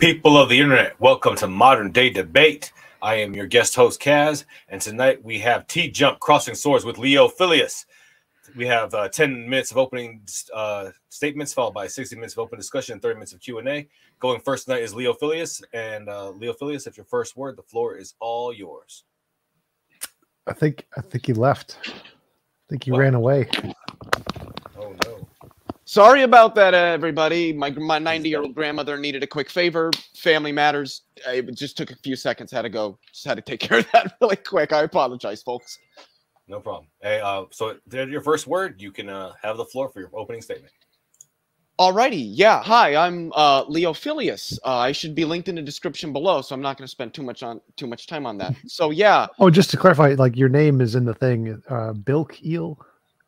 [0.00, 2.72] People of the internet, welcome to Modern Day Debate.
[3.02, 6.96] I am your guest host, Kaz, and tonight we have T Jump crossing swords with
[6.96, 7.84] Leo Filius.
[8.56, 10.22] We have uh, 10 minutes of opening
[10.54, 13.90] uh, statements, followed by 60 minutes of open discussion and 30 minutes of Q&A.
[14.20, 15.60] Going first tonight is Leo Filius.
[15.74, 19.04] And uh, Leo Filius, if your first word, the floor is all yours.
[20.46, 21.76] I think I think he left.
[21.84, 21.92] I
[22.70, 23.50] think he ran away.
[24.78, 25.28] Oh, no.
[25.90, 27.52] Sorry about that, everybody.
[27.52, 29.90] My my 90 year old grandmother needed a quick favor.
[30.14, 31.02] Family matters.
[31.26, 32.52] It just took a few seconds.
[32.52, 32.96] Had to go.
[33.12, 34.72] Just had to take care of that really quick.
[34.72, 35.80] I apologize, folks.
[36.46, 36.86] No problem.
[37.02, 38.80] Hey, uh, so your first word.
[38.80, 40.72] You can uh, have the floor for your opening statement.
[41.80, 42.62] Alrighty, yeah.
[42.62, 44.60] Hi, I'm uh, Leo Filius.
[44.64, 47.14] Uh, I should be linked in the description below, so I'm not going to spend
[47.14, 48.54] too much on too much time on that.
[48.68, 49.26] So yeah.
[49.40, 52.78] oh, just to clarify, like your name is in the thing, uh, Bilk Eel.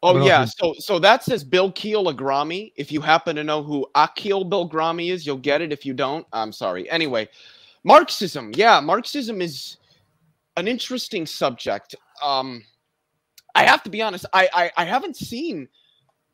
[0.04, 2.72] Oh yeah, so so that says Bill Keel Agrami.
[2.76, 5.72] If you happen to know who Akil Bilgrami is, you'll get it.
[5.72, 6.90] If you don't, I'm sorry.
[6.90, 7.28] Anyway,
[7.84, 8.50] Marxism.
[8.56, 9.76] Yeah, Marxism is
[10.56, 11.94] an interesting subject.
[12.20, 12.64] Um,
[13.54, 14.26] I have to be honest.
[14.32, 15.68] I I, I haven't seen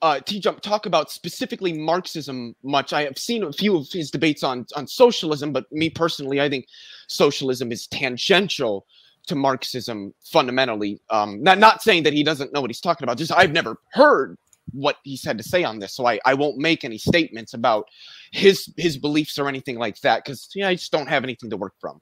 [0.01, 2.95] uh, T Jump talk about specifically Marxism much.
[2.95, 6.49] I have seen a few of his debates on on socialism, but me personally, I
[6.49, 6.67] think
[7.07, 8.87] socialism is tangential
[9.29, 11.01] to Marxism fundamentally.
[11.11, 13.19] Um, not not saying that he doesn't know what he's talking about.
[13.19, 14.37] Just I've never heard
[14.73, 17.87] what he's had to say on this, so I, I won't make any statements about
[18.33, 21.57] his his beliefs or anything like that because yeah, I just don't have anything to
[21.57, 22.01] work from.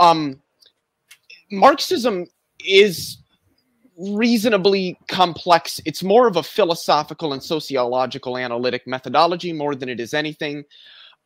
[0.00, 0.40] Um,
[1.50, 2.26] Marxism
[2.60, 3.18] is
[3.98, 5.80] reasonably complex.
[5.84, 10.64] It's more of a philosophical and sociological analytic methodology more than it is anything.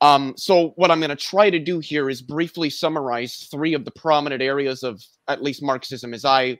[0.02, 3.84] Um, so what I'm going to try to do here is briefly summarize three of
[3.84, 6.58] the prominent areas of at least Marxism as I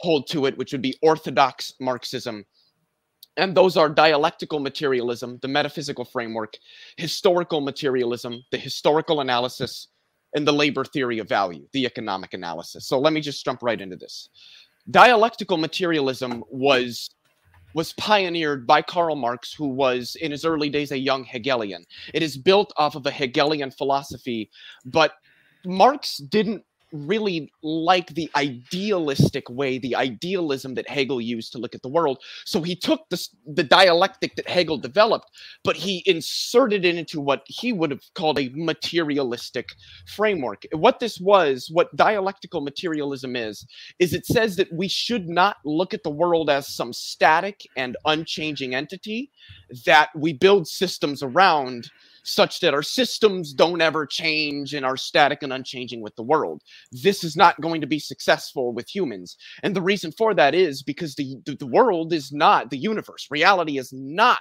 [0.00, 2.42] hold to it, which would be orthodox Marxism.
[3.36, 6.54] And those are dialectical materialism, the metaphysical framework,
[6.96, 9.88] historical materialism, the historical analysis,
[10.34, 12.88] and the labor theory of value, the economic analysis.
[12.88, 14.30] So let me just jump right into this.
[14.90, 17.10] Dialectical materialism was
[17.74, 21.84] was pioneered by Karl Marx, who was in his early days a young Hegelian.
[22.14, 24.50] It is built off of a Hegelian philosophy,
[24.84, 25.14] but
[25.64, 31.82] Marx didn't really like the idealistic way, the idealism that Hegel used to look at
[31.82, 32.18] the world.
[32.44, 35.30] So he took the, the dialectic that Hegel developed,
[35.64, 39.70] but he inserted it into what he would have called a materialistic
[40.06, 40.64] framework.
[40.72, 43.66] What this was, what dialectical materialism is,
[43.98, 47.96] is it says that we should not look at the world as some static and
[48.04, 49.30] unchanging entity,
[49.86, 51.90] that we build systems around
[52.24, 56.62] such that our systems don't ever change and are static and unchanging with the world.
[56.92, 59.36] This is not going to be successful with humans.
[59.62, 63.26] And the reason for that is because the, the, the world is not the universe.
[63.30, 64.38] Reality is not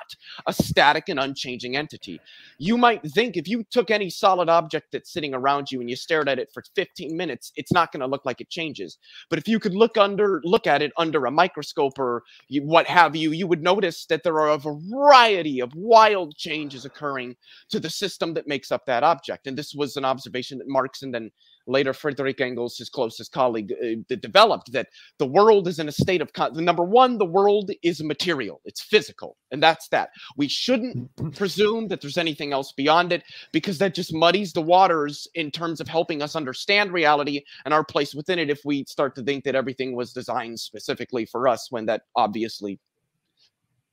[0.47, 2.19] a static and unchanging entity.
[2.57, 5.95] You might think if you took any solid object that's sitting around you and you
[5.95, 8.97] stared at it for 15 minutes, it's not going to look like it changes.
[9.29, 12.23] But if you could look under look at it under a microscope or
[12.61, 17.35] what have you, you would notice that there are a variety of wild changes occurring
[17.69, 19.47] to the system that makes up that object.
[19.47, 21.31] And this was an observation that Marx and then
[21.67, 24.87] later Friedrich Engels, his closest colleague, uh, developed that
[25.19, 28.81] the world is in a state of con- number one, the world is material, it's
[28.81, 30.09] physical, and that's that.
[30.35, 35.27] We shouldn't presume that there's anything else beyond it because that just muddies the waters
[35.35, 38.49] in terms of helping us understand reality and our place within it.
[38.49, 42.79] If we start to think that everything was designed specifically for us, when that obviously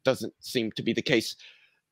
[0.07, 1.37] doesn't seem to be the case.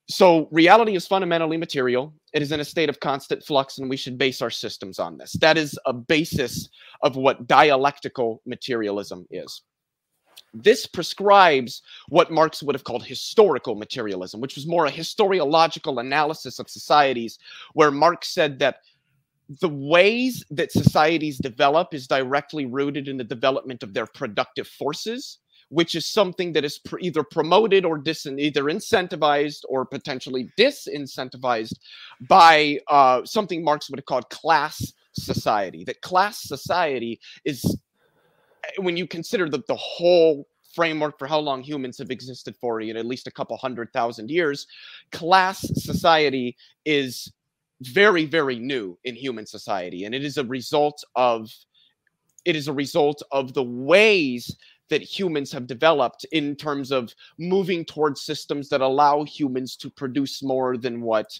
[0.09, 2.12] So reality is fundamentally material.
[2.35, 5.17] It is in a state of constant flux, and we should base our systems on
[5.17, 5.33] this.
[5.41, 6.69] That is a basis
[7.03, 9.62] of what dialectical materialism is.
[10.53, 16.59] This prescribes what Marx would have called historical materialism, which was more a historiological analysis
[16.59, 17.39] of societies,
[17.73, 18.81] where Marx said that
[19.61, 25.39] the ways that societies develop is directly rooted in the development of their productive forces
[25.75, 31.75] which is something that is pr- either promoted or dis- either incentivized or potentially disincentivized
[32.29, 35.82] by uh, something Marx would have called class society.
[35.85, 37.65] That class society is,
[38.65, 42.81] eh, when you consider the, the whole framework for how long humans have existed for,
[42.94, 44.69] know, at least a couple hundred thousand years,
[45.11, 47.32] class society is
[47.81, 50.05] very, very new in human society.
[50.05, 51.50] And it is a result of
[52.44, 54.55] it is a result of the ways
[54.91, 60.43] that humans have developed in terms of moving towards systems that allow humans to produce
[60.43, 61.39] more than what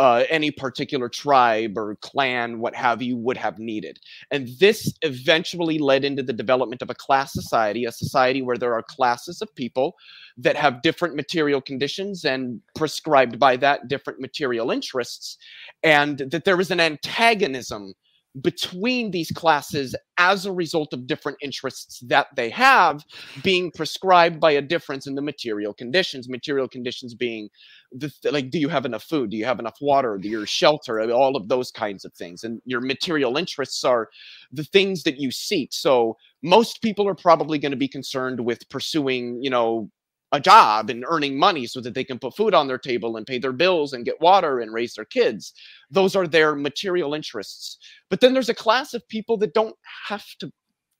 [0.00, 3.98] uh, any particular tribe or clan, what have you, would have needed.
[4.30, 8.72] And this eventually led into the development of a class society, a society where there
[8.72, 9.96] are classes of people
[10.38, 15.36] that have different material conditions and prescribed by that different material interests,
[15.82, 17.92] and that there is an antagonism
[18.42, 23.04] between these classes as a result of different interests that they have
[23.42, 27.48] being prescribed by a difference in the material conditions material conditions being
[27.92, 29.30] the like do you have enough food?
[29.30, 30.18] Do you have enough water?
[30.18, 31.00] Do you shelter?
[31.10, 32.44] All of those kinds of things.
[32.44, 34.08] And your material interests are
[34.52, 35.72] the things that you seek.
[35.72, 39.90] So most people are probably going to be concerned with pursuing you know
[40.32, 43.26] a job and earning money so that they can put food on their table and
[43.26, 45.52] pay their bills and get water and raise their kids.
[45.90, 47.78] Those are their material interests.
[48.08, 49.76] But then there's a class of people that don't
[50.08, 50.52] have to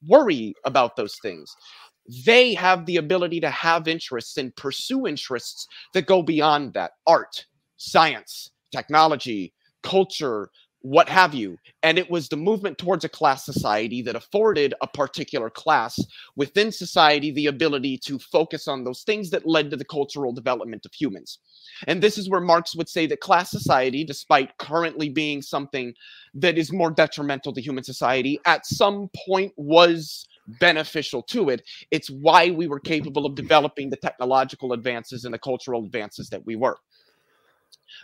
[0.07, 1.55] worry about those things.
[2.25, 7.47] They have the ability to have interests and pursue interests that go beyond that art,
[7.77, 9.53] science, technology,
[9.83, 10.51] culture,
[10.83, 11.59] what have you.
[11.83, 15.99] And it was the movement towards a class society that afforded a particular class
[16.37, 20.87] within society the ability to focus on those things that led to the cultural development
[20.87, 21.39] of humans.
[21.87, 25.93] And this is where Marx would say that class society, despite currently being something
[26.35, 30.27] that is more detrimental to human society, at some point was
[30.59, 31.63] beneficial to it.
[31.91, 36.45] It's why we were capable of developing the technological advances and the cultural advances that
[36.45, 36.79] we were.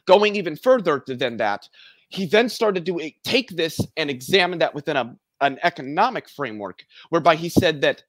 [0.06, 1.68] Going even further than that,
[2.08, 7.36] he then started to take this and examine that within a, an economic framework, whereby
[7.36, 8.02] he said that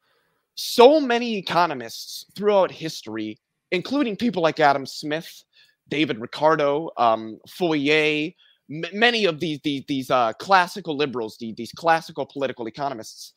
[0.56, 3.40] so many economists throughout history,
[3.72, 5.44] including people like Adam Smith,
[5.90, 8.32] David Ricardo, um, Fourier,
[8.70, 13.34] m- many of these these, these uh, classical liberals, the, these classical political economists,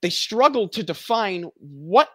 [0.00, 2.08] they struggled to define what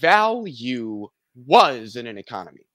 [0.00, 1.08] value
[1.46, 2.66] was in an economy.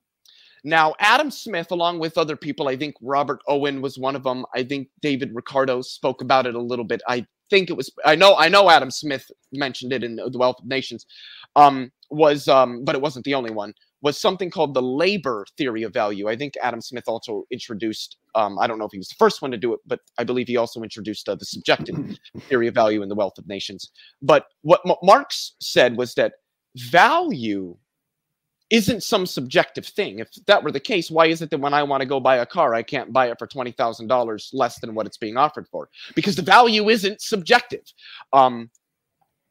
[0.68, 4.46] Now, Adam Smith, along with other people, I think Robert Owen was one of them.
[4.54, 7.02] I think David Ricardo spoke about it a little bit.
[7.08, 10.60] I think it was I know I know Adam Smith mentioned it in the Wealth
[10.60, 11.06] of Nations.
[11.56, 13.74] Um, was um, but it wasn't the only one.
[14.02, 16.28] Was something called the labor theory of value.
[16.28, 18.18] I think Adam Smith also introduced.
[18.36, 20.26] Um, I don't know if he was the first one to do it, but I
[20.26, 21.96] believe he also introduced uh, the subjective
[22.50, 23.90] theory of value in the Wealth of Nations.
[24.22, 26.34] But what M- Marx said was that
[26.76, 27.78] value
[28.70, 30.20] isn't some subjective thing.
[30.20, 32.38] If that were the case, why is it that when I want to go buy
[32.38, 35.38] a car, I can't buy it for twenty thousand dollars less than what it's being
[35.38, 35.90] offered for?
[36.16, 37.84] Because the value isn't subjective.
[38.34, 38.70] Um,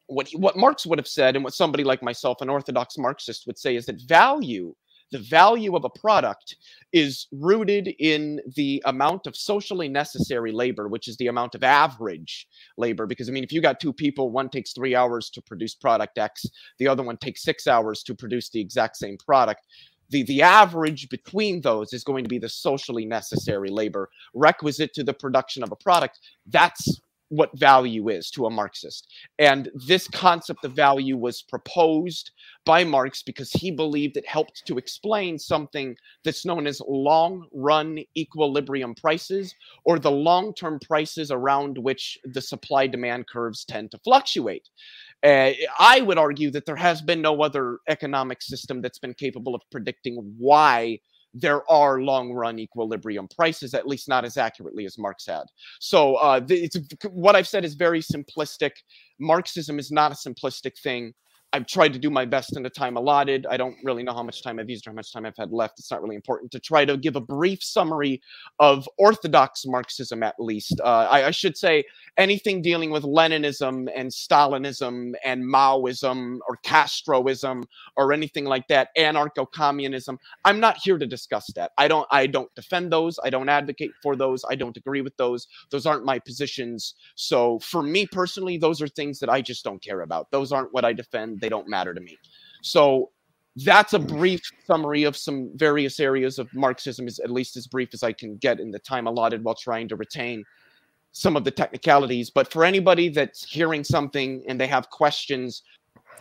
[0.07, 3.57] what what Marx would have said, and what somebody like myself, an orthodox Marxist, would
[3.57, 4.75] say, is that value
[5.11, 6.55] the value of a product
[6.93, 12.47] is rooted in the amount of socially necessary labor, which is the amount of average
[12.77, 13.05] labor.
[13.05, 16.17] Because I mean, if you got two people, one takes three hours to produce product
[16.17, 16.45] X,
[16.77, 19.65] the other one takes six hours to produce the exact same product.
[20.09, 25.03] The, the average between those is going to be the socially necessary labor requisite to
[25.03, 26.19] the production of a product.
[26.45, 29.07] That's what value is to a Marxist.
[29.39, 32.31] And this concept of value was proposed
[32.65, 37.99] by Marx because he believed it helped to explain something that's known as long run
[38.17, 39.53] equilibrium prices,
[39.85, 44.67] or the long term prices around which the supply demand curves tend to fluctuate.
[45.23, 49.55] Uh, I would argue that there has been no other economic system that's been capable
[49.55, 50.99] of predicting why
[51.39, 55.43] there are long run equilibrium prices, at least not as accurately as Marx had.
[55.79, 56.77] So uh, it's,
[57.09, 58.71] what I've said is very simplistic.
[59.19, 61.13] Marxism is not a simplistic thing.
[61.53, 63.47] I've tried to do my best in the time allotted.
[63.49, 65.51] I don't really know how much time I've used or how much time I've had
[65.51, 65.79] left.
[65.79, 68.21] It's not really important to try to give a brief summary
[68.59, 70.79] of orthodox Marxism, at least.
[70.81, 71.85] Uh, I, I, should say
[72.17, 77.63] anything dealing with Leninism and Stalinism and Maoism or Castroism
[77.95, 80.19] or anything like that, anarcho-communism.
[80.43, 81.71] I'm not here to discuss that.
[81.77, 82.07] I don't.
[82.11, 83.19] I don't defend those.
[83.23, 84.43] I don't advocate for those.
[84.49, 85.47] I don't agree with those.
[85.71, 86.95] Those aren't my positions.
[87.15, 90.29] So for me personally, those are things that I just don't care about.
[90.31, 92.17] Those aren't what I defend they don't matter to me.
[92.61, 93.11] So
[93.57, 94.05] that's a hmm.
[94.05, 98.13] brief summary of some various areas of Marxism, is at least as brief as I
[98.13, 100.43] can get in the time allotted while trying to retain
[101.11, 102.29] some of the technicalities.
[102.29, 105.63] But for anybody that's hearing something and they have questions,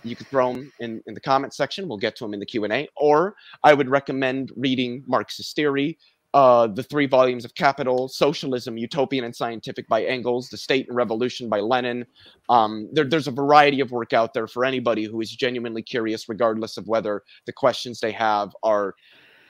[0.02, 1.88] you could throw them in, in the comment section.
[1.88, 2.88] We'll get to them in the Q&A.
[2.96, 5.98] Or I would recommend reading Marxist theory,
[6.36, 10.94] uh, the three volumes of Capital, Socialism, Utopian and Scientific by Engels, The State and
[10.94, 12.04] Revolution by Lenin.
[12.50, 16.28] Um, there, there's a variety of work out there for anybody who is genuinely curious,
[16.28, 18.94] regardless of whether the questions they have are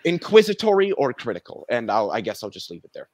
[0.05, 1.67] inquisitory or critical.
[1.69, 3.09] And I'll, I guess I'll just leave it there.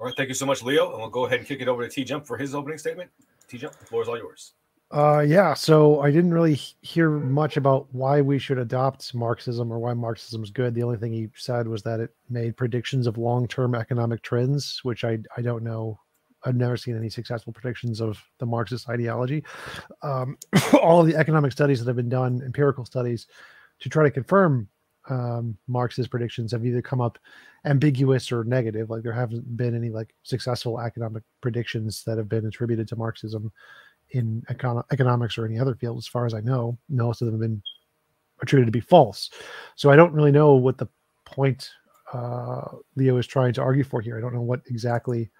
[0.00, 0.14] All right.
[0.16, 0.90] Thank you so much, Leo.
[0.92, 3.10] And we'll go ahead and kick it over to T Jump for his opening statement.
[3.46, 4.54] T Jump, the floor is all yours.
[4.92, 5.54] Uh, yeah.
[5.54, 10.42] So I didn't really hear much about why we should adopt Marxism or why Marxism
[10.42, 10.74] is good.
[10.74, 15.02] The only thing he said was that it made predictions of long-term economic trends, which
[15.02, 15.98] I I don't know.
[16.44, 19.44] I've never seen any successful predictions of the Marxist ideology.
[20.02, 20.36] Um,
[20.82, 23.28] all of the economic studies that have been done, empirical studies,
[23.80, 24.68] to try to confirm
[25.08, 27.18] um, Marxist predictions have either come up
[27.64, 28.90] ambiguous or negative.
[28.90, 33.52] Like there haven't been any like successful economic predictions that have been attributed to Marxism
[34.12, 36.78] in econ- economics or any other field, as far as I know.
[36.88, 37.62] Most of them have been
[38.40, 39.30] attributed to be false.
[39.76, 40.88] So I don't really know what the
[41.24, 41.70] point
[42.12, 42.62] uh,
[42.96, 44.18] Leo is trying to argue for here.
[44.18, 45.30] I don't know what exactly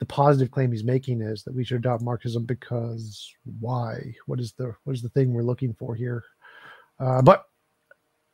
[0.00, 4.14] the positive claim he's making is that we should adopt Marxism because why?
[4.26, 6.24] What is the what is the thing we're looking for here?
[6.98, 7.44] Uh, but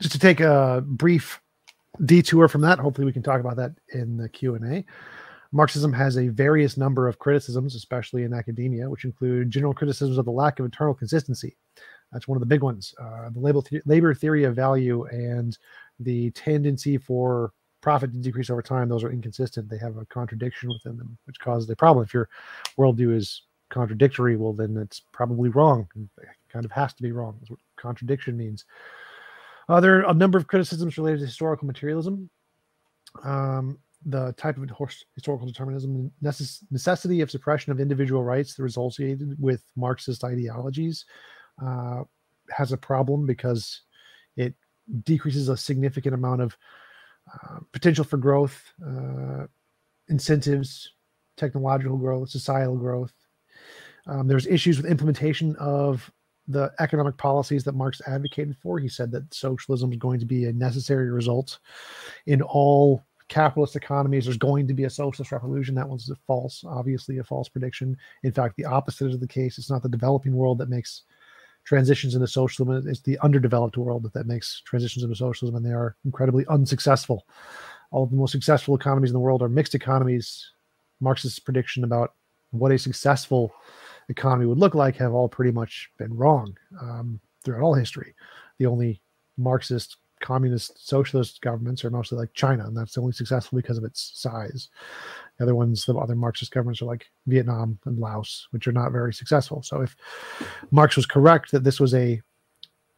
[0.00, 1.40] just to take a brief
[2.06, 4.84] detour from that, hopefully we can talk about that in the Q and A.
[5.52, 10.24] Marxism has a various number of criticisms, especially in academia, which include general criticisms of
[10.24, 11.56] the lack of internal consistency.
[12.12, 12.94] That's one of the big ones.
[13.00, 15.56] Uh, the labor, th- labor theory of value and
[15.98, 19.68] the tendency for profit to decrease over time, those are inconsistent.
[19.68, 22.04] They have a contradiction within them, which causes a problem.
[22.04, 22.28] If your
[22.78, 25.88] worldview is contradictory, well, then it's probably wrong.
[25.96, 27.36] It kind of has to be wrong.
[27.40, 28.64] That's what contradiction means.
[29.68, 32.28] Uh, there are a number of criticisms related to historical materialism.
[33.24, 34.70] Um, the type of
[35.14, 36.10] historical determinism,
[36.70, 41.04] necessity of suppression of individual rights that associated with Marxist ideologies
[41.64, 42.02] uh,
[42.50, 43.82] has a problem because
[44.36, 44.54] it
[45.04, 46.56] decreases a significant amount of
[47.32, 49.46] uh, potential for growth, uh,
[50.08, 50.92] incentives,
[51.36, 53.12] technological growth, societal growth.
[54.06, 56.10] Um, there's issues with implementation of
[56.48, 58.78] the economic policies that Marx advocated for.
[58.78, 61.58] He said that socialism is going to be a necessary result
[62.26, 65.74] in all capitalist economies, there's going to be a socialist revolution.
[65.74, 67.96] That one's a false, obviously a false prediction.
[68.24, 69.56] In fact, the opposite is the case.
[69.56, 71.04] It's not the developing world that makes
[71.64, 72.86] transitions into socialism.
[72.88, 77.26] It's the underdeveloped world that, that makes transitions into socialism, and they are incredibly unsuccessful.
[77.92, 80.50] All of the most successful economies in the world are mixed economies.
[81.00, 82.14] Marxist prediction about
[82.50, 83.54] what a successful
[84.08, 88.14] economy would look like have all pretty much been wrong um, throughout all history.
[88.58, 89.00] The only
[89.38, 94.12] Marxist communist socialist governments are mostly like China, and that's only successful because of its
[94.14, 94.68] size.
[95.38, 98.92] The other ones, the other Marxist governments are like Vietnam and Laos, which are not
[98.92, 99.62] very successful.
[99.62, 99.96] So if
[100.70, 102.20] Marx was correct that this was a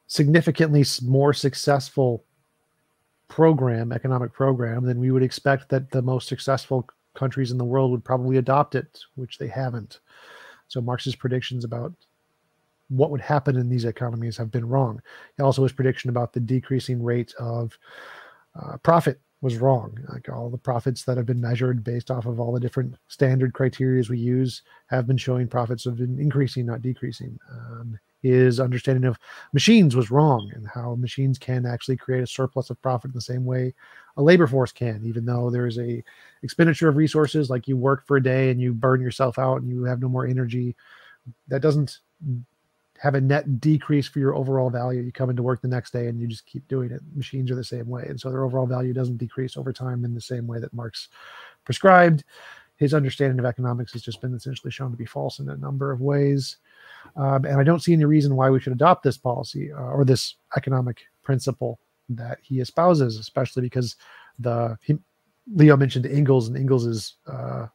[0.06, 2.24] significantly more successful
[3.28, 7.90] program, economic program, then we would expect that the most successful countries in the world
[7.90, 10.00] would probably adopt it, which they haven't.
[10.68, 11.94] So Marx's predictions about
[12.92, 15.00] what would happen in these economies have been wrong.
[15.40, 17.76] Also, his prediction about the decreasing rate of
[18.60, 19.98] uh, profit was wrong.
[20.12, 23.54] Like all the profits that have been measured based off of all the different standard
[23.54, 27.38] criteria we use have been showing profits have been increasing, not decreasing.
[27.50, 29.18] Um, his understanding of
[29.52, 33.20] machines was wrong and how machines can actually create a surplus of profit in the
[33.20, 33.74] same way
[34.16, 36.02] a labor force can even though there's a
[36.44, 39.68] expenditure of resources like you work for a day and you burn yourself out and
[39.68, 40.76] you have no more energy
[41.48, 41.98] that doesn't
[43.02, 45.00] have a net decrease for your overall value.
[45.00, 47.00] You come into work the next day and you just keep doing it.
[47.16, 48.04] Machines are the same way.
[48.08, 51.08] And so their overall value doesn't decrease over time in the same way that Marx
[51.64, 52.22] prescribed.
[52.76, 55.90] His understanding of economics has just been essentially shown to be false in a number
[55.90, 56.58] of ways.
[57.16, 60.04] Um, and I don't see any reason why we should adopt this policy uh, or
[60.04, 61.80] this economic principle
[62.10, 63.96] that he espouses, especially because
[64.38, 64.96] the he,
[65.52, 67.66] Leo mentioned Engels and Engels's uh,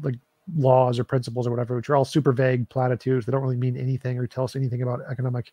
[0.00, 0.14] like
[0.54, 3.26] laws or principles or whatever, which are all super vague platitudes.
[3.26, 5.52] They don't really mean anything or tell us anything about economic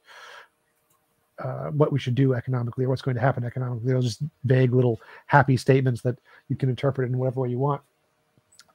[1.40, 3.92] uh, what we should do economically or what's going to happen economically.
[3.92, 7.82] They're just vague little happy statements that you can interpret in whatever way you want.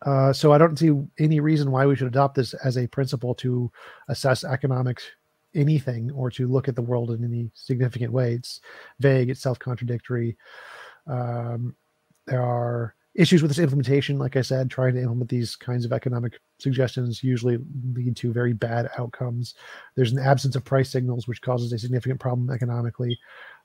[0.02, 3.34] Uh, so I don't see any reason why we should adopt this as a principle
[3.36, 3.70] to
[4.08, 5.00] assess economic
[5.54, 8.34] anything or to look at the world in any significant way.
[8.34, 8.60] It's
[9.00, 10.36] vague, it's self-contradictory.
[11.06, 11.74] Um,
[12.26, 14.16] there are issues with this implementation.
[14.16, 17.58] Like I said, trying to implement these kinds of economic suggestions usually
[17.92, 19.54] lead to very bad outcomes.
[19.96, 23.18] There's an absence of price signals, which causes a significant problem economically.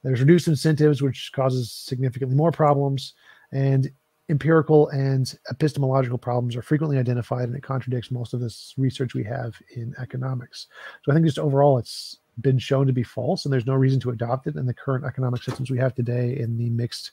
[0.03, 3.13] There's reduced incentives, which causes significantly more problems.
[3.51, 3.91] And
[4.27, 9.23] empirical and epistemological problems are frequently identified, and it contradicts most of this research we
[9.23, 10.65] have in economics.
[11.03, 13.99] So I think just overall, it's been shown to be false, and there's no reason
[13.99, 17.11] to adopt it in the current economic systems we have today in the mixed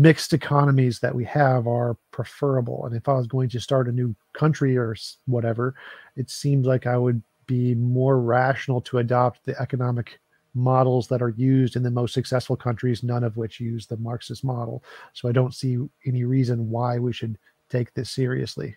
[0.00, 2.86] mixed economies that we have are preferable.
[2.86, 5.74] And if I was going to start a new country or whatever,
[6.16, 10.18] it seems like I would be more rational to adopt the economic
[10.54, 14.42] models that are used in the most successful countries, none of which use the Marxist
[14.42, 14.82] model.
[15.12, 15.76] So I don't see
[16.06, 17.36] any reason why we should
[17.68, 18.76] take this seriously.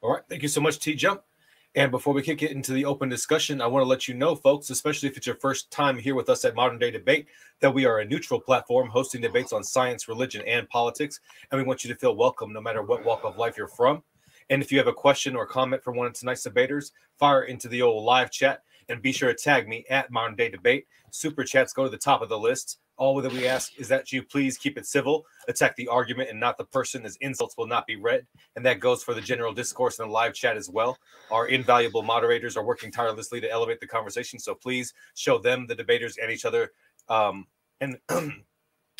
[0.00, 0.22] All right.
[0.28, 1.22] Thank you so much, T Jump.
[1.76, 4.34] And before we kick it into the open discussion, I want to let you know,
[4.34, 7.26] folks, especially if it's your first time here with us at Modern Day Debate,
[7.60, 11.20] that we are a neutral platform hosting debates on science, religion, and politics.
[11.50, 14.02] And we want you to feel welcome no matter what walk of life you're from.
[14.48, 17.68] And if you have a question or comment for one of tonight's debaters, fire into
[17.68, 20.86] the old live chat and be sure to tag me at Modern Day Debate.
[21.10, 22.78] Super chats go to the top of the list.
[22.96, 26.40] All that we ask is that you please keep it civil, attack the argument and
[26.40, 28.26] not the person, as insults will not be read.
[28.54, 30.98] And that goes for the general discourse in the live chat as well.
[31.30, 34.38] Our invaluable moderators are working tirelessly to elevate the conversation.
[34.38, 36.72] So please show them, the debaters, and each other,
[37.08, 37.46] um,
[37.80, 37.98] and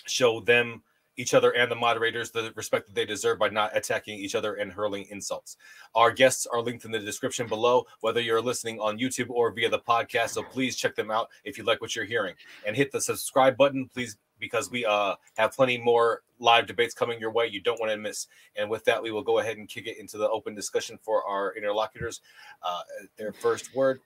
[0.06, 0.82] show them
[1.16, 4.54] each other and the moderators the respect that they deserve by not attacking each other
[4.54, 5.56] and hurling insults.
[5.94, 9.68] Our guests are linked in the description below, whether you're listening on YouTube or via
[9.68, 10.30] the podcast.
[10.30, 12.34] So please check them out if you like what you're hearing
[12.66, 17.18] and hit the subscribe button, please, because we uh, have plenty more live debates coming
[17.18, 17.46] your way.
[17.46, 18.26] You don't want to miss.
[18.56, 21.24] And with that, we will go ahead and kick it into the open discussion for
[21.24, 22.20] our interlocutors.
[22.62, 22.80] Uh,
[23.16, 24.00] their first word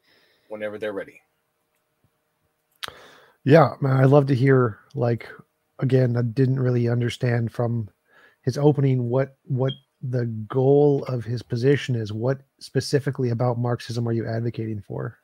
[0.48, 1.20] whenever they're ready.
[3.44, 5.28] Yeah, man, I love to hear like
[5.80, 7.88] again, I didn't really understand from
[8.42, 12.12] his opening what what the goal of his position is.
[12.12, 15.18] What specifically about Marxism are you advocating for?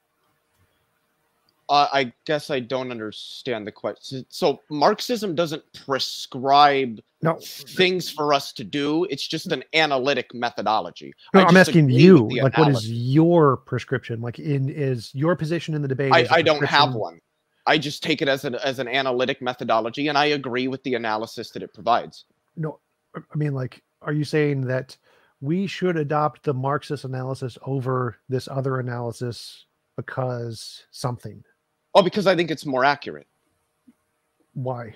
[1.69, 4.25] Uh, I guess I don't understand the question.
[4.29, 7.39] So Marxism doesn't prescribe no.
[7.41, 9.05] things for us to do.
[9.11, 11.13] It's just an analytic methodology.
[11.35, 12.61] No, I'm asking you, like, analogy.
[12.61, 14.21] what is your prescription?
[14.21, 16.13] Like, in is your position in the debate?
[16.13, 17.19] I, I don't have one.
[17.67, 20.95] I just take it as an as an analytic methodology, and I agree with the
[20.95, 22.25] analysis that it provides.
[22.57, 22.79] No,
[23.15, 24.97] I mean, like, are you saying that
[25.41, 31.43] we should adopt the Marxist analysis over this other analysis because something?
[31.95, 33.27] Oh, because I think it's more accurate.
[34.55, 34.95] Why?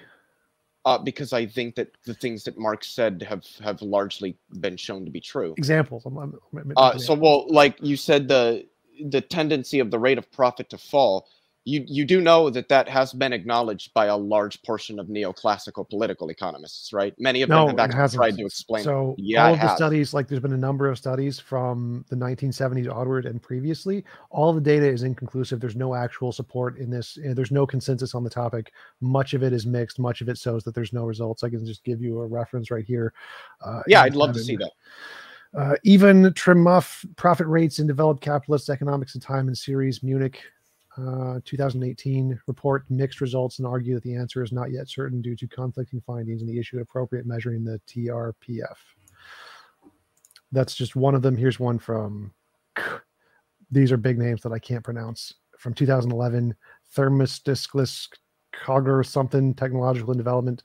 [0.84, 5.04] Uh, because I think that the things that Marx said have have largely been shown
[5.04, 5.54] to be true.
[5.58, 6.06] Examples.
[6.06, 8.66] I'm, I'm, I'm, uh, so, well, like you said, the
[9.08, 11.26] the tendency of the rate of profit to fall
[11.64, 15.88] you you do know that that has been acknowledged by a large portion of neoclassical
[15.88, 17.14] political economists, right?
[17.18, 18.82] Many of no, them have actually tried to explain.
[18.82, 22.16] So yeah, all of the studies, like there's been a number of studies from the
[22.16, 25.60] 1970s onward and previously, all the data is inconclusive.
[25.60, 27.18] There's no actual support in this.
[27.22, 28.72] There's no consensus on the topic.
[29.02, 29.98] Much of it is mixed.
[29.98, 31.44] Much of it shows that there's no results.
[31.44, 33.12] I can just give you a reference right here.
[33.62, 34.72] Uh, yeah, I'd love to see that.
[35.52, 40.40] Uh, even Tremoff profit rates in developed capitalist economics and time in series Munich
[41.00, 45.36] uh, 2018 report mixed results and argue that the answer is not yet certain due
[45.36, 48.76] to conflicting findings in the issue of appropriate measuring the TRPF.
[50.52, 51.36] That's just one of them.
[51.36, 52.32] Here's one from,
[53.70, 55.34] these are big names that I can't pronounce.
[55.58, 56.54] From 2011,
[56.96, 58.08] Thermostiskless
[58.54, 60.64] Cogger something, technological and development,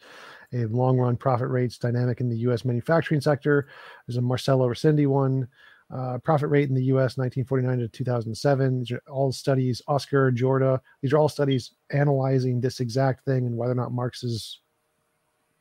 [0.54, 3.68] a long run profit rates dynamic in the US manufacturing sector.
[4.08, 5.48] There's a Marcello Rossendi one
[5.94, 8.80] uh, profit rate in the US 1949 to 2007.
[8.80, 13.56] These are all studies, Oscar, Jorda, these are all studies analyzing this exact thing and
[13.56, 14.60] whether or not Marx's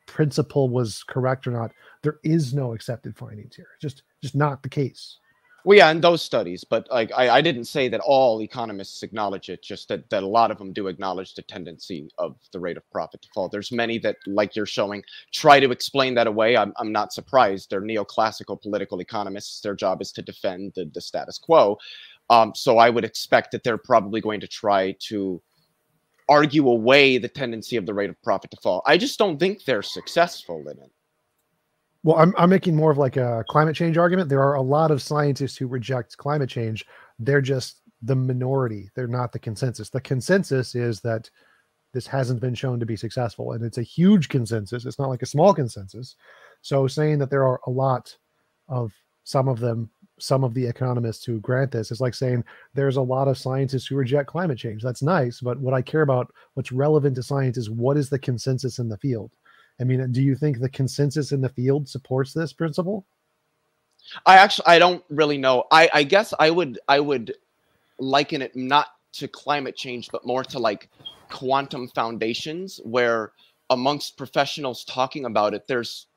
[0.07, 1.71] principle was correct or not.
[2.01, 3.67] There is no accepted findings here.
[3.81, 5.17] Just just not the case.
[5.65, 9.49] Well, yeah, in those studies, but like I, I didn't say that all economists acknowledge
[9.49, 12.77] it, just that, that a lot of them do acknowledge the tendency of the rate
[12.77, 13.49] of profit to fall.
[13.49, 16.55] There's many that, like you're showing, try to explain that away.
[16.55, 17.71] I'm, I'm not surprised.
[17.71, 19.59] They're neoclassical political economists.
[19.61, 21.79] Their job is to defend the, the status quo.
[22.29, 25.41] Um, so I would expect that they're probably going to try to
[26.29, 28.83] argue away the tendency of the rate of profit to fall.
[28.85, 30.91] I just don't think they're successful in it.
[32.05, 34.29] Well, I'm, I'm making more of like a climate change argument.
[34.29, 36.85] There are a lot of scientists who reject climate change.
[37.17, 38.91] They're just the minority.
[38.95, 39.89] They're not the consensus.
[39.89, 41.31] The consensus is that
[41.93, 44.85] this hasn't been shown to be successful, and it's a huge consensus.
[44.85, 46.15] It's not like a small consensus.
[46.61, 48.15] So saying that there are a lot
[48.69, 49.89] of some of them,
[50.19, 52.43] some of the economists who grant this is like saying
[52.75, 54.83] there's a lot of scientists who reject climate change.
[54.83, 58.19] That's nice, but what I care about, what's relevant to science, is what is the
[58.19, 59.31] consensus in the field.
[59.79, 63.05] I mean, do you think the consensus in the field supports this principle?
[64.25, 65.65] I actually I don't really know.
[65.71, 67.35] I I guess I would I would
[67.99, 70.89] liken it not to climate change but more to like
[71.29, 73.31] quantum foundations where
[73.69, 76.07] amongst professionals talking about it there's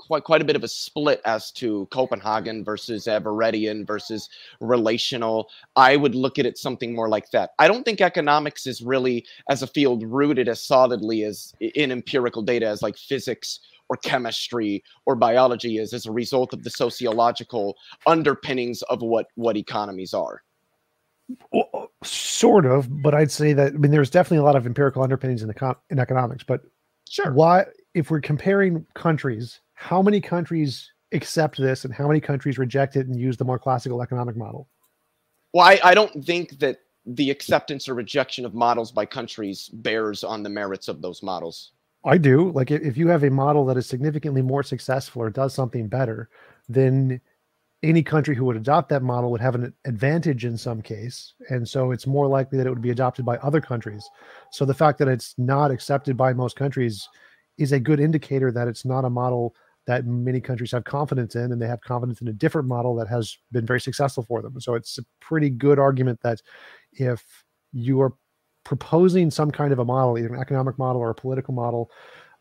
[0.00, 4.28] quite quite a bit of a split as to Copenhagen versus Everettian versus
[4.60, 5.48] relational.
[5.76, 7.50] I would look at it something more like that.
[7.58, 12.42] I don't think economics is really as a field rooted as solidly as in empirical
[12.42, 17.76] data as like physics or chemistry or biology is as a result of the sociological
[18.06, 20.42] underpinnings of what what economies are.
[21.52, 24.66] Well, uh, sort of, but I'd say that I mean there's definitely a lot of
[24.66, 26.62] empirical underpinnings in the in economics, but
[27.08, 27.32] sure.
[27.32, 32.96] Why if we're comparing countries how many countries accept this and how many countries reject
[32.96, 34.68] it and use the more classical economic model?
[35.54, 40.22] Well, I, I don't think that the acceptance or rejection of models by countries bears
[40.22, 41.72] on the merits of those models.
[42.04, 42.52] I do.
[42.52, 46.28] Like if you have a model that is significantly more successful or does something better,
[46.68, 47.18] then
[47.82, 51.32] any country who would adopt that model would have an advantage in some case.
[51.48, 54.06] And so it's more likely that it would be adopted by other countries.
[54.52, 57.08] So the fact that it's not accepted by most countries
[57.56, 59.54] is a good indicator that it's not a model
[59.86, 63.08] that many countries have confidence in, and they have confidence in a different model that
[63.08, 64.60] has been very successful for them.
[64.60, 66.40] So it's a pretty good argument that
[66.92, 68.14] if you are
[68.64, 71.90] proposing some kind of a model, either an economic model or a political model,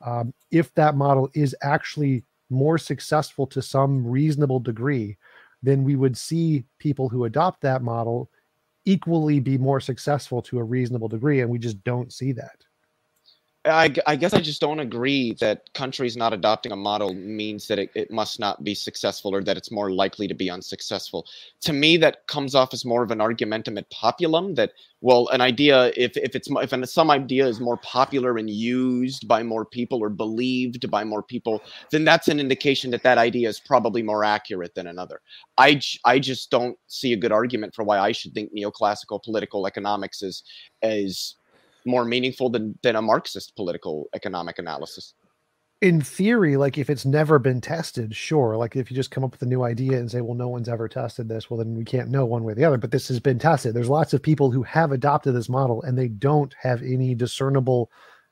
[0.06, 5.18] um, if that model is actually more successful to some reasonable degree,
[5.62, 8.30] then we would see people who adopt that model
[8.86, 11.42] equally be more successful to a reasonable degree.
[11.42, 12.64] And we just don't see that.
[13.70, 17.80] I, I, guess I just don't agree that countries not adopting a model means that
[17.80, 21.26] it, it must not be successful or that it's more likely to be unsuccessful.
[21.62, 25.42] To me, that comes off as more of an argumentum ad populum that, well, an
[25.42, 29.66] idea, if, if it's if an, some idea is more popular and used by more
[29.66, 34.04] people or believed by more people, then that's an indication that that idea is probably
[34.04, 35.22] more accurate than another.
[35.58, 39.68] I, I just don't see a good argument for why I should think neoclassical political
[39.68, 40.44] economics is,
[40.82, 41.36] is
[41.90, 45.14] more meaningful than than a Marxist political economic analysis.
[45.82, 48.58] In theory, like if it's never been tested, sure.
[48.58, 50.68] Like if you just come up with a new idea and say, "Well, no one's
[50.68, 52.78] ever tested this," well, then we can't know one way or the other.
[52.78, 53.74] But this has been tested.
[53.74, 57.90] There's lots of people who have adopted this model, and they don't have any discernible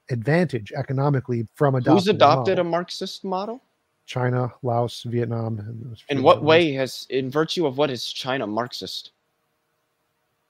[0.10, 1.94] advantage economically from adopting.
[1.94, 3.62] Who's adopted a Marxist model?
[4.06, 5.96] China, Laos, Vietnam.
[6.10, 9.12] In what way has, in virtue of what is China Marxist?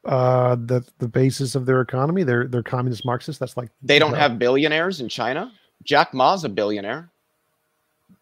[0.08, 4.14] Uh the the basis of their economy they're they're communist marxists that's like they don't
[4.14, 5.52] have billionaires in china
[5.84, 7.12] jack ma's a billionaire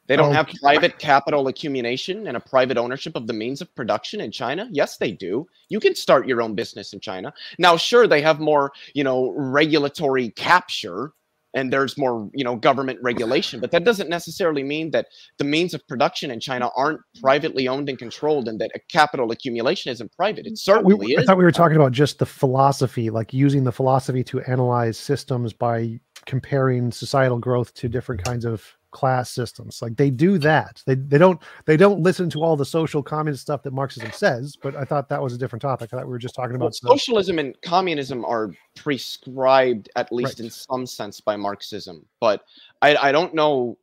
[0.08, 4.22] they don't have private capital accumulation and a private ownership of the means of production
[4.22, 4.70] in China.
[4.72, 5.48] Yes, they do.
[5.70, 7.34] You can start your own business in China.
[7.58, 11.14] Now, sure, they have more, you know, regulatory capture
[11.56, 15.08] and there's more you know government regulation but that doesn't necessarily mean that
[15.40, 19.32] the means of production in china aren't privately owned and controlled and that a capital
[19.32, 20.46] accumulation isn't private.
[20.46, 23.64] It certainly we, is i thought we were talking about just the philosophy like using
[23.64, 29.82] the philosophy to analyze systems by comparing societal growth to different kinds of class systems
[29.82, 33.42] like they do that they, they don't they don't listen to all the social communist
[33.42, 36.12] stuff that marxism says but i thought that was a different topic i thought we
[36.12, 40.46] were just talking about well, socialism and communism are prescribed at least right.
[40.46, 42.46] in some sense by marxism but
[42.82, 43.78] I, I don't know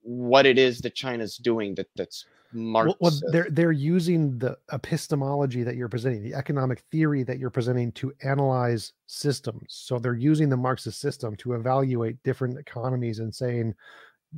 [0.00, 2.96] what it is that china's doing that that's Marxist.
[3.00, 7.50] Well, well, they're they're using the epistemology that you're presenting, the economic theory that you're
[7.50, 9.66] presenting to analyze systems.
[9.68, 13.74] So they're using the Marxist system to evaluate different economies and saying,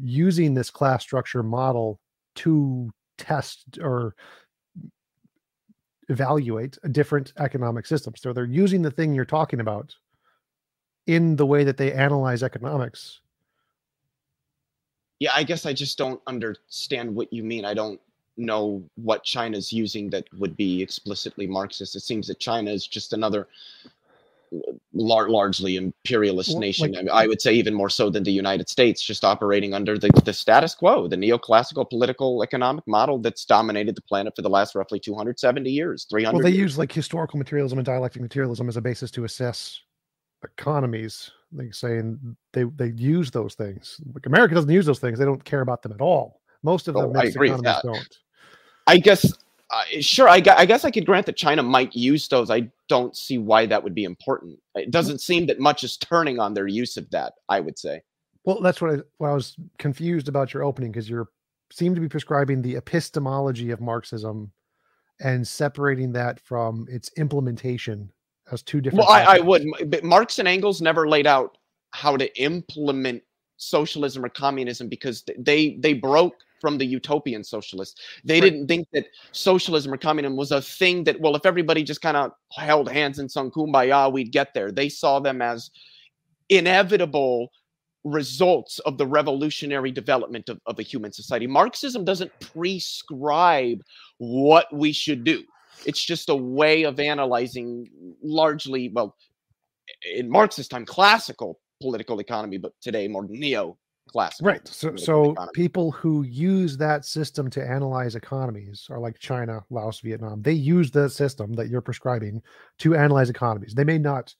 [0.01, 2.01] using this class structure model
[2.37, 4.15] to test or
[6.09, 8.15] evaluate a different economic system.
[8.17, 9.95] So they're using the thing you're talking about
[11.07, 13.21] in the way that they analyze economics.
[15.19, 17.65] Yeah, I guess I just don't understand what you mean.
[17.65, 18.01] I don't
[18.37, 21.97] know what China's using that would be explicitly Marxist.
[21.97, 23.49] It seems that China is just another
[24.93, 26.93] lar- largely imperialist well, nation.
[26.93, 29.75] Like, I, mean, I, would say even more so than the United States, just operating
[29.75, 34.43] under the, the status quo, the neoclassical political economic model that's dominated the planet for
[34.43, 36.37] the last roughly 270 years, 300.
[36.37, 36.73] Well, they years.
[36.73, 39.81] use like historical materialism and dialectic materialism as a basis to assess
[40.45, 44.01] economies, like saying they they use those things.
[44.15, 46.41] Like America doesn't use those things; they don't care about them at all.
[46.63, 47.85] Most of Oh, the I agree with economies that.
[47.85, 48.19] don't.
[48.87, 49.33] I guess,
[49.71, 50.29] uh, sure.
[50.29, 52.51] I, I guess I could grant that China might use those.
[52.51, 54.59] I don't see why that would be important.
[54.75, 57.35] It doesn't seem that much is turning on their use of that.
[57.49, 58.03] I would say.
[58.45, 61.27] Well, that's what I, what I was confused about your opening because you
[61.71, 64.53] seem to be prescribing the epistemology of Marxism
[65.21, 68.11] and separating that from its implementation
[68.51, 69.07] as two different.
[69.07, 71.59] Well, I, I would, but Marx and Engels never laid out
[71.91, 73.23] how to implement
[73.57, 78.01] socialism or communism because they they broke from the utopian socialists.
[78.25, 78.51] They Right.
[78.51, 82.17] didn't think that socialism or communism was a thing that well, if everybody just kind
[82.17, 84.73] of held hands and sung kumbaya, we'd get there.
[84.73, 85.71] They saw them as
[86.49, 87.51] inevitable
[88.05, 91.47] results of the revolutionary development of, of a human society.
[91.47, 93.83] Marxism doesn't prescribe
[94.19, 95.45] what we should do.
[95.85, 97.89] It's just a way of analyzing
[98.23, 99.17] largely, well,
[100.15, 103.27] in Marxist time, classical political economy, but today more
[104.43, 104.67] right.
[104.67, 110.43] So, so people who use that system to analyze economies are like China, Laos, Vietnam.
[110.43, 112.43] They use the system that you're prescribing
[112.79, 113.75] to analyze economies.
[113.75, 114.35] They may not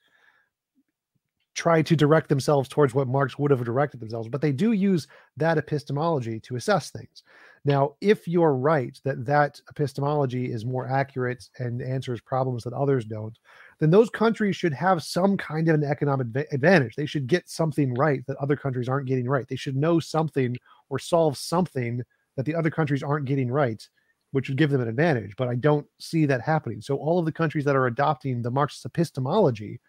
[1.59, 5.09] try to direct themselves towards what Marx would have directed themselves, but they do use
[5.37, 7.25] that epistemology to assess things.
[7.65, 13.05] Now, if you're right that that epistemology is more accurate and answers problems that others
[13.05, 13.37] don't,
[13.79, 16.97] then those countries should have some kind of an economic advantage.
[16.97, 19.47] They should get something right that other countries aren't getting right.
[19.49, 20.57] They should know something
[20.89, 22.03] or solve something
[22.37, 23.87] that the other countries aren't getting right,
[24.33, 25.35] which would give them an advantage.
[25.37, 26.81] But I don't see that happening.
[26.81, 29.81] So all of the countries that are adopting the Marxist epistemology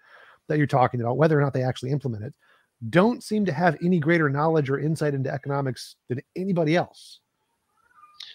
[0.47, 2.33] that you're talking about, whether or not they actually implement it,
[2.89, 7.19] don't seem to have any greater knowledge or insight into economics than anybody else.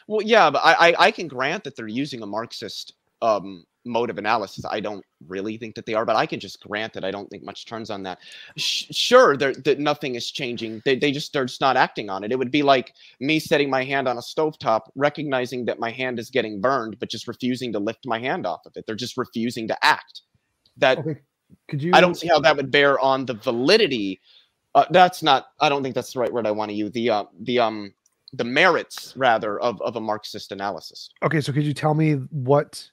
[0.06, 4.18] Well, yeah, but I, I can grant that they're using a Marxist um, mode of
[4.18, 4.64] analysis.
[4.68, 7.28] I don't really think that they are, but I can just grant that I don't
[7.28, 8.18] think much turns on that.
[8.56, 10.82] Sh- sure, that nothing is changing.
[10.84, 12.32] They, they just they're just not acting on it.
[12.32, 16.18] It would be like me setting my hand on a stovetop, recognizing that my hand
[16.18, 18.84] is getting burned, but just refusing to lift my hand off of it.
[18.86, 20.22] They're just refusing to act.
[20.76, 21.20] That Okay.
[21.68, 24.20] Could you I don't see how that would bear on the validity.
[24.74, 25.48] Uh, that's not.
[25.60, 26.90] I don't think that's the right word I want to use.
[26.92, 27.94] The uh, the um
[28.32, 31.10] the merits rather of of a Marxist analysis.
[31.22, 32.90] Okay, so could you tell me what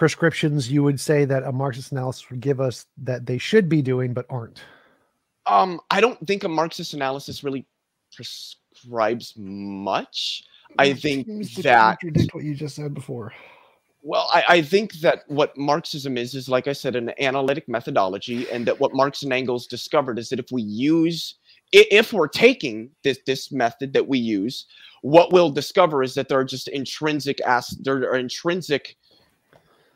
[0.00, 3.82] prescriptions you would say that a Marxist analysis would give us that they should be
[3.82, 4.62] doing but aren't?
[5.44, 7.66] Um, I don't think a Marxist analysis really
[8.16, 10.42] prescribes much.
[10.78, 13.34] I think that contradict what you just said before.
[14.02, 18.50] Well, I, I think that what Marxism is is, like I said, an analytic methodology,
[18.50, 21.34] and that what Marx and Engels discovered is that if we use,
[21.72, 24.64] if we're taking this this method that we use,
[25.02, 28.96] what we'll discover is that there are just intrinsic as there are intrinsic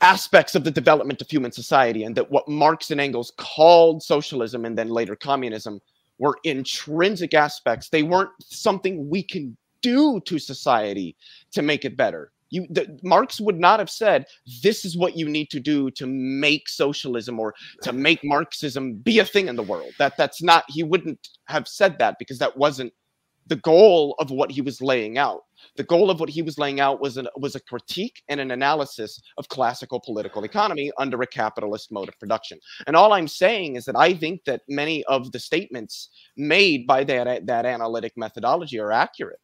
[0.01, 4.65] aspects of the development of human society, and that what Marx and Engels called socialism
[4.65, 5.81] and then later communism
[6.19, 7.89] were intrinsic aspects.
[7.89, 11.17] They weren't something we can do to society
[11.53, 12.33] to make it better.
[12.51, 14.27] You, the, Marx would not have said,
[14.63, 19.19] "This is what you need to do to make socialism or to make Marxism be
[19.19, 20.65] a thing in the world." That that's not.
[20.69, 22.93] He wouldn't have said that because that wasn't
[23.47, 25.43] the goal of what he was laying out.
[25.77, 28.51] The goal of what he was laying out was an, was a critique and an
[28.51, 32.59] analysis of classical political economy under a capitalist mode of production.
[32.87, 37.05] And all I'm saying is that I think that many of the statements made by
[37.05, 39.41] that that analytic methodology are accurate.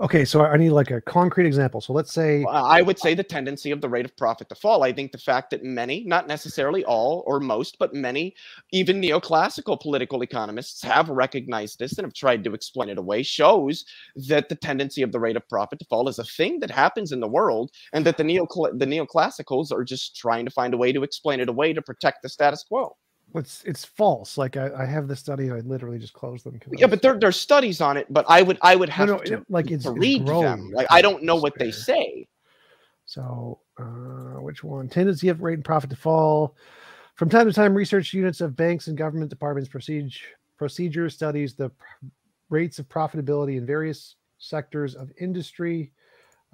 [0.00, 1.80] Okay, so I need like a concrete example.
[1.80, 4.82] So let's say I would say the tendency of the rate of profit to fall.
[4.82, 8.34] I think the fact that many, not necessarily all or most, but many,
[8.72, 13.84] even neoclassical political economists have recognized this and have tried to explain it away, shows
[14.16, 17.12] that the tendency of the rate of profit to fall is a thing that happens
[17.12, 20.78] in the world, and that the neo the neoclassicals are just trying to find a
[20.78, 22.96] way to explain it away to protect the status quo.
[23.34, 24.38] It's it's false.
[24.38, 26.60] Like I, I have the study, I literally just closed them.
[26.72, 28.06] Yeah, but there, there's studies on it.
[28.12, 30.44] But I would I would have no, to, it- like it's, to it's read growing.
[30.44, 30.70] them.
[30.72, 32.28] Like I don't know what they say.
[33.06, 34.88] So, uh, which one?
[34.88, 36.56] Tendency of rate and profit to fall.
[37.16, 40.24] From time to time, research units of banks and government departments procedure
[40.56, 41.70] procedure studies the
[42.50, 45.90] rates of profitability in various sectors of industry.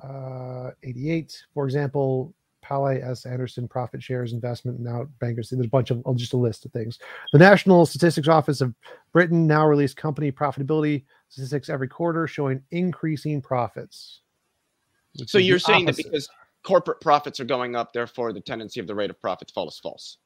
[0.03, 3.27] Uh, 88, for example, Pale S.
[3.27, 5.57] Anderson profit shares investment now bankruptcy.
[5.57, 6.99] There's a bunch of oh, just a list of things.
[7.33, 8.75] The National Statistics Office of
[9.13, 14.21] Britain now released company profitability statistics every quarter showing increasing profits.
[15.27, 16.29] So you're saying that because
[16.63, 19.69] corporate profits are going up, therefore the tendency of the rate of profit to fall
[19.69, 20.19] is false.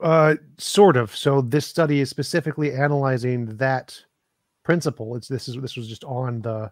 [0.00, 1.16] Uh, sort of.
[1.16, 3.98] So this study is specifically analyzing that
[4.62, 5.16] principle.
[5.16, 6.70] It's this is this was just on the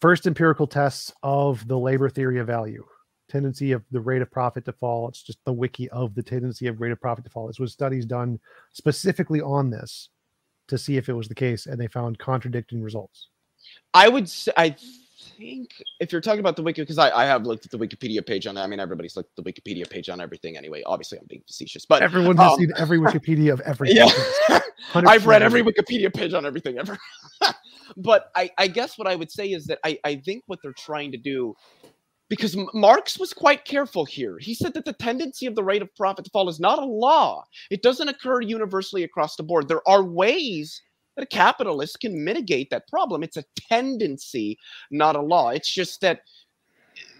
[0.00, 2.84] first empirical tests of the labor theory of value
[3.32, 5.08] tendency of the rate of profit to fall.
[5.08, 7.46] It's just the wiki of the tendency of rate of profit to fall.
[7.46, 8.38] This was studies done
[8.72, 10.10] specifically on this
[10.68, 13.28] to see if it was the case, and they found contradicting results.
[13.94, 14.76] I would say, I
[15.38, 18.24] think if you're talking about the wiki, because I, I have looked at the Wikipedia
[18.24, 18.54] page on.
[18.54, 18.62] That.
[18.62, 20.82] I mean, everybody's looked at the Wikipedia page on everything anyway.
[20.84, 23.96] Obviously, I'm being facetious, but Everyone has um, seen every Wikipedia of everything.
[23.96, 24.60] yeah,
[24.94, 25.62] I've read every.
[25.62, 26.98] Wikipedia page on everything ever.
[27.96, 30.74] but I, I guess what I would say is that I, I think what they're
[30.74, 31.54] trying to do,
[32.32, 34.38] because Marx was quite careful here.
[34.38, 36.82] He said that the tendency of the rate of profit to fall is not a
[36.82, 37.44] law.
[37.70, 39.68] It doesn't occur universally across the board.
[39.68, 40.80] There are ways
[41.14, 43.22] that a capitalist can mitigate that problem.
[43.22, 44.56] It's a tendency,
[44.90, 45.50] not a law.
[45.50, 46.20] It's just that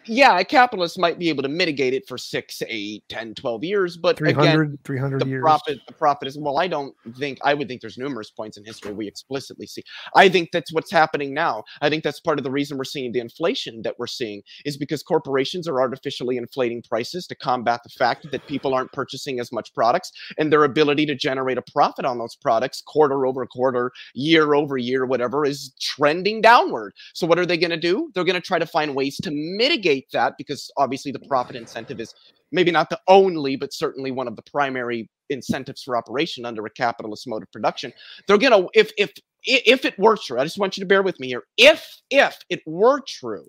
[0.06, 3.96] yeah, a capitalist might be able to mitigate it for six, eight, 10, 12 years,
[3.96, 5.42] but again, 300, 300 the years.
[5.42, 8.64] profit the profit is well i don't think i would think there's numerous points in
[8.64, 9.82] history we explicitly see.
[10.14, 11.64] I think that's what's happening now.
[11.80, 14.76] I think that's part of the reason we're seeing the inflation that we're seeing is
[14.76, 19.52] because corporations are artificially inflating prices to combat the fact that people aren't purchasing as
[19.52, 23.90] much products and their ability to generate a profit on those products quarter over quarter
[24.14, 26.92] year over year whatever is trending downward.
[27.14, 28.10] So what are they going to do?
[28.14, 32.00] They're going to try to find ways to mitigate that because obviously the profit incentive
[32.00, 32.14] is
[32.50, 36.70] maybe not the only, but certainly one of the primary incentives for operation under a
[36.70, 37.92] capitalist mode of production.
[38.26, 39.12] They're gonna if if
[39.44, 41.42] if it were true, I just want you to bear with me here.
[41.56, 43.46] If if it were true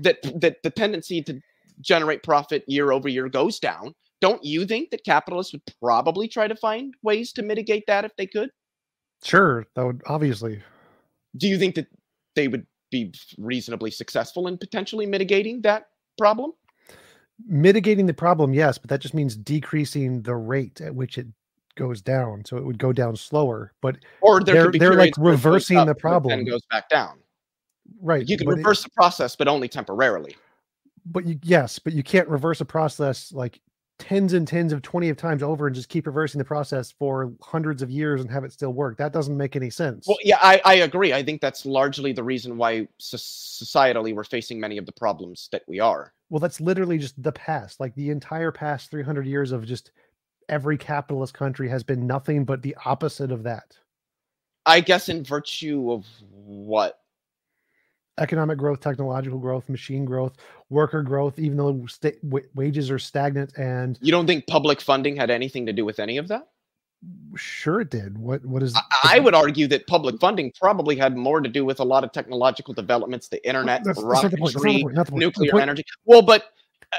[0.00, 1.40] that that the tendency to
[1.80, 6.48] generate profit year over year goes down, don't you think that capitalists would probably try
[6.48, 8.50] to find ways to mitigate that if they could?
[9.24, 10.62] Sure, that would obviously.
[11.36, 11.86] Do you think that
[12.34, 12.66] they would
[13.04, 16.52] be reasonably successful in potentially mitigating that problem?
[17.46, 21.26] Mitigating the problem, yes, but that just means decreasing the rate at which it
[21.76, 22.42] goes down.
[22.46, 23.72] So it would go down slower.
[23.82, 26.30] But Or there They're- could be they're, like, periods where it goes reversing the problem.
[26.38, 27.18] then goes back down.
[28.00, 30.34] right, You can but it- reverse the process, but only temporarily.
[31.04, 33.60] but you yes, but you can't reverse a process like
[33.98, 37.32] tens and tens of 20 of times over and just keep reversing the process for
[37.40, 38.98] hundreds of years and have it still work.
[38.98, 40.06] That doesn't make any sense.
[40.06, 41.12] Well, yeah, I, I agree.
[41.12, 45.62] I think that's largely the reason why societally we're facing many of the problems that
[45.66, 46.12] we are.
[46.28, 47.80] Well, that's literally just the past.
[47.80, 49.92] Like the entire past 300 years of just
[50.48, 53.76] every capitalist country has been nothing but the opposite of that.
[54.66, 57.00] I guess in virtue of what?
[58.18, 60.36] Economic growth, technological growth, machine growth,
[60.70, 65.16] worker growth, even though sta- wa- wages are stagnant and You don't think public funding
[65.16, 66.48] had anything to do with any of that?
[67.36, 68.16] sure it did.
[68.16, 71.62] What what is I, I would argue that public funding probably had more to do
[71.64, 74.62] with a lot of technological developments, the internet, That's- that's not the point, that's not
[74.62, 75.20] the rocketry, point, not the point.
[75.20, 75.84] Nuclear point- energy.
[76.06, 76.44] Well, but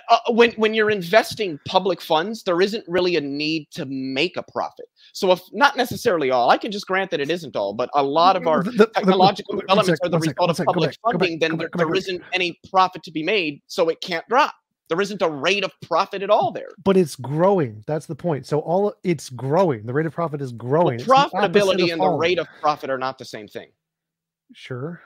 [0.09, 4.37] uh, uh, when when you're investing public funds, there isn't really a need to make
[4.37, 4.85] a profit.
[5.13, 8.03] So if not necessarily all, I can just grant that it isn't all, but a
[8.03, 10.97] lot of our The- the- the- technological developments are the result one of public back,
[11.03, 13.89] go back, funding, then there, back, there go isn't any profit to be made, so
[13.89, 14.53] it can't drop.
[14.89, 16.69] There isn't a rate of profit at all there.
[16.83, 17.83] but it's growing.
[17.87, 18.45] That's the point.
[18.45, 19.85] So all it's growing.
[19.85, 20.99] The rate of profit is growing.
[20.99, 23.69] The opposite profitability of and the rate of profit are not the same thing.
[24.53, 25.01] sure.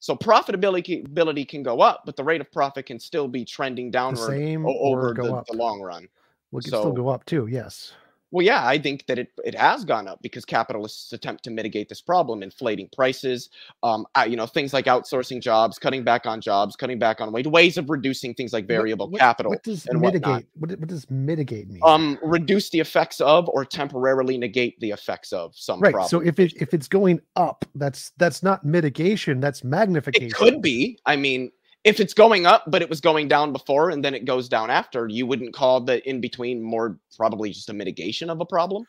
[0.00, 3.92] So profitability can go up, but the rate of profit can still be trending The
[3.92, 6.08] downward same over the, the long run.
[6.50, 7.46] Well, it can so- still go up too.
[7.46, 7.92] Yes.
[8.32, 11.88] Well, yeah, I think that it, it has gone up because capitalists attempt to mitigate
[11.88, 13.50] this problem, inflating prices,
[13.82, 17.46] um, you know, things like outsourcing jobs, cutting back on jobs, cutting back on wage,
[17.46, 19.50] ways of reducing things like variable what- capital.
[19.50, 20.46] What does mitigate?
[20.54, 21.80] What, what does mitigate mean?
[21.84, 25.92] Um, reduce the effects of or temporarily negate the effects of some right.
[25.92, 26.08] problem.
[26.08, 29.40] So if it if it's going up, that's that's not mitigation.
[29.40, 30.28] That's magnification.
[30.28, 30.98] It could be.
[31.06, 31.50] I mean,
[31.84, 34.70] if it's going up, but it was going down before and then it goes down
[34.70, 38.84] after, you wouldn't call the in between more probably just a mitigation of a problem.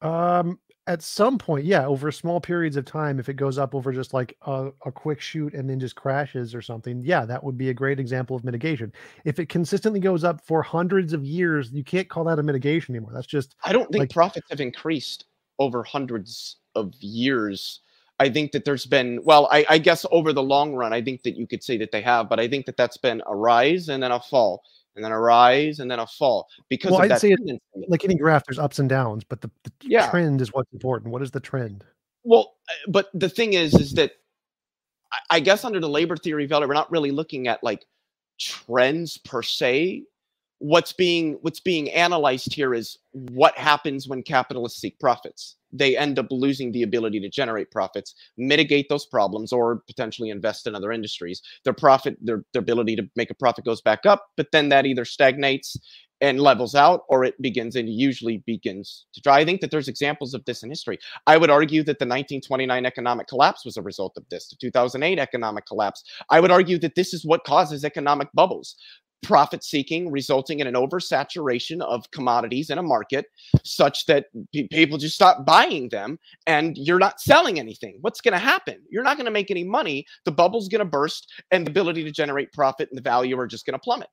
[0.00, 3.92] Um, at some point, yeah, over small periods of time, if it goes up over
[3.92, 7.58] just like a, a quick shoot and then just crashes or something, yeah, that would
[7.58, 8.92] be a great example of mitigation.
[9.24, 12.94] If it consistently goes up for hundreds of years, you can't call that a mitigation
[12.94, 13.12] anymore.
[13.12, 15.26] That's just I don't think Like- profits have increased
[15.58, 17.80] over hundreds of years.
[18.20, 21.22] I think that there's been, well, I, I guess over the long run, I think
[21.22, 23.88] that you could say that they have, but I think that that's been a rise
[23.88, 24.62] and then a fall,
[24.94, 27.62] and then a rise and then a fall because Well, of I'd that say it-
[27.88, 30.10] like any graph, there's ups and downs, but the, the Yeah.
[30.10, 31.12] trend is what's important.
[31.12, 31.82] What is the trend?
[32.22, 34.12] Well, uh, but the thing is, is that
[35.12, 37.86] I, I guess under the labor theory of Elliott, we're not really looking at like
[38.38, 40.04] trends per se.
[40.60, 45.56] What's being what's being analyzed here is what happens when capitalists seek profits.
[45.72, 50.66] They end up losing the ability to generate profits, mitigate those problems, or potentially invest
[50.66, 51.40] in other industries.
[51.64, 54.84] Their profit, their, their ability to make a profit goes back up, but then that
[54.84, 55.76] either stagnates
[56.20, 59.38] and levels out, or it begins and usually begins to dry.
[59.38, 60.98] I think that there's examples of this in history.
[61.26, 65.18] I would argue that the 1929 economic collapse was a result of this, the 2008
[65.18, 66.04] economic collapse.
[66.28, 68.76] I would argue that this is what causes economic bubbles.
[69.22, 73.26] Profit seeking, resulting in an oversaturation of commodities in a market
[73.64, 77.98] such that pe- people just stop buying them and you're not selling anything.
[78.00, 78.76] What's going to happen?
[78.90, 80.06] You're not going to make any money.
[80.24, 83.46] The bubble's going to burst and the ability to generate profit and the value are
[83.46, 84.08] just going to plummet.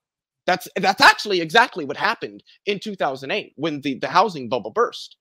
[0.45, 5.17] That's that's actually exactly what happened in 2008 when the, the housing bubble burst.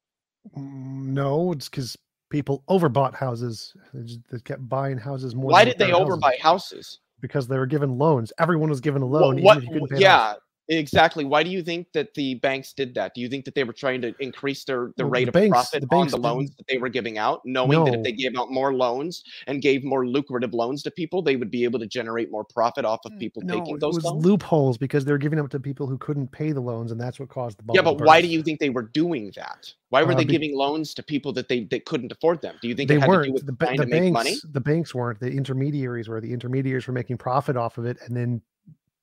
[0.56, 1.96] Mm, No, it's because
[2.30, 3.74] people overbought houses.
[3.92, 5.50] They, just, they kept buying houses more.
[5.50, 7.00] Why did they their houses overbuy houses?
[7.20, 8.32] Because they were given loans.
[8.38, 9.38] Everyone was given a loan.
[9.38, 10.36] even what, if you couldn't pay yeah, off.
[10.68, 11.24] Exactly.
[11.24, 13.14] Why do you think that the banks did that?
[13.14, 15.32] Do you think that they were trying to increase their the Well, rate the of
[15.34, 18.02] banks- profit the on the loans didn't- that they were giving out, knowing that if
[18.02, 21.64] they gave out more loans and gave more lucrative loans to people, they would be
[21.64, 24.24] able to generate more profit off of people No, taking it those was loans?
[24.24, 27.18] loopholes because they were giving them to people who couldn't pay the loans, and that's
[27.20, 27.76] what caused the bubble.
[27.76, 29.72] Yeah, but why do you think they were doing that?
[29.90, 32.56] Why were Uh, they be- giving loans to people that they, they couldn't afford them?
[32.60, 34.34] Do you think they it had to do weren't with the, the banks money?
[34.52, 38.16] the banks weren't the intermediaries were the intermediaries were making profit off of it and
[38.16, 38.42] then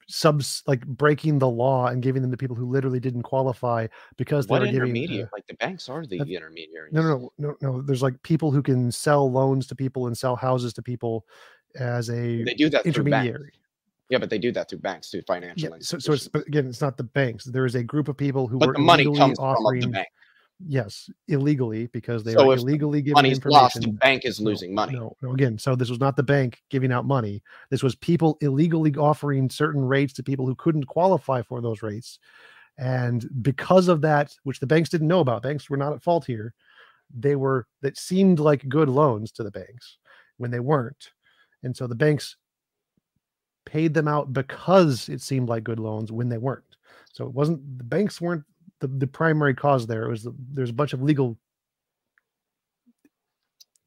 [0.07, 3.87] subs like breaking the law and giving them to people who literally didn't qualify
[4.17, 5.25] because they What were giving intermediate?
[5.25, 6.93] uh, like the banks are the that- intermediaries.
[6.93, 10.35] no no no no there's like people who can sell loans to people and sell
[10.35, 11.25] houses to people
[11.79, 13.53] as a They do that through intermediary
[14.09, 16.67] Yeah, but they do that through banks, through financial yeah so, so it's but again
[16.67, 19.37] it's not the banks there is a group of people who but the money comes
[19.39, 20.07] from the bank.
[20.67, 23.81] Yes illegally because they So the illegally giving Money's information lost.
[23.81, 24.93] The bank is losing money.
[24.93, 27.41] No, no, again, so this was not the bank giving out money.
[27.69, 32.19] This was people illegally offering certain rates to people who couldn't qualify for those rates.
[32.77, 36.25] And because of that, which the banks didn't know about, banks were not at fault
[36.25, 36.53] here.
[37.15, 39.97] They were that seemed like good loans to the banks
[40.37, 41.11] when they weren't.
[41.61, 42.35] And so the banks
[43.65, 46.63] paid them out because it seemed like good loans when they weren't.
[47.11, 48.43] So it wasn't the banks weren't
[48.83, 50.03] the, the primary cause there.
[50.03, 51.37] It was the, there's a bunch of legal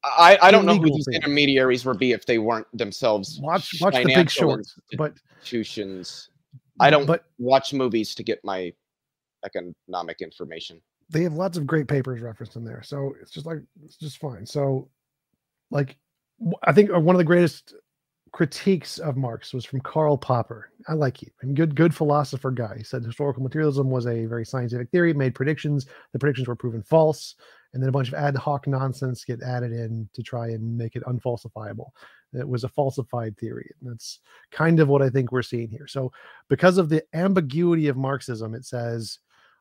[0.03, 1.17] I, I don't know who these things.
[1.17, 4.79] intermediaries would be if they weren't themselves watch watch the big shorts.
[4.97, 6.31] But institutions.
[6.81, 8.73] I don't but watch movies to get my
[9.45, 10.81] economic information.
[11.11, 14.19] they have lots of great papers referenced in there so it's just like it's just
[14.19, 14.89] fine so
[15.71, 15.97] like
[16.65, 17.75] I think uh, one of the greatest
[18.33, 20.71] critiques of marx was from karl popper.
[20.89, 22.75] I like him and good good philosopher guy.
[22.77, 25.87] He said historical materialism was a very scientific theory made predictions.
[26.13, 27.35] The predictions were proven false
[27.73, 30.97] and then a bunch of ad hoc nonsense get added in to try and make
[30.97, 31.91] it unfalsifiable.
[32.33, 34.21] It was a falsified theory and that's
[34.51, 35.87] kind of what i think we're seeing here.
[35.87, 36.13] So
[36.49, 39.19] because of the ambiguity of marxism it says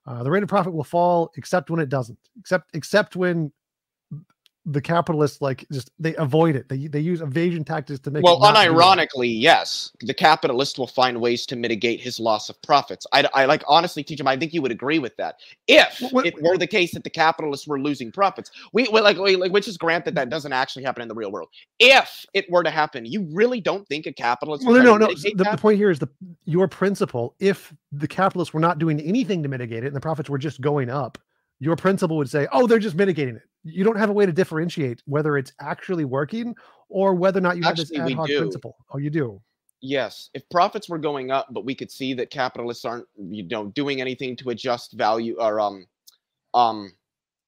[0.07, 3.51] uh, the rate of profit will fall except when it doesn't except except when
[4.66, 8.38] the capitalists like just they avoid it they, they use evasion tactics to make Well,
[8.38, 12.59] it not do unironically, yes, the capitalist will find ways to mitigate his loss of
[12.63, 13.05] profits.
[13.13, 14.28] I, I like honestly, teach him.
[14.28, 15.36] I think you would agree with that.
[15.68, 19.01] If Wh- wh- it were the case that the capitalists were losing profits, we we-
[19.01, 21.49] like, we- like which is grant that that doesn't actually happen in the real world.
[21.80, 24.66] If it were to happen, you really don't think a capitalist?
[24.66, 26.09] well would no no no the, the point here is the
[26.45, 30.30] your principle if the capitalists were not doing anything to mitigate it and the profits
[30.30, 31.18] were just going up
[31.59, 34.32] your principle would say oh they're just mitigating it you don't have a way to
[34.32, 36.55] differentiate whether it's actually working
[36.88, 38.38] or whether or not you have Actually, this we ad hoc do.
[38.38, 39.41] principle oh you do
[39.82, 43.68] Yes, if profits were going up, but we could see that capitalists aren't, you know,
[43.68, 45.86] doing anything to adjust value or um,
[46.55, 46.93] um,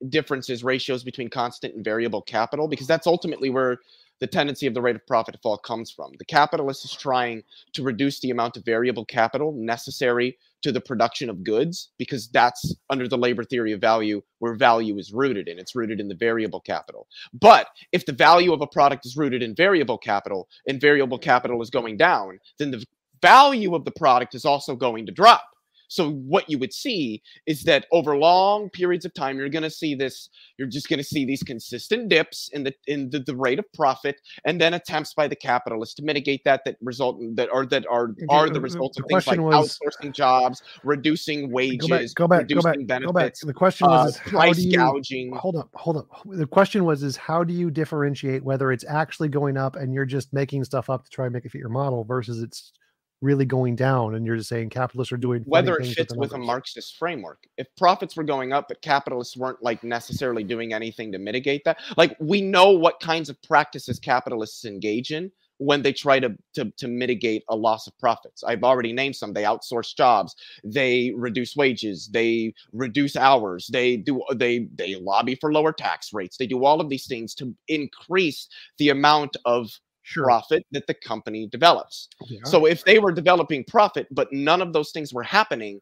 [0.08, 3.78] differences, ratios between constant and variable capital, because that's ultimately where
[4.20, 6.12] the tendency of the rate of profit to fall comes from.
[6.18, 7.42] The capitalist is trying
[7.72, 12.74] to reduce the amount of variable capital necessary to the production of goods, because that's
[12.90, 15.58] under the labor theory of value where value is rooted in.
[15.58, 17.06] It's rooted in the variable capital.
[17.32, 21.62] But if the value of a product is rooted in variable capital and variable capital
[21.62, 22.84] is going down, then the
[23.22, 25.44] value of the product is also going to drop.
[25.88, 29.70] So what you would see is that over long periods of time, you're going to
[29.70, 30.28] see this.
[30.58, 33.64] You're just going to see these consistent dips in the in the, the rate of
[33.72, 37.86] profit, and then attempts by the capitalists to mitigate that that result that are that
[37.86, 42.14] are are uh, the uh, results the of things like was- outsourcing jobs, reducing wages,
[42.14, 44.16] go back go back reducing go back go back benefits, the question uh, was is
[44.18, 45.32] how price you gouging.
[45.34, 49.28] hold up hold up the question was is how do you differentiate whether it's actually
[49.28, 51.68] going up and you're just making stuff up to try and make it fit your
[51.68, 52.72] model versus it's
[53.20, 56.32] really going down and you're just saying capitalists are doing whether it fits the with
[56.32, 56.38] a.
[56.38, 57.46] Marxist framework.
[57.56, 61.78] If profits were going up, but capitalists weren't like necessarily doing anything to mitigate that,
[61.96, 66.72] like we know what kinds of practices capitalists engage in when they try to, to
[66.76, 68.42] to mitigate a loss of profits.
[68.44, 69.32] I've already named some.
[69.32, 75.52] They outsource jobs, they reduce wages, they reduce hours, they do they they lobby for
[75.52, 76.36] lower tax rates.
[76.36, 78.48] They do all of these things to increase
[78.78, 79.70] the amount of
[80.08, 82.08] sure profit that the company develops.
[82.26, 82.40] yeah.
[82.44, 85.80] So if they were developing profit, but none of those things were happening,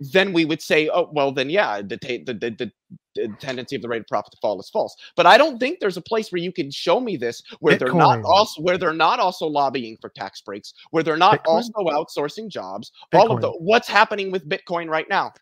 [0.00, 2.72] then we would say, oh, well, then yeah, the, ta- the, the, the,
[3.16, 4.94] the tendency of the rate of profit to fall is false.
[5.16, 7.92] But I don't think there's a place where you can show me this where they're
[7.92, 11.46] not also where they're not also lobbying for tax breaks, where they're not Bitcoin?
[11.46, 12.92] also outsourcing jobs.
[13.12, 15.32] All of the what's happening with Bitcoin right now.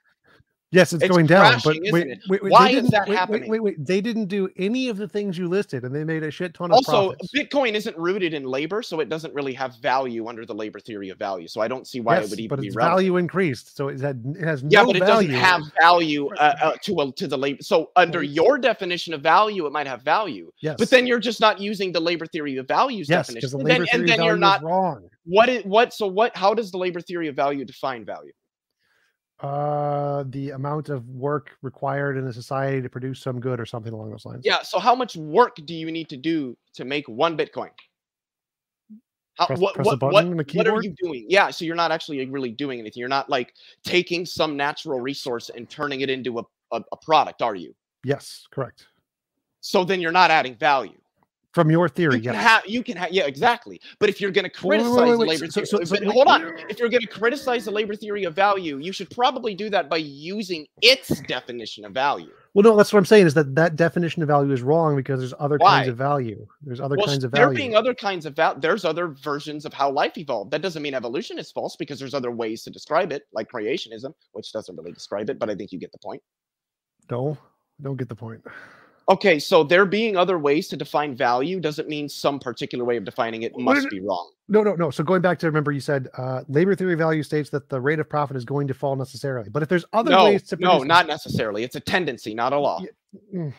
[0.73, 1.61] Yes, it's, It's going down.
[1.65, 1.93] But wait,
[2.29, 3.49] wait, wait, Why is that happening?
[3.49, 6.31] Wait, wait, They didn't do any of the things you listed, and they made a
[6.31, 7.31] shit ton of Also, profits.
[7.33, 11.09] Bitcoin isn't rooted in labor, so it doesn't really have value under the labor theory
[11.11, 11.47] of value.
[11.47, 12.97] So I don't see why yes, it would even but be its relevant.
[12.99, 15.29] value increased, so it had it has Yeah, no but it value.
[15.29, 17.63] doesn't have value uh, uh, to a, to the labor.
[17.63, 21.41] So under your definition of value, it might have value, Yes, but then you're just
[21.41, 23.51] not using the labor theory of values yes, because definition.
[23.51, 25.09] the And labor then, and theory then of you're value not is wrong.
[25.25, 25.95] what is what?
[25.95, 26.37] So what?
[26.37, 28.33] How does the labor theory of value define value?
[29.41, 33.93] Uh, the amount of work required in a society to produce some good or something
[33.93, 34.41] along those lines.
[34.45, 34.63] Yeah.
[34.63, 37.69] So how much work do you need to do to make one Bitcoin?
[39.35, 41.27] How, Press- what press what what, what are you doing?
[41.29, 41.51] Yeah.
[41.51, 42.99] So you're not actually really doing anything.
[42.99, 43.53] You're not like
[43.85, 47.75] taking some natural resource and turning it into a, a, a product, are you?
[48.05, 48.87] Yes, correct.
[49.61, 50.97] So then you're not adding value.
[51.57, 52.43] From your theory, You can yes.
[52.43, 53.81] have, you can have, yeah, exactly.
[53.99, 55.97] But if you're going to Wait, wait, criticize wait, the wait, labor so- theory, so-
[55.97, 56.43] so- hold on.
[56.69, 59.89] If you're going to criticize the labor theory of value, you should probably do that
[59.89, 62.29] by using its definition of value.
[62.53, 65.19] Well, no, that's what I'm saying is that that definition of value is wrong because
[65.19, 66.47] there's other kinds of value.
[66.61, 67.47] There's other Well, kinds of value.
[67.47, 70.51] there being other kinds of value, there's other versions of how life evolved.
[70.51, 74.13] That doesn't mean evolution is false because there's other ways to describe it, like creationism,
[74.33, 76.23] which doesn't really describe it, but I think you get the point.
[77.11, 77.39] no,
[77.81, 78.43] don't get the point.
[79.09, 83.05] Okay, so there being other ways to define value doesn't mean some particular way of
[83.05, 84.31] defining it must is- be wrong.
[84.49, 84.91] No, no, no.
[84.91, 87.81] So going back to remember, you said uh, labor theory of value states that the
[87.81, 89.49] rate of profit is going to fall necessarily.
[89.49, 91.65] But if there's other No, ways to no, not necessarily.
[91.65, 92.81] It's a tendency, not a law.
[92.81, 93.41] Yeah.
[93.41, 93.53] Mm.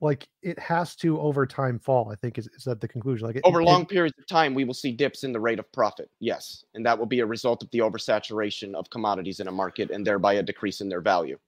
[0.00, 2.10] like it has to over time fall.
[2.10, 3.26] I think is, is that the conclusion?
[3.26, 5.58] Like it, over it- long periods of time, we will see dips in the rate
[5.58, 6.10] of profit.
[6.20, 6.64] Yes.
[6.74, 10.06] And that will be a result of the oversaturation of commodities in a market and
[10.06, 11.38] thereby a decrease in their value.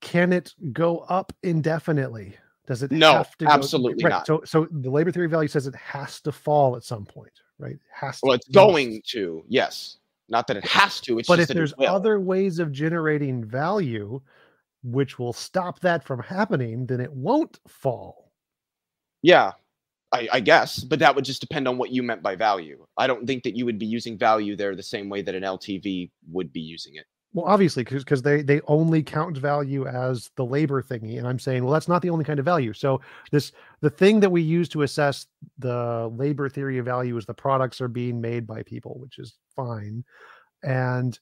[0.00, 2.36] Can it go up indefinitely?
[2.66, 4.26] Does it No, have to go- absolutely right, not.
[4.26, 7.78] So so the labor theory value says it has to fall at some point, right?
[7.92, 9.98] Has to Well, it's going to, yes.
[10.28, 11.18] Not that it has to.
[11.18, 14.20] It's but just if there's other ways of generating value
[14.84, 18.30] which will stop that from happening, then it won't fall.
[19.22, 19.52] Yeah,
[20.12, 22.86] I, I guess, but that would just depend on what you meant by value.
[22.96, 25.42] I don't think that you would be using value there the same way that an
[25.42, 27.04] LTV would be using it.
[27.32, 31.62] Well, obviously, because they they only count value as the labor thingy, and I'm saying,
[31.62, 32.72] well, that's not the only kind of value.
[32.72, 33.00] So
[33.30, 35.26] this the thing that we use to assess
[35.58, 39.36] the labor theory of value is the products are being made by people, which is
[39.54, 40.04] fine,
[40.64, 41.18] and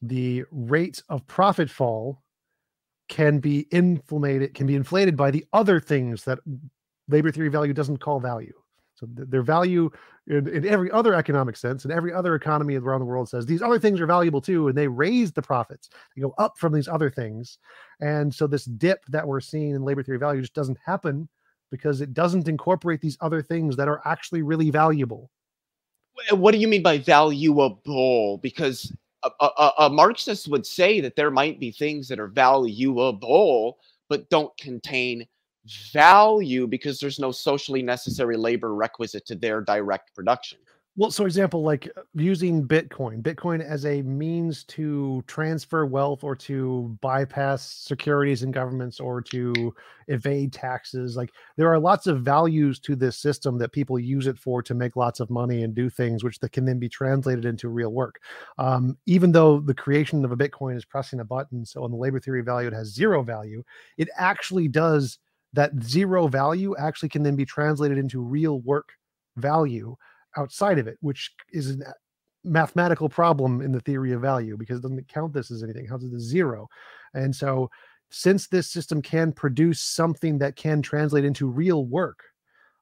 [0.00, 2.22] the rate of profit fall
[3.08, 6.38] can be inflated can be inflated by the other things that
[7.08, 8.54] labor theory value doesn't call value.
[8.98, 9.90] So th- their value
[10.26, 13.62] in, in every other economic sense and every other economy around the world says these
[13.62, 15.88] other things are valuable too, and they raise the profits.
[16.14, 17.58] They go up from these other things.
[18.00, 21.28] And so this dip that we're seeing in labor theory value just doesn't happen
[21.70, 25.30] because it doesn't incorporate these other things that are actually really valuable.
[26.30, 28.38] What do you mean by valuable?
[28.42, 28.92] Because
[29.22, 33.78] a, a, a- Marxist would say that there might be things that are valuable,
[34.08, 35.26] but don't contain
[35.92, 40.58] value because there's no socially necessary labor requisite to their direct production.
[40.98, 46.24] Well, so for example, like uh, using Bitcoin, Bitcoin as a means to transfer wealth
[46.24, 49.72] or to bypass securities and governments or to
[50.08, 51.16] evade taxes.
[51.16, 54.74] Like there are lots of values to this system that people use it for to
[54.74, 57.92] make lots of money and do things which that can then be translated into real
[57.92, 58.20] work.
[58.58, 61.96] Um, even though the creation of a Bitcoin is pressing a button, so on the
[61.96, 63.62] labor theory value, it has zero value,
[63.98, 65.20] it actually does
[65.52, 68.90] that zero value actually can then be translated into real work
[69.36, 69.96] value
[70.36, 71.94] outside of it, which is a
[72.44, 75.86] mathematical problem in the theory of value because it doesn't count this as anything.
[75.86, 76.68] How does it zero?
[77.14, 77.70] And so,
[78.10, 82.20] since this system can produce something that can translate into real work,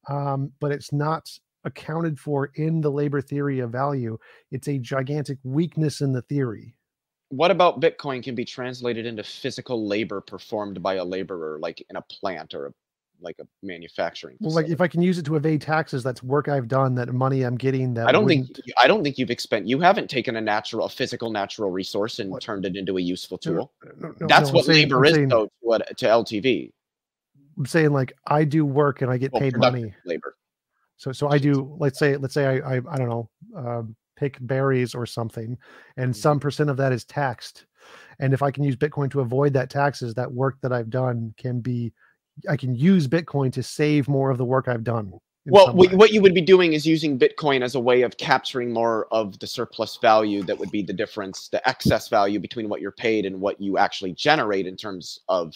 [0.09, 1.29] um, but it's not
[1.65, 4.17] accounted for in the labor theory of value,
[4.53, 6.76] it's a gigantic weakness in the theory.
[7.31, 11.97] What about Bitcoin can be translated into physical labor performed by a laborer, like in
[11.97, 12.73] a plant or a,
[13.21, 14.37] like a manufacturing?
[14.41, 17.13] Well, like if I can use it to evade taxes, that's work I've done, that
[17.13, 17.95] money I'm getting.
[17.95, 20.87] That I don't think wouldn't- I don't think you've expend you haven't taken a natural,
[20.87, 22.43] a physical natural resource and What?
[22.43, 23.73] turned it into a useful No, no, tool.
[24.01, 26.71] no, no, That's what saying- labor I'm is, saying- though, to, what- to LTV.
[27.59, 29.93] I'm saying like I do work and I get paid money.
[30.05, 30.37] labor.
[30.99, 34.39] So so I do let's say let's say I I, I don't know um, pick
[34.41, 35.57] berries or something,
[35.97, 36.17] and Mhm.
[36.17, 37.67] some percent of that is taxed,
[38.19, 41.35] and if I can use Bitcoin to avoid that taxes, that work that I've done
[41.37, 41.93] can be
[42.49, 45.13] I can use Bitcoin to save more of the work I've done.
[45.47, 49.07] Well, what you would be doing is using Bitcoin as a way of capturing more
[49.13, 52.91] of the surplus value that would be the difference, the excess value between what you're
[52.91, 55.55] paid and what you actually generate in terms of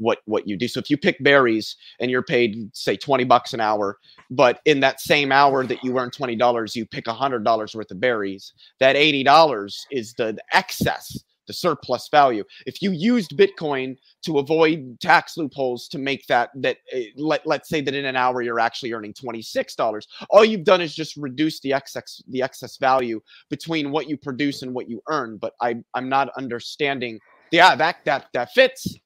[0.00, 0.66] what what you do.
[0.66, 3.98] So if you pick berries and you're paid say 20 bucks an hour,
[4.30, 8.52] but in that same hour that you earn $20, you pick $100 worth of berries,
[8.80, 12.44] that $80 is the, the excess, the surplus value.
[12.66, 17.68] If you used Bitcoin to avoid tax loopholes to make that that uh, let, let's
[17.68, 21.60] say that in an hour you're actually earning $26 all you've done is just reduce
[21.60, 25.74] the excess the excess value between what you produce and what you earn but i
[25.94, 27.18] i'm not understanding
[27.50, 28.96] yeah that that that fits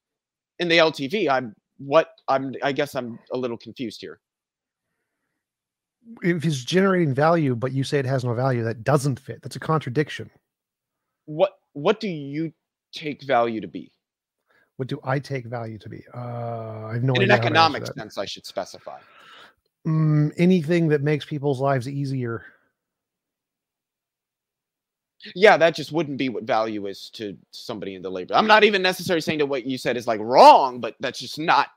[0.59, 4.21] in the ltv i'm what i'm i guess i'm a little confused here
[6.23, 9.41] if it's generating value, but you say it has no value, that doesn't fit.
[9.43, 10.31] That's a contradiction.
[11.25, 12.53] what what do you
[12.93, 13.91] take value to be
[14.77, 16.05] What do I take value to be?
[16.15, 17.37] Uh, I have no in idea.
[17.37, 18.99] an how to answer economic sense i should specify
[19.87, 22.45] Mm, anything that makes people's lives easier.
[25.35, 28.65] Yeah that just wouldn't be what value is to somebody in the labor i'm not
[28.65, 31.69] even necessarily saying that what you said is like wrong but that's just not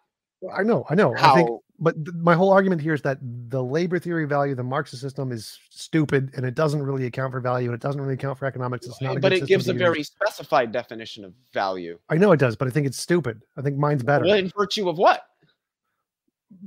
[0.55, 1.15] I know, I know.
[1.15, 3.17] I how think, but th- my whole argument here is that
[3.49, 7.39] the labor theory value, the Marxist system, is stupid, and it doesn't really account for
[7.39, 8.85] value, and it doesn't really account for economics.
[8.85, 9.17] It's not.
[9.17, 9.79] A but good it gives a use.
[9.79, 13.41] very specified definition of value I know it does, but I think it's stupid.
[13.57, 14.25] I think mine's better.
[14.25, 15.23] well, in virtue of what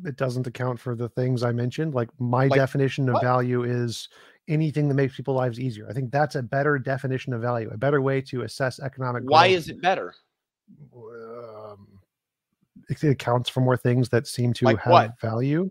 [0.05, 1.95] It doesn't account for the things I mentioned.
[1.95, 3.22] Like my Like definition of what?
[3.22, 4.09] value is
[4.49, 5.89] anything that makes people's lives easier.
[5.89, 9.22] I think that's a better definition of value, a better way to assess economic.
[9.24, 9.57] why growth.
[9.59, 10.14] is it better
[10.95, 11.87] Um,
[12.89, 15.20] it accounts for more things that seem to Like have what?
[15.20, 15.70] value.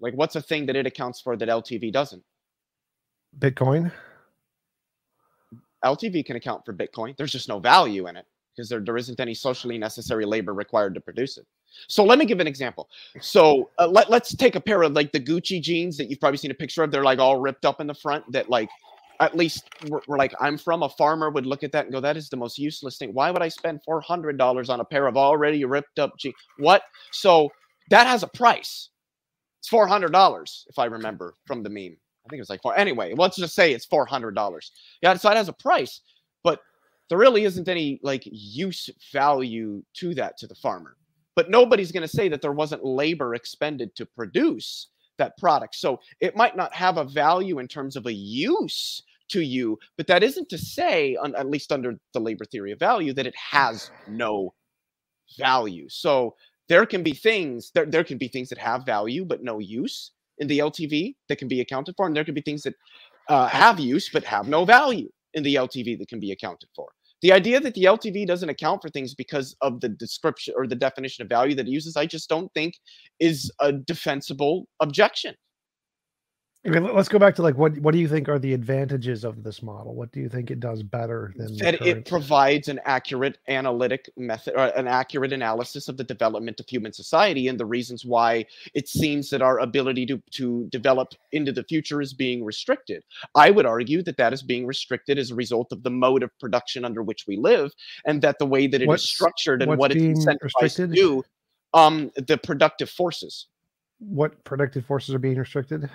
[0.00, 2.22] like what's a thing that it accounts for that ltv doesn't
[3.38, 3.92] Bitcoin.
[5.84, 9.20] ltv can account for bitcoin there's just no value in it because there, there isn't
[9.20, 11.46] any socially necessary labor required to produce it
[11.88, 12.88] so let me give an example.
[13.20, 16.38] So uh, let, let's take a pair of like the gucci jeans that you've probably
[16.38, 16.90] seen a picture of.
[16.90, 18.68] They're like all ripped up in the front that like
[19.20, 22.00] at least we're, we're like i'm from a farmer would look at that and go
[22.00, 23.12] that is the most useless thing.
[23.12, 26.82] Why would i spend $400 on a pair of already ripped up jeans what?
[27.12, 27.50] So
[27.90, 28.88] that has a price.
[29.60, 31.96] It's $400 if i remember from the meme.
[32.26, 34.70] I think it was like four anyway let's just say it's $400
[35.02, 36.00] yeah so it has a price
[36.42, 36.60] but
[37.08, 40.96] there really isn't any like use value to that to the farmer
[41.36, 45.74] but nobody's going to say that there wasn't labor expended to produce that product.
[45.74, 50.08] So it might not have a value in terms of a use to you but
[50.08, 53.90] that isn't to say at least under the labor theory of value that it has
[54.08, 54.52] no
[55.38, 55.88] value.
[55.88, 56.34] So
[56.68, 60.12] there can be things there, there can be things that have value but no use
[60.38, 62.74] in the ltv that can be accounted for and there can be things that
[63.28, 66.88] uh, have use but have no value in the ltv that can be accounted for
[67.22, 70.74] the idea that the ltv doesn't account for things because of the description or the
[70.74, 72.74] definition of value that it uses i just don't think
[73.18, 75.34] is a defensible objection
[76.66, 79.42] Okay, let's go back to like what what do you think are the advantages of
[79.42, 79.94] this model?
[79.94, 84.52] What do you think it does better than that it provides an accurate analytic method
[84.54, 88.44] or an accurate analysis of the development of human society and the reasons why
[88.74, 93.02] it seems that our ability to, to develop into the future is being restricted
[93.34, 96.30] i would argue that that is being restricted as a result of the mode of
[96.38, 97.72] production under which we live
[98.04, 101.24] and that the way that it is What's- structured and what it's incentivized to do
[101.72, 103.46] um the productive forces
[104.00, 105.88] what productive forces are being restricted?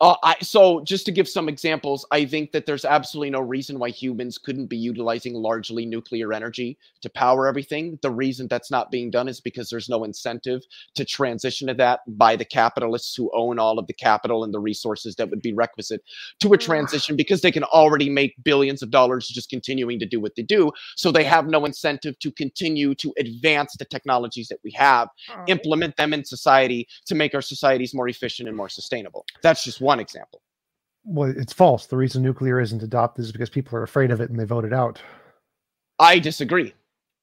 [0.00, 3.78] Uh, I, so just to give some examples, I think that there's absolutely no reason
[3.78, 7.98] why humans couldn't be utilizing largely nuclear energy to power everything.
[8.00, 10.62] The reason that's not being done is because there's no incentive
[10.94, 14.58] to transition to that by the capitalists who own all of the capital and the
[14.58, 16.02] resources that would be requisite
[16.40, 20.18] to a transition because they can already make billions of dollars just continuing to do
[20.18, 20.70] what they do.
[20.96, 25.08] So they have no incentive to continue to advance the technologies that we have
[25.46, 29.26] implement them in society to make our societies more efficient and more sustainable.
[29.42, 30.42] That's just one example.
[31.04, 31.86] Well, it's false.
[31.86, 34.64] The reason nuclear isn't adopted is because people are afraid of it and they vote
[34.64, 35.00] it out.
[35.98, 36.74] I disagree.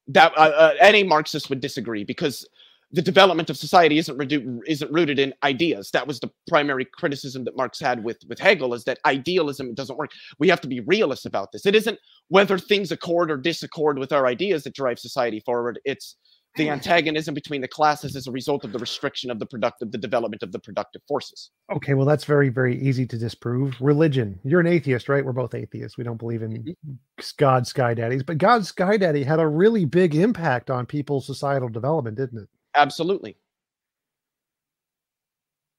[0.07, 2.47] That uh, uh, any Marxist would disagree because
[2.91, 5.91] the development of society isn't redu- isn't rooted in ideas.
[5.91, 9.97] That was the primary criticism that Marx had with with Hegel is that idealism doesn't
[9.97, 10.11] work.
[10.39, 11.65] We have to be realists about this.
[11.65, 11.99] It isn't
[12.29, 15.79] whether things accord or disaccord with our ideas that drive society forward.
[15.83, 16.15] It's
[16.57, 19.97] the antagonism between the classes is a result of the restriction of the productive, the
[19.97, 21.51] development of the productive forces.
[21.71, 23.75] Okay, well, that's very, very easy to disprove.
[23.79, 24.39] Religion.
[24.43, 25.23] You're an atheist, right?
[25.23, 25.97] We're both atheists.
[25.97, 26.93] We don't believe in Mm-hmm.
[27.37, 31.69] God, Sky Daddies, but God, Sky Daddy had a really big impact on people's societal
[31.69, 32.49] development, didn't it?
[32.75, 33.37] Absolutely.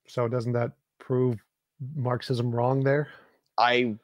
[0.07, 1.39] So, doesn't that prove
[1.97, 3.09] Marxism wrong there?
[3.59, 3.97] I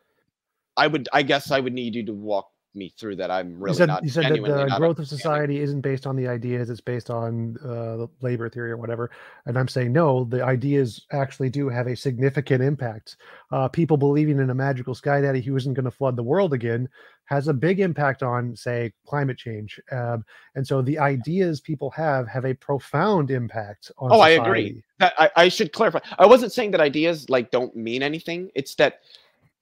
[0.77, 3.31] I would I guess I would need you to walk me through that.
[3.31, 4.05] I'm really you said, not.
[4.05, 7.57] you said that the growth of society isn't based on the ideas; it's based on
[7.62, 9.11] uh, the labor theory or whatever.
[9.47, 13.16] And I'm saying no, the ideas actually do have a significant impact.
[13.53, 16.53] Uh, people believing in a magical sky daddy who isn't going to flood the world
[16.53, 16.89] again
[17.27, 19.81] has a big impact on, say, climate change.
[19.91, 24.12] Um, and so the ideas people have have a profound impact on.
[24.12, 24.83] Oh, I agree.
[24.99, 26.01] That I, I should clarify.
[26.18, 28.51] I wasn't saying that ideas like don't mean anything.
[28.55, 29.01] It's that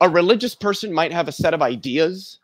[0.00, 2.40] a religious person might have a set of ideas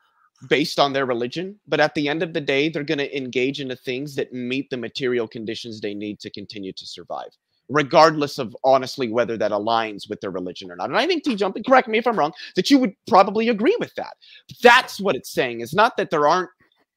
[0.49, 3.61] based on their religion, but at the end of the day, they're going to engage
[3.61, 7.36] into things that meet the material conditions they need to continue to survive,
[7.68, 10.91] regardless of honestly whether that aligns with their religion or not.
[10.91, 13.76] And I think T Jumping, correct me if I'm wrong, that you would probably agree
[13.80, 14.16] with that.
[14.62, 15.61] That's what it's saying.
[15.61, 16.51] Is not that there aren't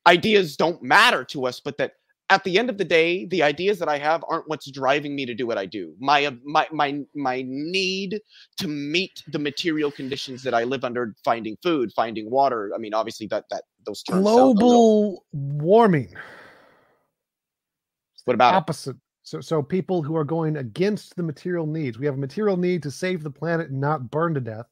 [0.08, 1.94] ideas don't matter to us, but that
[2.32, 5.26] at the end of the day, the ideas that I have aren't what's driving me
[5.26, 5.94] to do what I do.
[6.00, 8.22] My uh, my my my need
[8.58, 12.72] to meet the material conditions that I live under, finding food, finding water.
[12.74, 14.22] I mean, obviously that that those terms.
[14.22, 16.16] Global warming.
[18.24, 18.58] What about it?
[18.58, 18.96] opposite.
[19.24, 22.82] So, so people who are going against the material needs, we have a material need
[22.84, 24.66] to save the planet and not burn to death.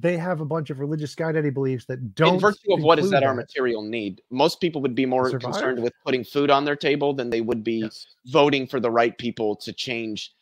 [0.00, 2.34] They have a bunch of religious sky daddy beliefs that don't.
[2.34, 4.22] In virtue of what is include that our material need?
[4.30, 5.52] Most people would be more Survive?
[5.52, 8.06] concerned with putting food on their table than they would be Yes.
[8.26, 10.34] voting for the right people to change.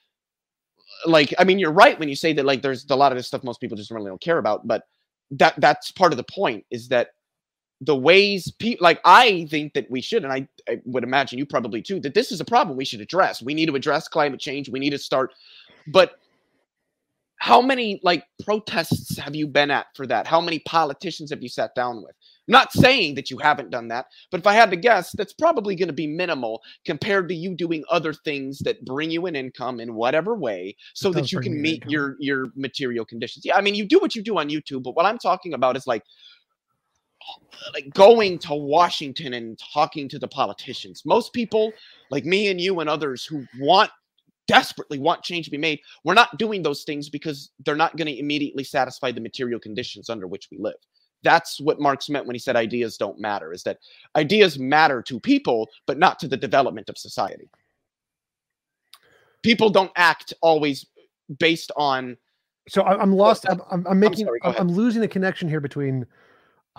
[1.06, 2.44] Like, I mean, you're right when you say that.
[2.44, 4.84] Like, there's a lot of this stuff most people just really don't care about, but
[5.30, 7.08] that that's part of the point is that
[7.80, 11.46] the ways people like I think that we should, and I, I would imagine you
[11.46, 13.42] probably too, that this is a problem we should address.
[13.42, 14.68] We need to address climate change.
[14.68, 15.32] We need to start,
[15.88, 16.18] but
[17.38, 20.26] how many like protests have you been at for that?
[20.26, 22.14] How many politicians have you sat down with?
[22.48, 25.32] I'm not saying that you haven't done that, but if I had to guess, that's
[25.32, 29.34] probably going to be minimal compared to you doing other things that bring you an
[29.34, 31.90] income in whatever way so that you can me meet income.
[31.90, 33.44] your your material conditions.
[33.44, 35.76] Yeah, I mean, you do what you do on YouTube, but what I'm talking about
[35.76, 36.04] is like
[37.74, 41.02] like going to Washington and talking to the politicians.
[41.04, 41.72] Most people,
[42.10, 43.90] like me and you and others who want
[44.46, 48.06] desperately want change to be made, we're not doing those things because they're not going
[48.06, 50.76] to immediately satisfy the material conditions under which we live.
[51.22, 53.78] That's what Marx meant when he said ideas don't matter, is that
[54.16, 57.48] ideas matter to people, but not to the development of society.
[59.42, 60.86] People don't act always
[61.38, 62.16] based on
[62.68, 63.46] So I- I'm lost.
[63.48, 64.26] I'm, I'm, I'm making.
[64.26, 66.06] sorry, I'm, I'm losing the connection here between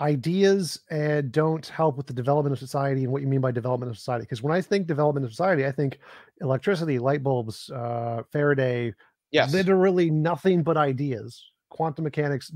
[0.00, 3.90] ideas and don't help with the development of society and what you mean by development
[3.90, 4.22] of society.
[4.22, 5.98] Because when I think development of society, I think
[6.40, 8.94] electricity, light bulbs, uh, Faraday,
[9.32, 9.52] yes.
[9.52, 11.44] literally nothing but ideas.
[11.70, 12.52] Quantum mechanics,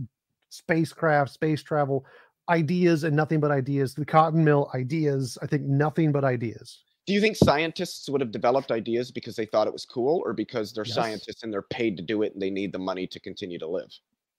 [0.51, 2.07] spacecraft, space travel,
[2.49, 3.95] ideas and nothing but ideas.
[3.95, 5.39] The cotton mill, ideas.
[5.43, 6.85] I think nothing but ideas.
[7.07, 10.33] Do you think scientists would have developed ideas because they thought it was cool or
[10.33, 10.95] because they're Yes.
[10.95, 13.67] scientists and they're paid to do it and they need the money to continue to
[13.67, 13.91] live?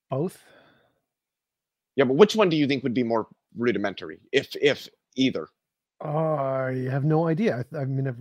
[0.09, 0.41] Both.
[1.95, 5.47] Yeah, but which one do you think would be more rudimentary, if if either?
[6.01, 7.65] I have no idea.
[7.73, 8.19] I, I mean, I've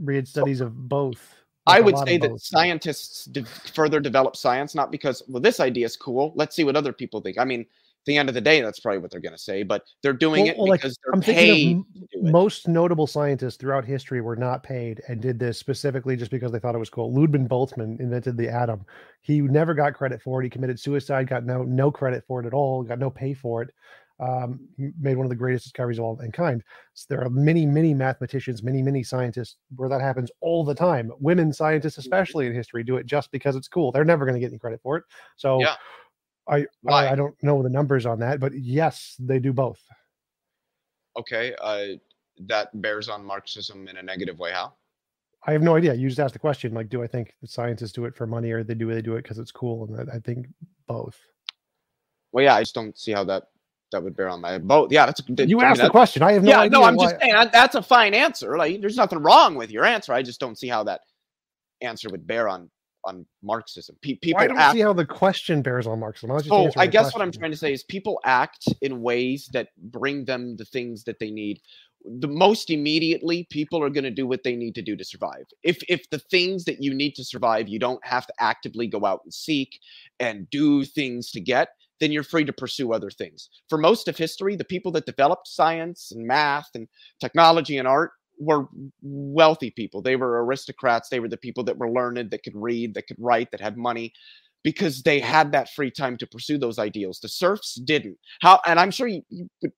[0.00, 1.34] read studies of both.
[1.66, 5.84] like I would say that scientists de- further develop science not because well this idea
[5.86, 6.32] is cool.
[6.36, 7.38] Let's see what other people think.
[7.38, 7.66] I mean,
[8.08, 9.62] the end of the day, that's probably what they're going to say.
[9.62, 12.32] But they're doing Well- it well, like, because they're I'm paid of to do it.
[12.32, 16.58] most notable scientists throughout history were not paid and did this specifically just because they
[16.58, 17.12] thought it was cool.
[17.14, 18.84] Ludwig Boltzmann invented the atom.
[19.22, 20.44] He never got credit for it.
[20.44, 23.62] He committed suicide, got no no credit for it at all, got no pay for
[23.62, 23.70] it.
[24.20, 24.58] Um,
[25.00, 26.64] made one of the greatest discoveries of all mankind.
[26.94, 31.12] So there are many, many mathematicians, many, many scientists where that happens all the time.
[31.20, 33.92] Women scientists, especially in history, do it just because it's cool.
[33.92, 35.04] They're never going to get any credit for it.
[35.36, 35.76] So Yeah.
[36.48, 36.66] I?
[36.88, 39.80] I I don't know the numbers on that, but yes, they do both.
[41.18, 41.96] Okay, uh,
[42.46, 44.52] that bears on Marxism in a negative way.
[44.52, 44.74] How?
[45.46, 45.94] I have no idea.
[45.94, 48.50] You just asked the question, like, do I think the scientists do it for money
[48.50, 49.84] or they do they do it because it's cool?
[49.84, 50.46] And I, I think
[50.86, 51.18] both.
[52.32, 53.44] Well, yeah, I just don't see how that
[53.92, 54.92] that would bear on my both.
[54.92, 56.22] Yeah, that's a, You I mean, asked the question.
[56.22, 56.70] I have no yeah, idea.
[56.78, 58.56] no, I'm why- just saying that- that's a fine answer.
[58.58, 60.12] Like, there's nothing wrong with your answer.
[60.12, 61.00] I just don't see how that
[61.80, 62.70] answer would bear on
[63.08, 63.96] on Marxism.
[64.02, 66.30] Pe- people I don't act see how the question bears on Marxism.
[66.30, 69.68] I So I guess what I'm trying to say is people act in ways that
[69.76, 71.60] bring them the things that they need.
[72.04, 75.46] The most immediately, people are going to do what they need to do to survive.
[75.64, 79.04] If if the things that you need to survive, you don't have to actively go
[79.04, 79.80] out and seek
[80.20, 83.48] and do things to get, then you're free to pursue other things.
[83.68, 86.86] For most of history, the people that developed science and math and
[87.20, 88.66] technology and art were
[89.02, 90.02] wealthy people.
[90.02, 91.08] They were aristocrats.
[91.08, 93.76] They were the people that were learned, that could read, that could write, that had
[93.76, 94.12] money
[94.64, 97.20] because they had that free time to pursue those ideals.
[97.20, 98.18] The serfs didn't.
[98.40, 98.60] How?
[98.66, 99.72] And I'm sure you, you would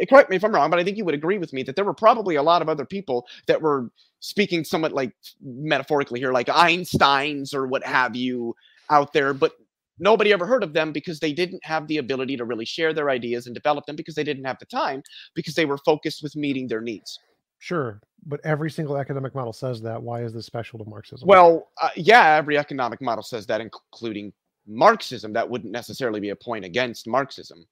[0.00, 1.76] eh, correct me if I'm wrong, but I think you would agree with me that
[1.76, 3.90] there were probably a lot of other people that were
[4.20, 8.54] speaking somewhat like metaphorically here, like Einstein's or what have you
[8.90, 9.52] out there, but
[10.00, 13.10] Nobody ever heard of them because they didn't have the ability to really share their
[13.10, 15.02] ideas and develop them because they didn't have the time
[15.34, 17.18] because they were focused with meeting their needs.
[17.60, 20.02] Sure, but every single economic model says that.
[20.02, 21.28] Why is this special to Marxism?
[21.28, 24.32] Well, uh, yeah, every economic model says that, including
[24.66, 25.34] Marxism.
[25.34, 27.66] That wouldn't necessarily be a point against Marxism.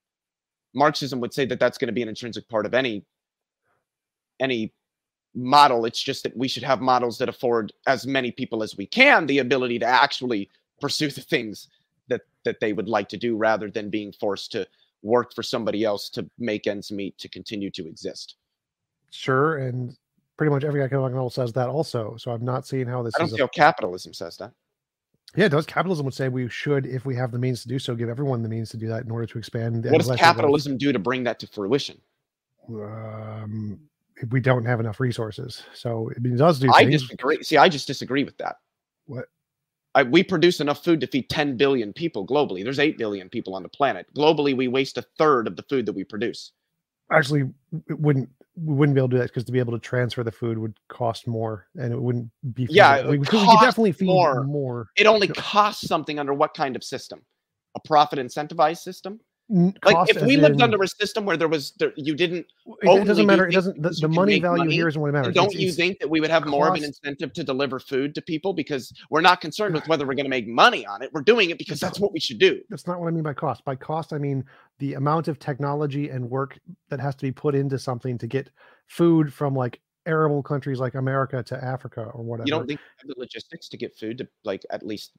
[0.74, 3.04] Marxism would say that that's going to be an intrinsic part of any
[4.40, 4.74] any
[5.34, 5.86] model.
[5.86, 9.26] It's just that we should have models that afford as many people as we can
[9.26, 11.68] the ability to actually pursue the things
[12.08, 14.66] that that they would like to do rather than being forced to
[15.02, 18.36] work for somebody else to make ends meet to continue to exist.
[19.10, 19.96] Sure, and
[20.36, 22.16] pretty much every economic model says that also.
[22.18, 23.14] So I'm not seeing how this.
[23.14, 24.52] I don't see how capitalism says that.
[25.36, 25.66] Yeah, it does.
[25.66, 28.42] Capitalism would say we should, if we have the means to do so, give everyone
[28.42, 29.84] the means to do that in order to expand.
[29.84, 32.00] What does capitalism do to bring that to fruition?
[32.68, 33.78] Um,
[34.30, 36.70] we don't have enough resources, so it does do.
[36.72, 37.02] I things.
[37.02, 37.42] disagree.
[37.42, 38.56] See, I just disagree with that.
[39.06, 39.26] What?
[39.94, 42.62] I, we produce enough food to feed 10 billion people globally.
[42.62, 44.06] There's 8 billion people on the planet.
[44.16, 46.52] Globally, we waste a third of the food that we produce.
[47.10, 47.50] Actually,
[47.88, 48.28] it wouldn't
[48.64, 50.58] we wouldn't be able to do that because to be able to transfer the food
[50.58, 52.66] would cost more, and it wouldn't be.
[52.70, 53.10] Yeah, feasible.
[53.10, 54.42] we, it we could definitely feed more.
[54.44, 54.88] more.
[54.96, 57.22] It only costs something under what kind of system?
[57.76, 59.20] A profit incentivized system?
[59.50, 62.46] Like if we lived in- under a system where there was there, you didn't
[62.82, 63.46] it, doesn't do matter.
[63.48, 63.80] It doesn't.
[63.80, 65.34] The, the money value money, here isn't what matters.
[65.34, 67.78] Don't It's- you it's- think that we would have more of an incentive to deliver
[67.78, 71.00] food to people because we're not concerned with whether we're going to make money on
[71.00, 71.10] it.
[71.14, 72.60] We're doing it because that's what we should do.
[72.68, 73.64] that's not what I mean by cost.
[73.64, 74.44] By cost, I mean
[74.80, 76.58] the amount of technology and work
[76.90, 78.50] that has to be put into something to get
[78.86, 82.46] food from like arable countries like America to Africa or whatever.
[82.46, 85.12] You don't think the logistics to get food to like at least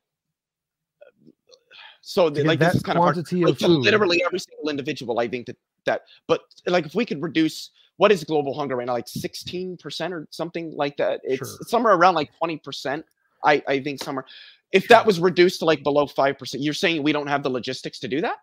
[2.02, 3.18] so the, like this is kind of hard.
[3.18, 7.72] Like, literally every single individual, I think that that but like if we could reduce
[7.98, 11.20] what is global hunger right now, like 16% or something like that.
[11.26, 11.58] It's Sure.
[11.68, 13.04] somewhere around like 20%.
[13.44, 14.26] I, I think somewhere
[14.72, 17.50] if that was reduced to like below five percent, you're saying we don't have the
[17.50, 18.38] logistics to do that?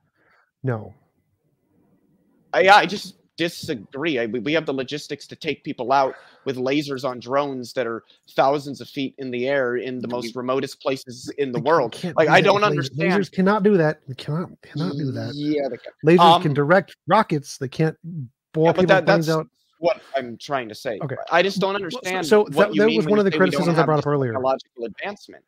[0.63, 0.93] No.
[2.53, 4.19] I, yeah, I just disagree.
[4.19, 6.15] I, we have the logistics to take people out
[6.45, 10.35] with lasers on drones that are thousands of feet in the air in the most
[10.37, 12.03] remotest places in the world.
[12.17, 13.13] Like I don't understand.
[13.13, 14.01] Lasers cannot do that.
[14.09, 15.35] They cannot cannot do that.
[15.35, 15.93] Yeah, they can.
[16.05, 17.59] Lasers can Um, direct rockets.
[17.59, 17.97] They can't
[18.53, 19.47] bore Yeah, people that, planes out.
[19.79, 20.99] what I'm trying to say.
[21.03, 21.17] Okay.
[21.31, 22.27] I just don't understand.
[22.27, 24.07] so what that- that was one of the say we don't criticisms I brought up
[24.07, 24.33] earlier.
[24.33, 25.45] Technological advancement.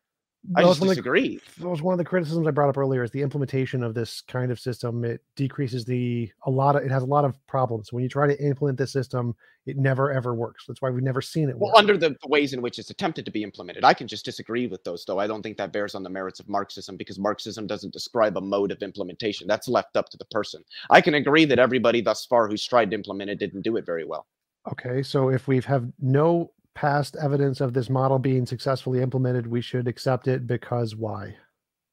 [0.55, 1.39] I just of the- disagree.
[1.59, 4.21] that was one of the criticisms I brought up earlier is the implementation of this
[4.21, 5.03] kind of system.
[5.03, 7.91] It decreases the a lot of it has a lot of problems.
[7.91, 9.35] When you try to implement this system,
[9.65, 10.63] it never ever works.
[10.67, 11.77] That's why we've never seen it Well, work.
[11.77, 14.65] under the, the ways in which it's attempted to be implemented, I can just disagree
[14.67, 15.19] with those, though.
[15.19, 18.41] I don't think that bears on the merits of Marxism because Marxism doesn't describe a
[18.41, 19.45] mode of implementation.
[19.47, 20.63] That's left up to the person.
[20.89, 23.85] I can agree that everybody thus far who's tried to implement it didn't do it
[23.85, 24.25] very well.
[24.71, 29.59] Okay, so if we've have no past evidence of this model being successfully implemented, we
[29.59, 31.35] should accept it because why?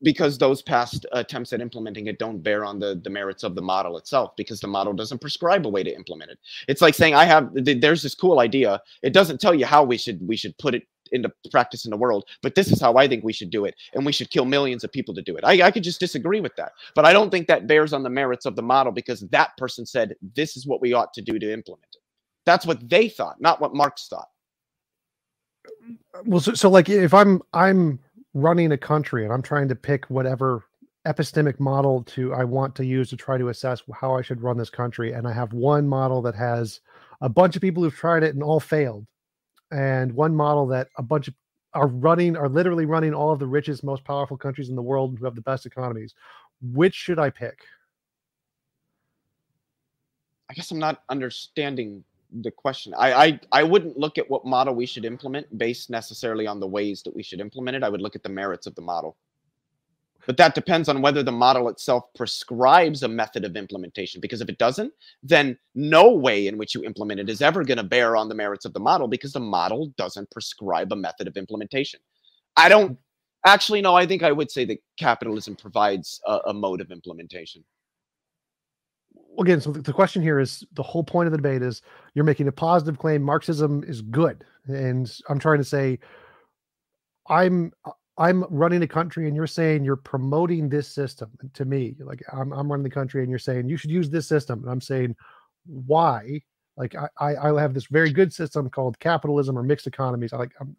[0.02, 3.62] because those past attempts at implementing it don't bear on the, the merits of the
[3.62, 6.38] model itself because the model doesn't prescribe a way to implement it.
[6.68, 8.80] It's like saying i have th- there's this cool idea.
[9.02, 10.82] It doesn't tell you how we should we should put it
[11.12, 13.76] into practice in the world but this is how i think we should do it
[13.94, 15.44] and we should kill millions of people to do it.
[15.44, 18.10] I, I could just disagree with that but i don't think that bears on the
[18.10, 21.38] merits of the model because that person said this is what we ought to do
[21.38, 22.02] to implement it.
[22.44, 24.26] That's what they thought not what marx thought
[26.24, 27.98] Well, so, so like if I'm I'm
[28.34, 30.64] running a country and I'm trying to pick whatever
[31.06, 34.56] epistemic model to I want to use to try to assess how I should run
[34.56, 36.80] this country, and I have one model that has
[37.20, 39.06] a bunch of people who've tried it and all failed,
[39.70, 41.34] and one model that a bunch of
[41.74, 45.16] are running are literally running all of the richest, most powerful countries in the world
[45.18, 46.14] who have the best economies.
[46.62, 47.58] Which should I pick?
[50.48, 52.02] I guess I'm not understanding
[52.42, 52.94] the question.
[52.96, 56.66] I, I I wouldn't look at what model we should implement based necessarily on the
[56.66, 57.82] ways that we should implement it.
[57.82, 59.16] I would look at the merits of the model.
[60.26, 64.20] But that depends on whether the model itself prescribes a method of implementation.
[64.20, 67.78] Because if it doesn't, then no way in which you implement it is ever going
[67.78, 71.28] to bear on the merits of the model because the model doesn't prescribe a method
[71.28, 72.00] of implementation.
[72.56, 72.98] I don't
[73.44, 77.62] actually no, I think I would say that capitalism provides a, a mode of implementation.
[79.38, 81.82] Again, so the question here is the whole point of the debate is
[82.14, 85.98] you're making a positive claim Marxism is good, and I'm trying to say
[87.28, 91.94] I'm uh, I'm running a country, and you're saying you're promoting this system to me.
[91.98, 94.70] Like I'm I'm running the country, and you're saying you should use this system, and
[94.70, 95.14] I'm saying
[95.66, 96.40] why?
[96.76, 100.32] Like I I, I have this very good system called capitalism or mixed economies.
[100.32, 100.76] I like I'm,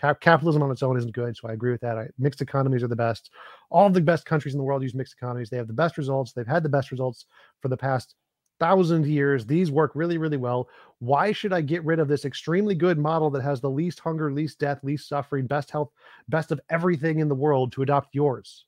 [0.00, 1.98] cap- capitalism on its own isn't good, so I agree with that.
[1.98, 3.30] I, mixed economies are the best.
[3.70, 5.50] All of the best countries in the world use mixed economies.
[5.50, 6.32] They have the best results.
[6.32, 7.26] They've had the best results
[7.60, 8.14] for the past
[8.58, 9.44] thousand years.
[9.44, 10.68] These work really, really well.
[10.98, 14.32] Why should I get rid of this extremely good model that has the least hunger,
[14.32, 15.90] least death, least suffering, best health,
[16.28, 18.64] best of everything in the world to adopt yours?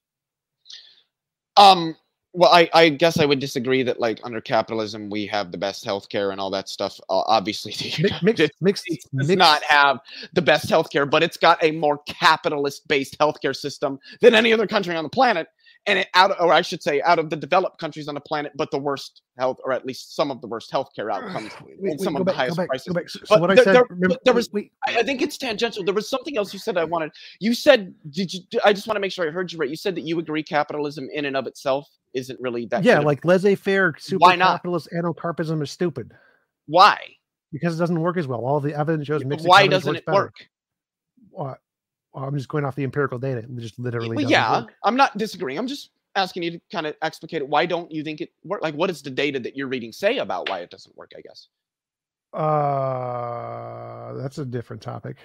[1.57, 1.97] Um,
[2.35, 5.85] well, I, I guess I would disagree that like under capitalism we have the best
[5.85, 7.01] healthcare and all that stuff.
[7.09, 10.01] Uh, obviously, the United mix, States does mix- not have
[10.35, 14.95] the best healthcare, but it's got a more capitalist-based healthcare system than any other country
[14.95, 15.49] on the planet.
[15.87, 18.53] And it out, or I should say, out of the developed countries on the planet,
[18.57, 21.91] but the worst health, or at least some of the worst healthcare outcomes, Wait, and
[21.93, 23.13] wait, some of the back, go highest back, prices.
[23.25, 25.39] So, But what I there- said, there- remember, there was- wait, I, I think it's
[25.39, 25.83] tangential.
[25.85, 27.13] There was something else you said I wanted.
[27.41, 28.41] You said, did you?
[28.65, 29.71] I just want to make sure I heard you right.
[29.71, 32.85] You said that you agree capitalism in and of itself isn't really that.
[32.85, 34.57] yeah, like laissez-faire, super Why not?
[34.57, 36.13] capitalist anarchism is stupid
[36.67, 36.99] why?
[37.51, 38.45] because it doesn't work as well.
[38.45, 40.33] All the evidence shows mixed Why doesn't it better.
[41.33, 41.59] work?
[42.13, 43.39] Well, I'm just going off the empirical data.
[43.41, 44.17] It just literally.
[44.17, 44.75] Well, yeah, work.
[44.85, 45.59] I'm not disagreeing.
[45.59, 47.49] I'm just asking you to kind of explicate it.
[47.49, 48.63] Why don't you think it work?
[48.63, 51.13] Like, what does the data that you're reading say about why it doesn't work?
[51.17, 51.49] I guess.
[52.33, 55.17] Uh, that's a different topic.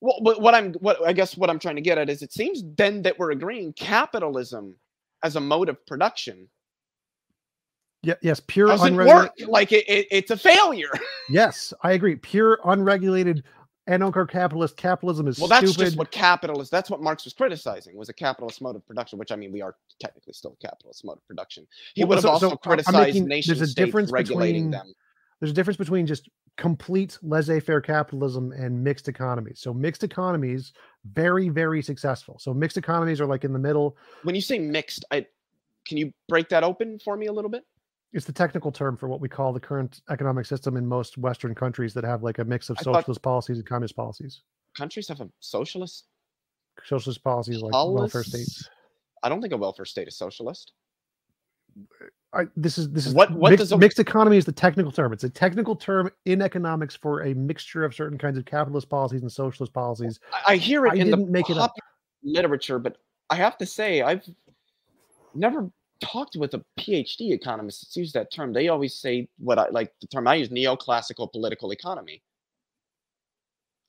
[0.00, 2.32] Well, but what I'm, what I guess, what I'm trying to get at is, it
[2.32, 4.74] seems then that we're agreeing capitalism
[5.22, 6.48] as a mode of production
[8.02, 9.32] Yeah, yes, pure doesn't unregulated.
[9.40, 9.48] work.
[9.48, 10.92] Like, it, it, it's a failure.
[11.30, 12.16] Yes, I agree.
[12.16, 13.42] Pure unregulated
[13.88, 15.84] anarcho-capitalist capitalism is Well, that's stupid.
[15.86, 16.70] just what capitalist.
[16.70, 19.18] That's what Marx was criticizing was a capitalist mode of production.
[19.18, 21.66] Which I mean, we are technically still a capitalist mode of production.
[21.94, 24.86] He Well, would have so- also so criticized making- nation there's a difference regulating between-
[24.88, 24.94] them.
[25.40, 29.60] There's a difference between just complete laissez-faire capitalism and mixed economies.
[29.60, 30.72] So mixed economies,
[31.04, 32.38] very, very successful.
[32.40, 33.96] So mixed economies are like in the middle.
[34.24, 35.26] When you say mixed, I
[35.86, 37.64] can you break that open for me a little bit?
[38.12, 41.54] It's the technical term for what we call the current economic system in most Western
[41.54, 44.42] countries that have like a mix of socialist policies and communist policies.
[44.76, 46.06] Countries have a socialist.
[46.84, 48.68] Socialist policies like welfare states.
[49.22, 50.72] I don't think a welfare state is socialist.
[52.32, 54.90] I, this is this is What- what mixed, does a- mixed economy is the technical
[54.92, 55.12] term.
[55.12, 59.22] It's a technical term in economics for a mixture of certain kinds of capitalist policies
[59.22, 60.18] and socialist policies.
[60.32, 61.72] I, I hear it I in the didn't make it up.
[62.22, 62.96] literature, but
[63.30, 64.28] I have to say I've
[65.34, 65.70] never
[66.00, 68.52] talked with a PhD economist that's used that term.
[68.52, 72.22] They always say what I like the term I use neoclassical political economy.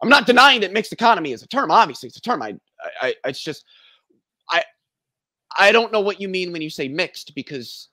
[0.02, 1.72] I'm not denying that mixed economy is a term.
[1.72, 2.42] Obviously, it's a term.
[2.42, 2.56] I,
[3.02, 3.66] I, I it's just,
[4.50, 4.64] I,
[5.58, 7.90] I don't know what you mean when you say mixed because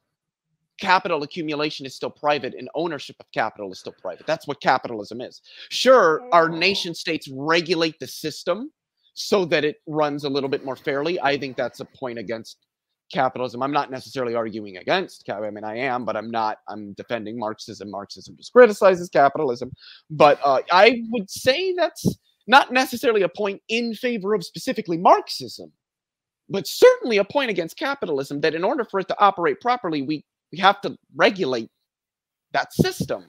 [0.78, 4.26] capital accumulation is still private and ownership of capital is still private.
[4.26, 5.40] That's what capitalism is.
[5.70, 6.56] Sure, our oh.
[6.56, 8.70] nation states regulate the system
[9.14, 11.18] so that it runs a little bit more fairly.
[11.20, 12.65] I think that's a point against
[13.12, 13.62] capitalism.
[13.62, 15.28] I'm not necessarily arguing against.
[15.30, 16.58] I mean, I am, but I'm not.
[16.68, 17.90] I'm defending Marxism.
[17.90, 19.70] Marxism just criticizes capitalism.
[20.10, 25.72] But uh, I would say that's not necessarily a point in favor of specifically Marxism,
[26.48, 28.40] but certainly a point against capitalism.
[28.40, 31.70] That in order for it to operate properly, we we have to regulate
[32.52, 33.28] that system.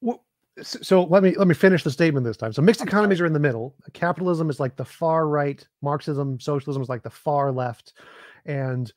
[0.00, 0.24] Well,
[0.62, 2.52] so let me let me finish the statement this time.
[2.52, 3.74] So mixed economies are in the middle.
[3.94, 5.66] Capitalism is like the far right.
[5.80, 7.94] Marxism, socialism is like the far left,
[8.46, 8.92] and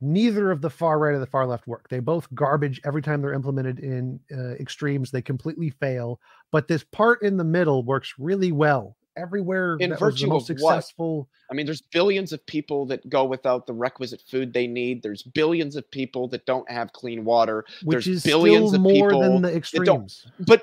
[0.00, 1.88] neither of the far right or the far left work.
[1.88, 5.10] They both garbage every time they're implemented in uh, extremes.
[5.10, 6.20] They completely fail.
[6.52, 9.76] But this part in the middle works really well everywhere.
[9.80, 10.46] In that was the virtue of what?
[10.46, 11.28] successful.
[11.50, 15.02] I mean, there's billions of people that go without the requisite food they need.
[15.02, 17.64] There's billions of people that don't have clean water.
[17.82, 20.26] Which There's is billions still of more people than the extremes.
[20.40, 20.62] But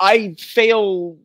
[0.00, 1.18] I fail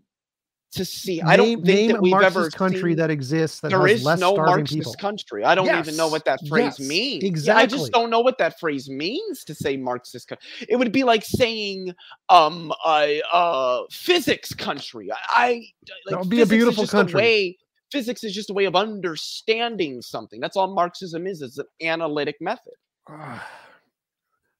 [0.71, 1.21] to see.
[1.21, 3.69] I don't name, think name that a we've Marxist ever country seen- that exists that
[3.69, 4.93] there has is less no starving Marxist people.
[4.95, 5.43] country.
[5.43, 7.47] I don't even know what that phrase yes, means.
[7.47, 10.27] Yeah, I just don't know what that phrase means to say Marxist.
[10.27, 10.47] country.
[10.69, 11.93] It would be like saying
[12.29, 15.11] um a uh, physics country.
[15.11, 15.65] I, I like
[16.07, 17.19] That would be a beautiful country.
[17.19, 17.57] way.
[17.91, 20.39] Physics is just a way of understanding something.
[20.39, 21.41] That's all Marxism is.
[21.41, 22.73] It's an analytic method.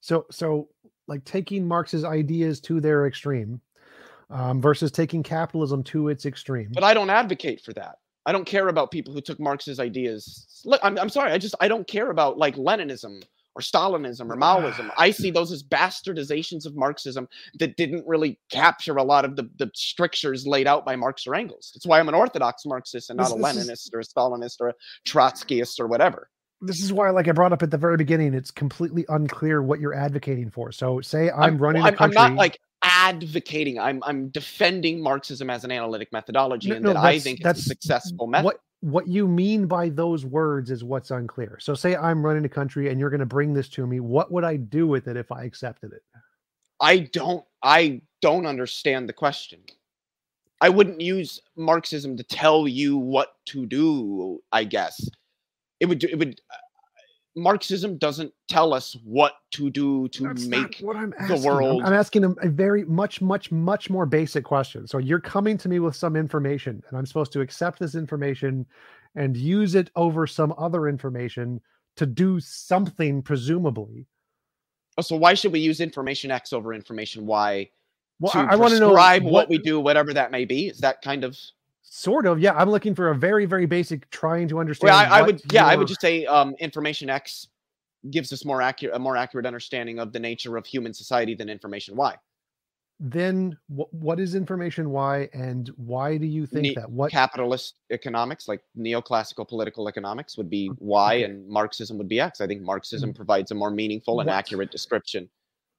[0.01, 0.69] So so
[1.07, 3.59] like taking marx's ideas to their extreme
[4.29, 7.95] um, versus taking capitalism to its extreme But I don't advocate for that.
[8.25, 10.61] I don't care about people who took Marx's ideas.
[10.65, 11.31] Look, I'm, I'm sorry.
[11.31, 13.23] I just I don't care about like Leninism
[13.55, 14.91] or Stalinism or Maoism.
[14.97, 17.27] I see those as bastardizations of Marxism
[17.59, 21.33] that didn't really capture a lot of the, the strictures laid out by Marx or
[21.33, 21.71] Engels.
[21.73, 24.69] That's why I'm an orthodox Marxist and not This- a Leninist or a Stalinist or
[24.69, 24.73] a
[25.07, 26.29] Trotskyist or whatever.
[26.61, 29.79] this is why like i brought up at the very beginning it's completely unclear what
[29.79, 33.79] you're advocating for so say i'm, running I'm, a country I'm not like advocating.
[33.79, 37.43] I'm I'm defending Marxism as an analytic methodology No, and no, that I think it's
[37.43, 38.45] that's a successful method.
[38.45, 42.49] what what you mean by those words is what's unclear so say i'm running a
[42.49, 45.17] country and you're going to bring this to me what would i do with it
[45.17, 46.01] if i accepted it
[46.79, 49.59] I don't I don't understand the question.
[50.61, 55.09] I wouldn't use Marxism to tell you what to do, I guess.
[55.79, 56.57] It would do it would uh,
[57.39, 61.43] Marxism doesn't tell us what to do to That's make what I'm the asking.
[61.43, 64.87] World- I'm, asking a, a very much, much, much more basic question.
[64.87, 68.65] So you're coming to me with some information, and I'm supposed to accept this information
[69.15, 71.61] and use it over some other information
[71.97, 74.05] to do something, presumably.
[74.97, 77.69] Oh, so why should we use information X over information Y
[78.19, 80.67] Well, to I, I want to know prescribe what, we do, whatever that may be?
[80.67, 81.37] Is that kind of?
[81.91, 82.53] Sort of, yeah.
[82.53, 84.89] I'm looking for a very, very basic, trying to understand.
[84.89, 87.47] Well, I, I would, yeah, I would just say um, information X
[88.11, 91.49] gives us more accurate, a more accurate understanding of the nature of human society than
[91.49, 92.15] information Y.
[92.99, 96.91] Then, what, what is information Y, and why do you think Ne- that?
[96.91, 101.23] What Capitalist economics, like neoclassical political economics, would be Y, Okay.
[101.23, 102.39] and Marxism would be X.
[102.39, 103.15] I think Marxism Mm.
[103.15, 104.35] provides a more meaningful and What?
[104.35, 105.27] accurate description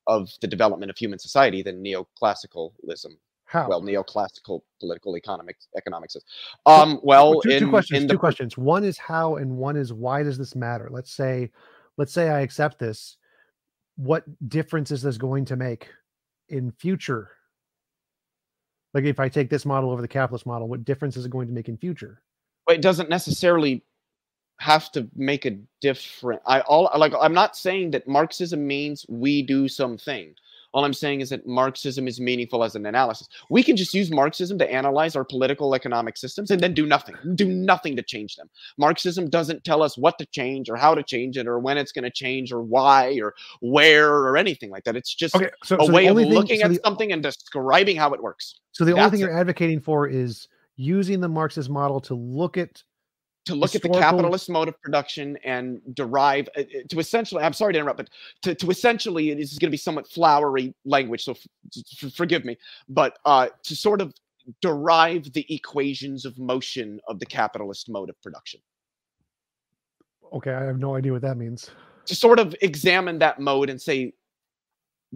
[0.09, 3.17] of the development of human society than neoclassicalism.
[3.51, 3.69] How?
[3.69, 6.25] Well, neoclassical political economics economics is.
[6.67, 8.03] Um, well, two, in, two questions.
[8.03, 8.57] in the two questions.
[8.57, 10.89] One is how, and one is why does this matter?
[10.91, 11.51] Let's say,
[11.97, 13.17] let's say I accept this.
[13.97, 15.89] What difference is this going to make
[16.49, 17.31] in future?
[18.95, 21.47] Like if I take this model over the capitalist model, what difference is it going
[21.47, 22.23] to make in future?
[22.71, 23.83] but it doesn't necessarily
[24.61, 29.43] have to make a different i all like i'm not saying that marxism means we
[29.43, 30.33] do something
[30.73, 33.29] all i'm saying is that marxism is meaningful as an analysis.
[33.51, 37.17] We can just use marxism to analyze our political economic systems and then do nothing
[37.35, 38.49] do nothing to change them.
[38.79, 41.93] Marxism doesn't tell us what to change or how to change it or when it's
[41.93, 44.97] going to change or why or where or anything like that.
[44.97, 47.23] It's just Okay, so, a so way of thing- looking so at the- something and
[47.23, 48.61] describing how it works.
[48.73, 50.47] So the only thing you're advocating for is
[50.77, 52.83] using the Marxist model to look at
[53.47, 57.53] to look at the capitalist mode of production and derive uh, uh, to essentially i'm
[57.53, 58.11] sorry to interrupt but
[58.43, 62.57] to, to essentially this is going to be somewhat flowery language so f- forgive me
[62.89, 64.13] but uh, to sort of
[64.61, 68.61] derive the equations of motion of the capitalist mode of production.
[70.33, 71.71] Okay, I have no idea what that means.
[72.07, 74.13] to sort of examine that mode and say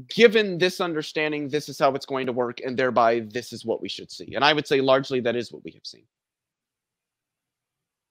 [0.08, 3.80] given this understanding this is how it's going to work and thereby this is what
[3.80, 4.34] we should see.
[4.34, 6.04] And i would say largely that is what we have seen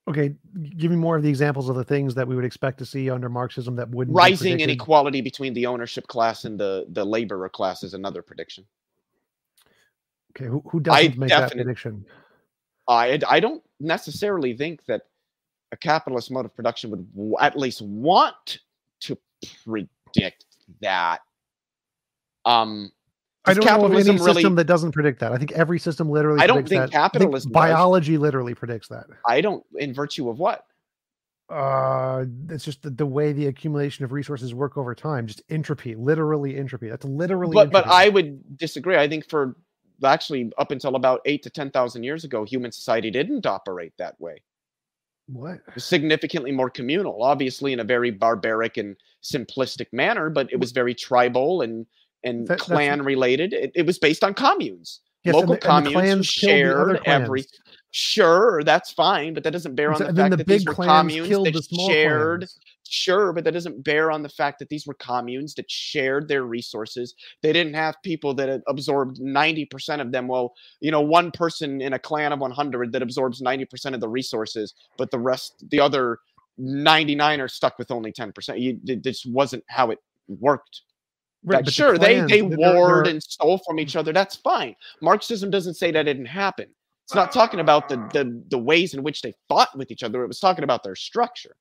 [0.07, 0.35] Okay,
[0.77, 3.09] give me more of the examples of the things that we would expect to see
[3.09, 7.83] under Marxism that wouldn't rising inequality between the ownership class and the the laborer class
[7.83, 8.65] is another prediction
[10.35, 12.05] Okay, who, who doesn't make that prediction?
[12.87, 15.03] I I don't necessarily think that
[15.71, 18.59] a capitalist mode of production would w- at least want
[19.01, 19.17] to
[19.63, 20.45] predict
[20.81, 21.21] that.
[22.45, 22.91] Um,
[23.45, 25.31] I don't know of any really- system that doesn't predict that.
[25.31, 26.41] I think every system literally.
[26.41, 26.91] I don't think that.
[26.91, 27.53] Capitalism does.
[27.53, 29.05] biology literally predicts that.
[29.27, 29.63] I don't.
[29.77, 30.65] In virtue of what?
[31.49, 35.27] Uh, it's just the, the way the accumulation of resources work over time.
[35.27, 36.89] Just entropy, literally entropy.
[36.89, 37.53] That's literally.
[37.53, 37.85] But but.
[37.87, 38.95] I would disagree.
[38.95, 39.55] I think for
[40.03, 44.19] actually up until about eight to ten thousand years ago, human society didn't operate that
[44.21, 44.41] way.
[45.27, 45.59] what?
[45.77, 50.95] Significantly more communal, obviously in a very barbaric and simplistic manner, but it was very
[50.95, 51.85] tribal and
[52.24, 53.53] and That- clan related.
[53.53, 55.01] It, it was based on communes.
[55.24, 57.45] Yes, Local the- communes shared every.
[57.91, 60.74] Sure, that's fine, but that doesn't bear on so- the fact the that these were
[60.74, 62.39] communes that shared.
[62.41, 62.59] clans.
[62.89, 66.43] Sure, but that doesn't bear on the fact that these were communes that shared their
[66.43, 67.15] resources.
[67.41, 70.28] They didn't have people that absorbed 90% of them.
[70.28, 74.09] Well, you know, one person in a clan of 100 that absorbs 90% of the
[74.09, 76.19] resources, but the rest, the other
[76.57, 78.59] 99 are stuck with only 10%.
[78.59, 80.82] You, it just wasn't how it worked.
[81.45, 84.13] Right, That- but the sure, they, they warred and stole from each other.
[84.13, 84.75] That's fine.
[85.01, 86.67] Marxism doesn't say that didn't happen.
[87.05, 90.23] It's not talking about the, the the ways in which they fought with each other.
[90.23, 91.55] It was talking about their structure.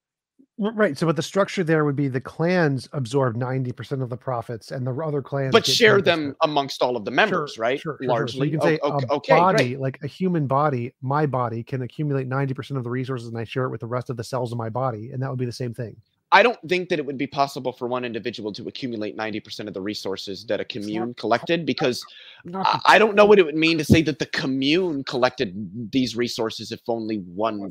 [0.59, 0.97] Right.
[0.97, 4.87] So, but the structure there would be the clans absorb 90% of the profits and
[4.87, 5.51] the other clans.
[5.51, 6.05] but share 10%.
[6.05, 7.81] them amongst all of the members, right?
[7.81, 8.09] Sure, sure, sure.
[8.09, 8.39] Largely.
[8.39, 9.81] So you can say o- a okay, body, great.
[9.81, 13.65] like a human body, my body can accumulate 90% of the resources and I share
[13.65, 15.11] it with the rest of the cells of my body.
[15.11, 15.97] And that would be the same thing.
[16.33, 19.75] I don't think that it would be possible for one individual to accumulate 90% of
[19.75, 22.03] the resources that a commune collected because
[22.45, 25.91] Not I, I don't know what it would mean to say that the commune collected
[25.93, 27.71] these resources if only one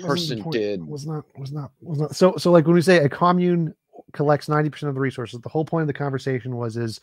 [0.00, 0.86] person did.
[0.86, 2.16] Was not, was not, was not.
[2.16, 3.74] So, so like when we say a commune
[4.14, 6.98] collects 90% of the resources, the whole point of the conversation was, is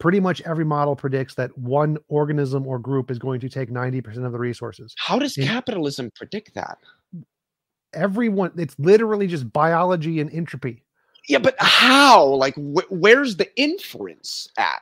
[0.00, 4.26] pretty much every model predicts that one organism or group is going to take 90%
[4.26, 4.94] of the resources.
[4.98, 6.76] How does capitalism predict that?
[7.94, 10.82] Everyone, it's literally just biology and entropy.
[11.28, 12.24] Yeah, but how?
[12.24, 14.80] Like, wh- where's the inference at?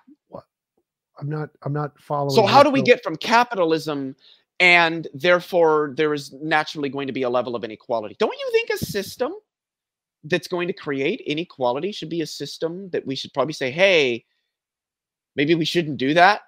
[1.21, 2.35] I'm not, I'm not following.
[2.35, 4.17] So, how do we get from capitalism
[4.59, 8.17] and therefore there is naturally going to be a level of inequality?
[8.19, 9.33] Don't you think a system
[10.25, 14.25] that's going to create inequality should be a system that we should probably say, hey,
[15.37, 16.43] maybe we shouldn't do that?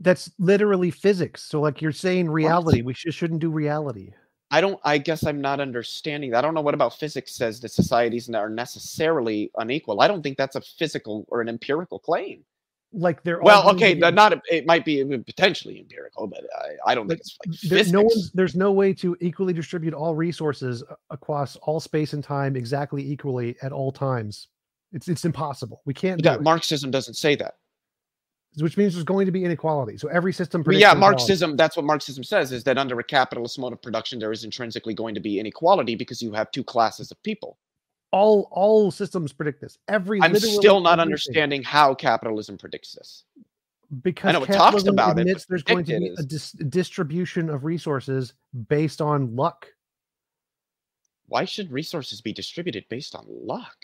[0.00, 1.42] That's literally physics.
[1.42, 2.82] So, like you're saying, reality.
[2.82, 4.12] We just shouldn't do reality.
[4.50, 6.38] I don't, I guess I'm not understanding that.
[6.38, 10.00] I don't know what about physics says that societies are necessarily unequal.
[10.00, 12.44] I don't think that's a physical or an empirical claim.
[12.92, 17.08] like they're Well, okay, the- not it might be potentially empirical, but I, I don't
[17.08, 18.30] think it's like there, no physics.
[18.34, 23.56] there's no way to equally distribute all resources across all space and time exactly equally
[23.62, 24.48] at all times.
[24.92, 25.82] It's it's impossible.
[25.84, 27.54] We can't do that it, Marxism doesn't say that.
[28.62, 29.98] Which means there's going to be inequality.
[29.98, 30.60] So every system.
[30.60, 31.20] Well, predicts yeah, inequality.
[31.20, 31.56] Marxism.
[31.56, 34.94] That's what Marxism says: is that under a capitalist mode of production, there is intrinsically
[34.94, 37.58] going to be inequality because you have two classes of people.
[38.12, 39.78] All all systems predict this.
[39.88, 43.24] Every I'm still not understanding how capitalism predicts this.
[44.02, 47.50] because I know it talks about it, admits there's going to be a dis- distribution
[47.50, 48.34] of resources
[48.68, 49.68] based on luck
[51.28, 53.76] Why should resources be distributed based on luck?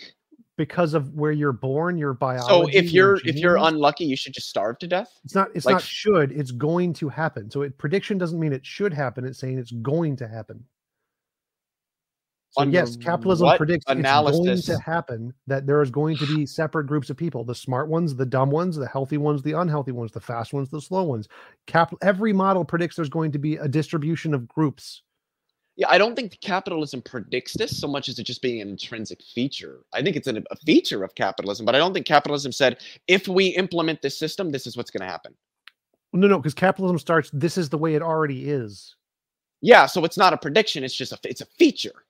[0.56, 2.72] Because of where you're born, your biology.
[2.72, 5.10] So if you're if you're unlucky, you should just starve to death.
[5.24, 5.48] It's not.
[5.54, 6.32] It's Like- not should.
[6.32, 7.50] It's going to happen.
[7.50, 9.24] So it, prediction doesn't mean it should happen.
[9.24, 10.64] It's saying it's going to happen.
[12.52, 14.58] So yes, capitalism predicts analysis?
[14.58, 15.32] it's going to happen.
[15.46, 18.50] That there is going to be separate groups of people: the smart ones, the dumb
[18.50, 21.28] ones, the healthy ones, the unhealthy ones, the fast ones, the slow ones.
[21.66, 21.94] Cap.
[22.02, 25.02] Every model predicts there's going to be a distribution of groups.
[25.76, 29.22] Yeah, I don't think capitalism predicts this so much as it just being an intrinsic
[29.22, 29.80] feature.
[29.94, 32.78] I think it's an, a feature of capitalism, but I don't think capitalism said
[33.08, 35.34] if we implement this system, this is what's going to happen.
[36.12, 37.30] No, no, because capitalism starts.
[37.32, 38.94] This is the way it already is.
[39.62, 42.04] Yeah, so it's not a prediction; it's just a it's a feature.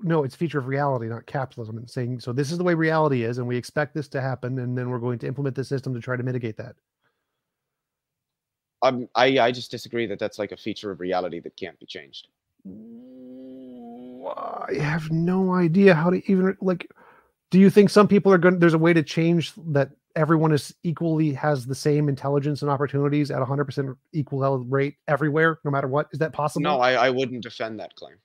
[0.00, 1.78] No, it's a feature of reality, not capitalism.
[1.78, 2.32] It's saying so.
[2.32, 4.98] This is the way reality is, and we expect this to happen, and then we're
[4.98, 6.74] going to implement the system to try to mitigate that.
[8.84, 11.86] Um, I I just disagree that that's like a feature of reality that can't be
[11.86, 12.28] changed.
[14.26, 16.90] I have no idea how to even like.
[17.50, 18.58] Do you think some people are going?
[18.58, 23.30] There's a way to change that everyone is equally has the same intelligence and opportunities
[23.30, 26.08] at 100 percent equal rate everywhere, no matter what.
[26.12, 26.62] Is that possible?
[26.62, 28.16] No, I, I wouldn't defend that claim.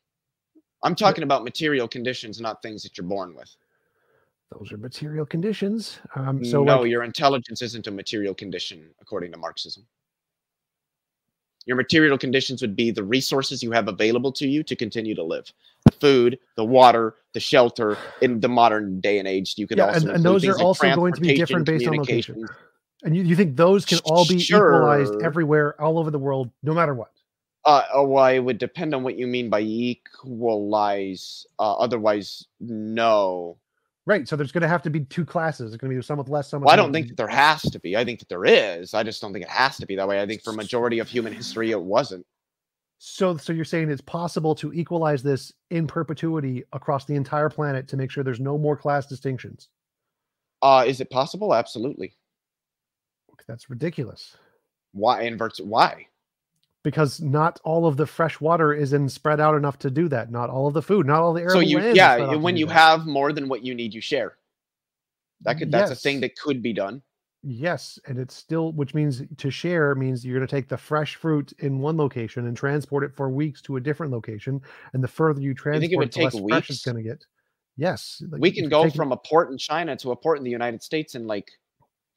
[0.84, 3.54] I'm talking about material conditions, not things that you're born with.
[4.58, 6.00] those are material conditions.
[6.16, 9.86] Um, so no, like, your intelligence isn't a material condition, according to Marxism.
[11.70, 15.22] Your material conditions would be the resources you have available to you to continue to
[15.22, 15.54] live
[15.86, 17.96] the food, the water, the shelter.
[18.22, 20.64] In the modern day and age, you could Yeah, also and- and those are like
[20.66, 22.44] also going to be different based on location.
[23.04, 26.74] and you, you think those can all be equalized everywhere, all over the world, no
[26.74, 27.12] matter what?
[27.66, 31.46] Uh, oh, well, it would depend on what you mean by equalize.
[31.60, 33.58] Uh, otherwise, no.
[34.10, 34.28] Right.
[34.28, 35.70] So there's going to have to be two classes.
[35.70, 37.28] There's going to be some with less, some with Well, I don't think that there
[37.28, 37.96] has to be.
[37.96, 38.96] I think that there is.
[38.96, 40.20] I just don't think it has to be that way.
[40.20, 42.26] I think for majority of human history, it wasn't.
[42.98, 47.88] So, so you're saying it's possible to equalize this in perpetuity across the entire planet
[47.90, 49.70] to make sure there's no more class distinctions?
[50.64, 51.54] Uh, is it possible?
[51.54, 52.16] Absolutely.
[53.48, 54.36] That's ridiculous
[54.92, 55.62] Why inverts?
[55.62, 56.08] Why?
[56.84, 60.32] Because not all of the fresh water is in spread out enough to do that.
[60.32, 61.50] Not all of the food, not all the air.
[61.50, 62.74] So you, land is spread yeah, when you that.
[62.74, 64.38] have more than what you need, you share.
[65.42, 65.72] That could.
[65.72, 67.02] That's a thing that could be done.
[67.42, 71.16] Yes, and it's still, which means to share means you're going to take the fresh
[71.16, 74.62] fruit in one location and transport it for weeks to a different location,
[74.92, 77.04] and the further you transport, think it would the less take fresh it's going to
[77.04, 77.26] get.
[77.78, 80.52] Yes, like, we can go from a port in China to a port in the
[80.52, 81.50] United States in like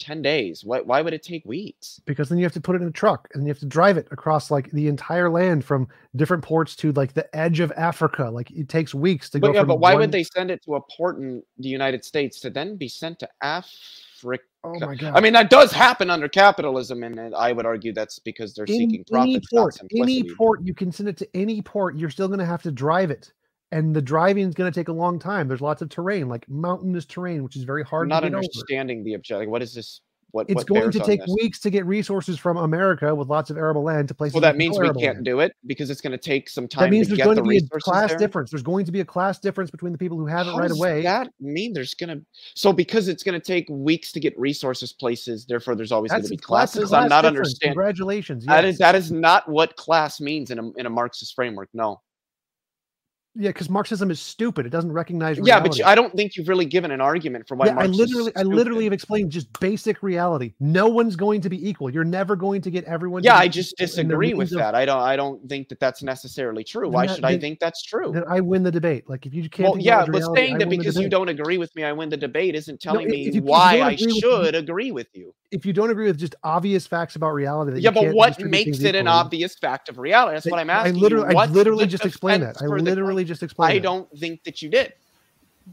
[0.02, 0.64] ten days.
[0.64, 0.80] Why?
[0.80, 2.00] Why would it take weeks?
[2.04, 3.96] because then you have to put it in a truck and you have to drive
[3.96, 8.24] it across like the entire land from different ports to like the edge of Africa.
[8.30, 9.52] Like it takes weeks to But go.
[9.54, 12.04] yeah, from but why one- would they send it to a port in the United
[12.04, 14.42] States to then be sent to Africa?
[14.64, 15.14] Oh my god!
[15.16, 18.94] I mean, that does happen under capitalism, and I would argue that's because they're seeking
[18.94, 21.96] in profits, any port, any port, you can send it to any port.
[21.98, 23.32] You're still going to have to drive it,
[23.72, 25.48] and the driving is going to take a long time.
[25.48, 28.34] There's lots of terrain, like mountainous terrain, which is very I'm hard not to get
[28.34, 28.44] over.
[28.44, 29.50] understanding the object.
[29.50, 30.02] What is this?
[30.30, 33.58] What It's what going to take weeks to get resources from America with lots of
[33.58, 34.32] arable land to places.
[34.32, 35.24] Well, that means we can't land.
[35.26, 37.36] do it because it's going to take some time That means to there's get going
[37.36, 38.18] the to be a class there.
[38.18, 38.50] difference.
[38.50, 40.68] There's going to be a class difference between the people who have it How right
[40.68, 41.02] does away.
[41.02, 42.24] That mean there's going to
[42.54, 45.44] so because it's going to take weeks to get resources places.
[45.44, 46.88] Therefore, there's always going to be classes.
[46.88, 47.38] class I'm not difference.
[47.48, 47.74] understanding.
[47.74, 48.46] Congratulations.
[48.46, 48.72] That yes.
[48.72, 51.68] is that is not what class means in a in a Marxist framework.
[51.74, 52.00] No.
[53.34, 54.66] Yeah, because Marxism is stupid.
[54.66, 55.38] It doesn't recognize.
[55.42, 57.86] Yeah, but you, I don't think you've really given an argument for why yeah, I
[57.86, 60.52] literally, I literally have explained just basic reality.
[60.60, 61.88] No one's going to be equal.
[61.88, 63.22] You're never going to get everyone.
[63.22, 64.74] to Yeah, I just equal in the disagree with of- that.
[64.74, 65.00] I don't.
[65.00, 66.90] I don't think that that's necessarily true.
[66.90, 68.12] Why that- should I think that's true?
[68.12, 69.08] Then I win the debate.
[69.08, 69.70] Like if you can't.
[69.70, 72.18] Well, yeah, but reality, saying that because you don't agree with me, I win the
[72.18, 75.34] debate isn't telling if- me if you why I me- should agree with you.
[75.50, 78.80] if you don't agree with just obvious facts about reality, that Yeah, but what makes
[78.80, 80.34] it an obvious fact of reality?
[80.34, 80.96] That's what I'm asking.
[80.96, 81.34] I literally.
[81.34, 82.60] I literally just explained that.
[82.60, 83.72] I the literally just explained.
[83.72, 83.82] I that.
[83.82, 84.94] don't think that you did.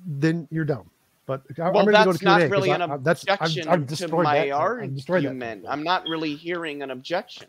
[0.05, 0.89] Then you're dumb.
[1.26, 3.67] But I- Well, I'm to go to that's not really I- an I- that's- objection
[3.67, 4.51] I've to my that.
[4.51, 5.65] argument.
[5.67, 7.47] I'm not really hearing an objection.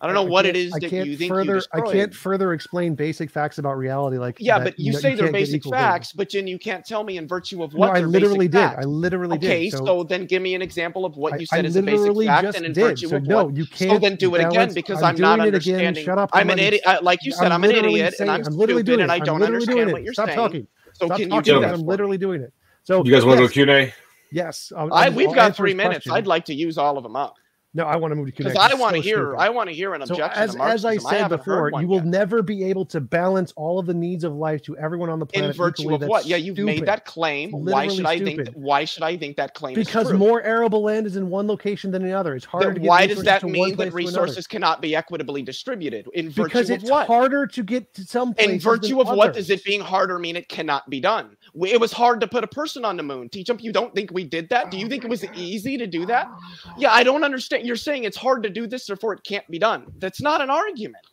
[0.00, 1.56] I don't know I what it is I that can't you think further.
[1.56, 4.16] you I can't further explain basic facts about reality.
[4.16, 5.82] Like Yeah, that, but you know, say they're basic equal data.
[5.82, 8.46] facts, but then you can't tell me in virtue of No, what I they're literally
[8.46, 8.74] basic did.
[8.76, 8.84] facts.
[8.84, 9.78] I literally did Okay, did.
[9.78, 11.98] so, then give me an example of what I- you I said is a basic
[11.98, 12.84] literally fact, and in did.
[12.84, 13.56] virtue So of no, what.
[13.56, 15.74] you So can't So then do it again because I'm I'm, not doing it again.
[15.74, 16.04] understanding.
[16.04, 16.82] Shut up, I'm I'm an idiot.
[16.86, 19.00] I- uh, Like you said, I'm I'm, an idiot, and I'm, I'm literally stupid, doing
[19.00, 19.14] and it.
[19.14, 20.28] I don't understand what you're saying.
[20.28, 20.66] Stop talking.
[20.92, 21.74] So Stop can you do that?
[21.74, 22.52] I'm literally doing it.
[22.84, 23.94] So You guys want to go Q and A?
[24.30, 26.08] Yes, I'll, I I'll- we've got three minutes.
[26.08, 27.34] I'd like to use all of them up
[27.78, 28.58] No, I want to move to Q because.
[28.58, 29.16] I want to so hear.
[29.18, 29.36] stupid.
[29.38, 30.42] I want to hear an So objection.
[30.42, 32.06] as, as I said haven't before, you will yet.
[32.06, 35.26] never be able to balance all of the needs of life to everyone on the
[35.26, 36.26] planet in virtue of what?
[36.26, 37.52] Yeah, you've made that claim.
[37.52, 38.44] Why should I think?
[38.44, 41.46] That, why should I think that claim is because more arable land is in one
[41.46, 42.34] location than the other.
[42.34, 43.90] It's harder Then to get why does that mean that another.
[43.92, 46.08] resources cannot be equitably distributed?
[46.14, 47.06] In virtue Because of it's what?
[47.06, 48.54] harder to get to some places.
[48.54, 51.36] In virtue of what does it being harder mean it cannot be done?
[51.64, 53.28] It was hard to put a person on the moon.
[53.28, 54.72] Teach them you don't think we did that?
[54.72, 56.28] Do you think it was easy to do that?
[56.76, 57.67] Yeah, I don't understand.
[57.68, 59.84] You're saying it's hard to do this, therefore it can't be done.
[59.98, 61.04] That's not an argument.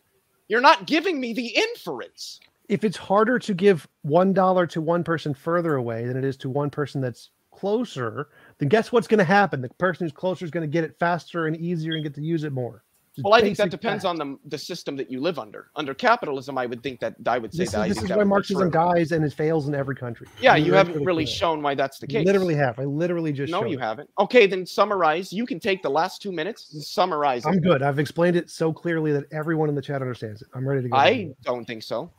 [0.48, 2.40] You're not giving me the inference.
[2.70, 6.38] If it's harder to give one dollar to one person further away than it is
[6.38, 9.60] to one person that's closer, then guess what's going to happen?
[9.60, 12.22] The person who's closer is going to get it faster and easier and get to
[12.22, 12.82] use it more.
[13.18, 14.20] It's Well, I think that depends fact.
[14.20, 15.70] on the the system that you live under.
[15.74, 17.80] Under capitalism, I would think that I would say This that.
[17.80, 18.70] I is, this think is why Marxism true.
[18.70, 20.26] dies and it fails in every country.
[20.38, 21.34] Yeah, Let me you haven't really really clear.
[21.34, 22.26] shown why that's the case.
[22.26, 22.78] Literally have.
[22.78, 23.80] I literally just No, you it.
[23.80, 24.10] haven't.
[24.18, 25.32] Okay, then summarize.
[25.32, 27.62] You can take the last two minutes and summarize I'm it.
[27.62, 27.80] good.
[27.82, 30.48] I've explained it so clearly that everyone in the chat understands it.
[30.54, 30.96] I'm ready to go.
[30.96, 32.10] I don't think so.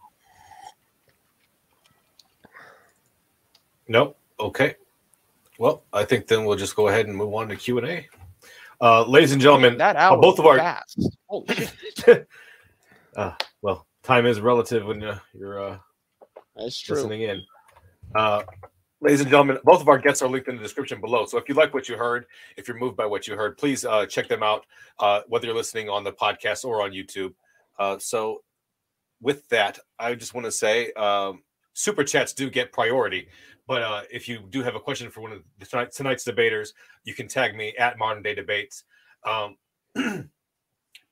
[3.88, 4.18] Nope.
[4.40, 4.76] Okay.
[5.60, 8.08] Well, I think then we'll just go ahead and move on to Q and A.
[8.80, 11.10] Uh, ladies and gentlemen, that uh, both of our fast.
[11.28, 11.56] Holy
[11.98, 12.28] shit,
[13.16, 15.78] uh, well, time is relative when uh, you're uh,
[16.56, 16.96] that's true.
[16.96, 17.42] listening in.
[18.16, 18.44] Uh,
[19.02, 21.26] ladies and gentlemen, both of our guests are linked in the description below.
[21.26, 22.26] So if you like what you heard,
[22.56, 24.66] if you're moved by what you heard, please uh, check them out,
[25.00, 27.34] uh, whether you're listening on the podcast or on YouTube.
[27.80, 28.44] Uh, so
[29.22, 31.44] with that, I just want to say um,
[31.78, 33.28] super chats do get priority.
[33.68, 36.74] But uh, if you do have a question for one of the tonight, tonight's debaters,
[37.04, 38.84] you can tag me at Modern Day Debates.
[39.24, 39.58] Um,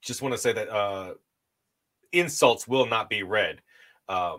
[0.01, 1.13] just want to say that uh,
[2.11, 3.61] insults will not be read.
[4.09, 4.37] Uh,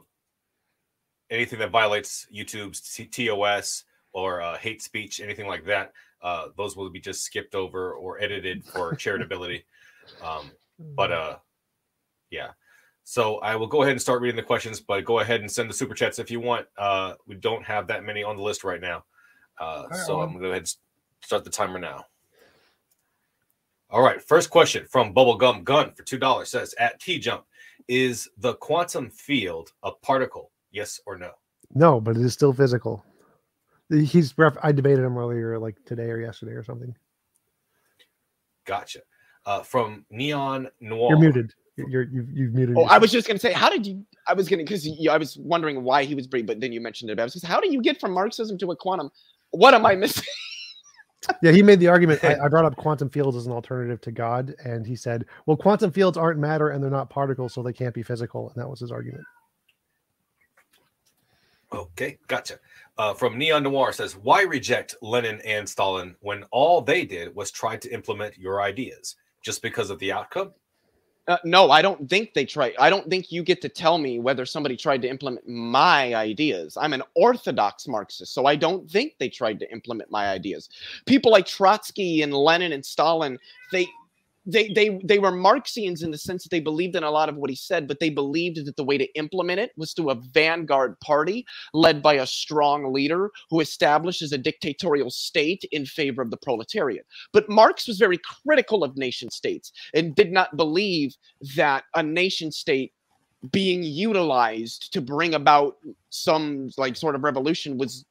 [1.30, 5.92] anything that violates YouTube's T- TOS or uh, hate speech, anything like that,
[6.22, 9.62] uh, those will be just skipped over or edited for charitability.
[10.24, 10.50] Um,
[10.96, 11.36] but uh,
[12.30, 12.48] yeah.
[13.08, 15.70] So I will go ahead and start reading the questions, but go ahead and send
[15.70, 16.66] the super chats if you want.
[16.76, 19.04] Uh, we don't have that many on the list right now.
[19.60, 20.26] Uh, right, so well.
[20.26, 20.74] I'm going to go ahead and
[21.22, 22.04] start the timer now.
[23.90, 24.20] All right.
[24.20, 27.44] First question from Bubblegum Gun for $2 says at T Jump
[27.86, 30.50] Is the quantum field a particle?
[30.72, 31.30] Yes or no?
[31.76, 33.04] No, but it is still physical.
[33.88, 36.92] He's ref- I debated him earlier, like today or yesterday or something.
[38.64, 39.02] Gotcha.
[39.44, 41.10] Uh, from Neon Noir.
[41.10, 41.54] You're muted.
[41.76, 42.76] You're, you're you've, you've muted.
[42.78, 44.04] Oh, I was just gonna say, how did you?
[44.26, 47.10] I was gonna because I was wondering why he was brief, but then you mentioned
[47.10, 47.20] it.
[47.20, 49.10] I was just, how do you get from Marxism to a quantum?
[49.50, 50.24] What am I missing?
[51.42, 52.22] Yeah, he made the argument.
[52.22, 55.56] I, I brought up quantum fields as an alternative to God, and he said, "Well,
[55.56, 58.68] quantum fields aren't matter and they're not particles, so they can't be physical." And that
[58.68, 59.24] was his argument.
[61.72, 62.60] Okay, gotcha.
[62.96, 67.50] Uh, from Neon Noir says, Why reject Lenin and Stalin when all they did was
[67.50, 69.16] try to implement your ideas?
[69.42, 70.52] Just because of the outcome?
[71.28, 72.72] Uh, no, I don't think they try.
[72.78, 76.76] I don't think you get to tell me whether somebody tried to implement my ideas.
[76.80, 80.68] I'm an orthodox Marxist, so I don't think they tried to implement my ideas.
[81.04, 83.38] People like Trotsky and Lenin and Stalin,
[83.72, 83.88] they
[84.46, 87.36] they they they were Marxians in the sense that they believed in a lot of
[87.36, 90.20] what he said, but they believed that the way to implement it was through a
[90.32, 91.44] vanguard party
[91.74, 97.06] led by a strong leader who establishes a dictatorial state in favor of the proletariat.
[97.32, 101.16] But Marx was very critical of nation states and did not believe
[101.56, 102.92] that a nation state
[103.52, 105.76] being utilized to bring about
[106.10, 108.04] some like sort of revolution was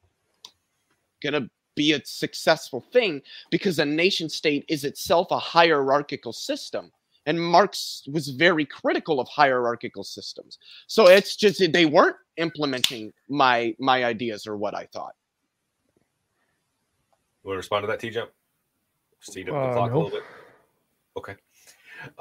[1.22, 6.90] gonna be a successful thing because a nation state is itself a hierarchical system
[7.26, 10.58] and marx was very critical of hierarchical systems
[10.88, 15.14] so it's just they weren't implementing my my ideas or what i thought
[17.44, 18.30] You want to respond to that, T Jump?
[19.20, 19.96] Speed up the Uh, clock no.
[19.96, 20.24] a little bit.
[21.16, 21.36] Okay.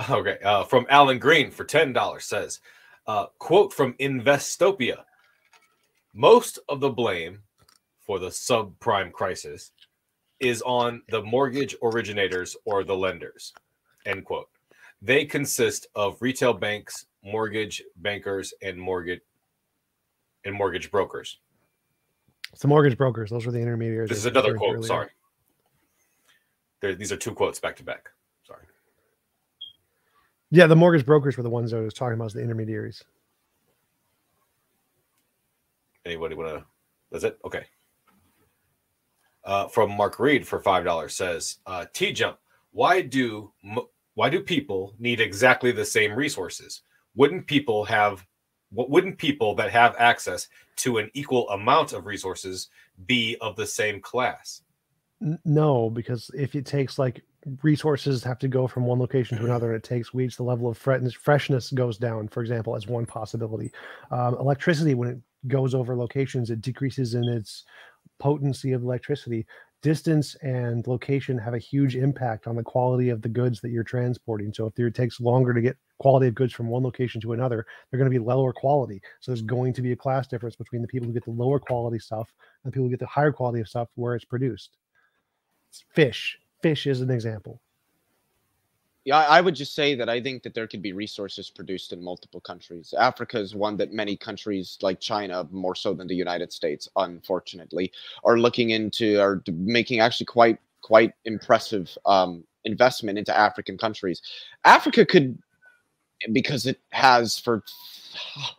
[0.09, 0.37] Okay.
[0.43, 2.61] Uh, from Alan Green for $10 says,
[3.07, 5.03] uh, quote from Investopedia
[6.13, 7.41] Most of the blame
[8.05, 9.71] for the subprime crisis
[10.39, 13.53] is on the mortgage originators or the lenders.
[14.05, 14.49] End quote.
[15.01, 19.21] They consist of retail banks, mortgage bankers, and mortgage
[20.45, 21.39] and mortgage brokers.
[22.51, 24.09] It's the mortgage brokers; those were the intermediaries.
[24.09, 24.75] This is another quote.
[24.75, 24.87] earlier.
[24.87, 25.09] Sorry.
[26.81, 28.09] There, these are two quotes back to back.
[28.45, 28.63] Sorry.
[30.51, 33.03] Yeah, the mortgage brokers were the ones I was talking about as the intermediaries.
[36.05, 36.65] Anybody want to?
[37.11, 37.39] That's it.
[37.43, 37.65] Okay.
[39.45, 42.39] Uh, from Mark Reed for five dollars says, uh, "T jump.
[42.71, 43.51] Why do
[44.15, 46.81] why do people need exactly the same resources?
[47.15, 48.25] Wouldn't people have
[48.71, 50.47] what wouldn't people that have access
[50.77, 52.69] to an equal amount of resources
[53.05, 54.61] be of the same class?
[55.45, 57.21] No, because if it takes like
[57.61, 59.51] resources have to go from one location to mm-hmm.
[59.51, 63.05] another and it takes weeks, the level of freshness goes down, for example, as one
[63.05, 63.71] possibility.
[64.11, 67.63] Um, electricity, when it goes over locations, it decreases in its
[68.19, 69.45] potency of electricity
[69.85, 73.83] distance and location have a huge impact on the quality of the goods that you're
[73.83, 74.51] transporting.
[74.51, 77.67] So if it takes longer to get quality of goods from one location to another,
[77.91, 78.99] they're going to be lower quality.
[79.19, 81.59] So there's going to be a class difference between the people who get the lower
[81.59, 82.33] quality stuff
[82.63, 84.77] and the people who get the higher quality of stuff where it's produced.
[85.93, 86.39] Fish.
[86.63, 87.61] Fish is an example
[89.05, 92.03] yeah, I would just say that I think that there could be resources produced in
[92.03, 92.91] multiple countries.
[92.97, 97.91] Africa is one that many countries, like China, more so than the United States, unfortunately,
[98.23, 104.23] are looking into, are making actually quite quite impressive um, investment into African countries.
[104.65, 105.37] Africa could,
[106.31, 107.63] because it has for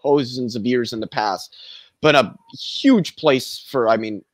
[0.03, 1.57] thousands of years in the past,
[2.03, 3.89] been a huge place for.
[3.89, 4.25] I mean,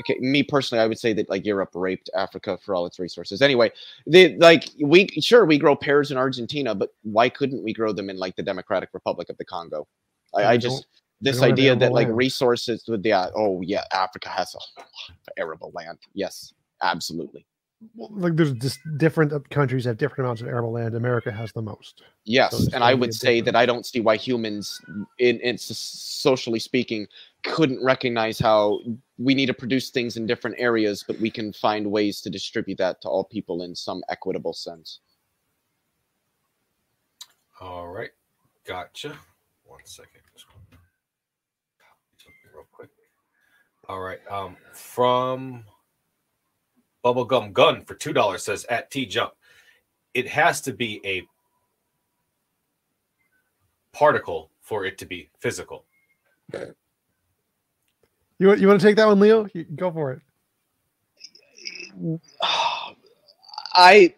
[0.00, 3.42] okay, me personally, I would say that like Europe raped Africa for all its resources.
[3.42, 3.70] Anyway,
[4.06, 8.10] they like we sure we grow pears in Argentina, but why couldn't we grow them
[8.10, 9.86] in like the Democratic Republic of the Congo?
[10.34, 10.86] I, I just
[11.20, 14.80] this idea that like resources would yeah oh yeah Africa has a
[15.38, 17.44] arable land yes absolutely
[17.96, 20.94] like there's just different uh, countries have different amounts of arable land.
[20.94, 22.02] America has the most.
[22.24, 24.78] Yes, so and I would say that I don't see why humans,
[25.18, 27.06] in, in socially speaking,
[27.42, 28.80] couldn't recognize how
[29.18, 32.78] we need to produce things in different areas, but we can find ways to distribute
[32.78, 35.00] that to all people in some equitable sense.
[37.60, 38.10] All right,
[38.64, 39.16] gotcha.
[39.64, 40.20] One second.
[42.54, 42.90] Real quick.
[43.88, 44.20] All right.
[44.30, 45.64] Um, from
[47.04, 49.32] Bubblegum Gun for two dollars says at T Jump,
[50.14, 51.22] it has to be a
[53.92, 55.84] particle for it to be physical.
[58.40, 59.46] You you want to take that one, Leo?
[59.54, 60.20] You, go for it.
[63.72, 64.14] I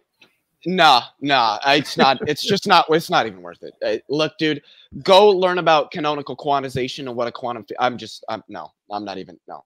[0.64, 4.62] nah nah it's not it's just not it's not even worth it uh, look dude
[5.02, 9.18] go learn about canonical quantization and what a quantum i'm just i'm no i'm not
[9.18, 9.64] even no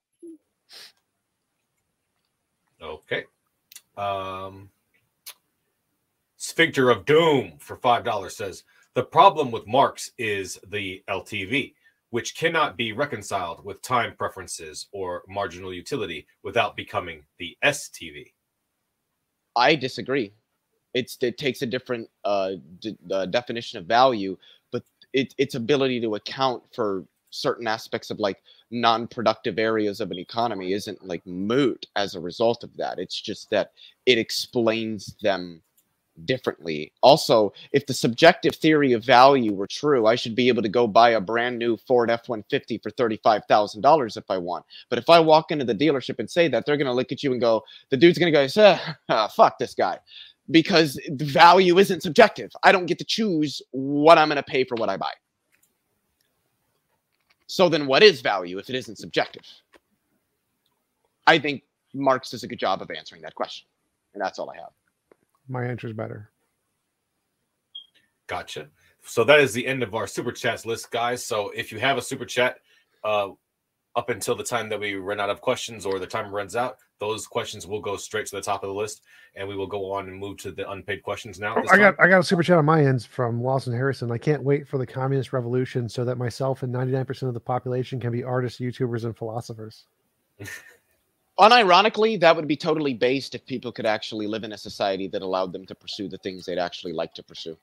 [2.82, 3.24] Okay.
[3.96, 4.70] Um,
[6.36, 8.64] Sphincter of Doom for $5 says
[8.94, 11.74] the problem with Marx is the LTV,
[12.10, 18.32] which cannot be reconciled with time preferences or marginal utility without becoming the STV.
[19.56, 20.32] I disagree.
[20.94, 24.36] It's it takes a different uh, d- uh, definition of value,
[24.72, 30.18] but it, its ability to account for certain aspects of like non-productive areas of an
[30.18, 33.72] economy isn't like moot as a result of that it's just that
[34.06, 35.60] it explains them
[36.24, 40.68] differently also if the subjective theory of value were true i should be able to
[40.68, 45.20] go buy a brand new ford f-150 for $35000 if i want but if i
[45.20, 47.62] walk into the dealership and say that they're going to look at you and go
[47.90, 48.78] the dude's going to go
[49.08, 49.98] ah, fuck this guy
[50.50, 54.64] because the value isn't subjective i don't get to choose what i'm going to pay
[54.64, 55.12] for what i buy
[57.46, 59.44] so then what is value if it isn't subjective?
[61.26, 61.62] I think
[61.94, 63.66] Marx does a good job of answering that question.
[64.14, 64.70] And that's all I have.
[65.48, 66.30] My answer is better.
[68.26, 68.68] Gotcha.
[69.04, 71.24] So that is the end of our super chats list, guys.
[71.24, 72.58] So if you have a super chat,
[73.04, 73.28] uh,
[73.96, 76.76] up until the time that we run out of questions or the time runs out,
[76.98, 79.02] those questions will go straight to the top of the list,
[79.34, 81.56] and we will go on and move to the unpaid questions now.
[81.70, 84.10] I got I got a super chat on my ends from Lawson Harrison.
[84.10, 87.98] I can't wait for the communist revolution so that myself and 99% of the population
[87.98, 89.86] can be artists, YouTubers, and philosophers.
[91.38, 95.20] Unironically, that would be totally based if people could actually live in a society that
[95.20, 97.56] allowed them to pursue the things they'd actually like to pursue.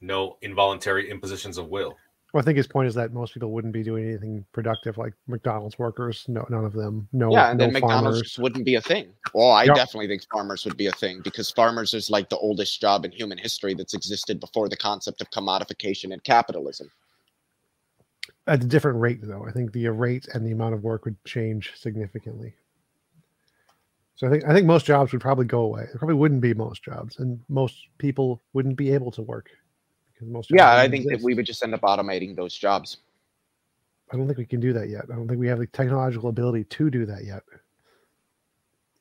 [0.00, 1.96] No involuntary impositions of will.
[2.32, 5.12] Well, I think his point is that most people wouldn't be doing anything productive, like
[5.26, 6.24] McDonald's workers.
[6.28, 7.06] No, none of them.
[7.12, 7.30] No.
[7.30, 9.12] Yeah, and no then McDonald's wouldn't be a thing.
[9.34, 9.76] Well, I yep.
[9.76, 13.12] definitely think farmers would be a thing because farmers is like the oldest job in
[13.12, 16.90] human history that's existed before the concept of commodification and capitalism.
[18.46, 21.22] At a different rate, though, I think the rate and the amount of work would
[21.24, 22.54] change significantly.
[24.16, 25.84] So I think I think most jobs would probably go away.
[25.84, 29.50] There probably wouldn't be most jobs, and most people wouldn't be able to work
[30.12, 31.20] because most yeah, I think exist.
[31.20, 32.98] that we would just end up automating those jobs.
[34.12, 35.06] I don't think we can do that yet.
[35.10, 37.42] I don't think we have the technological ability to do that yet.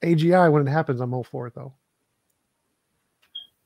[0.01, 1.73] AGI, when it happens, I'm all for it though.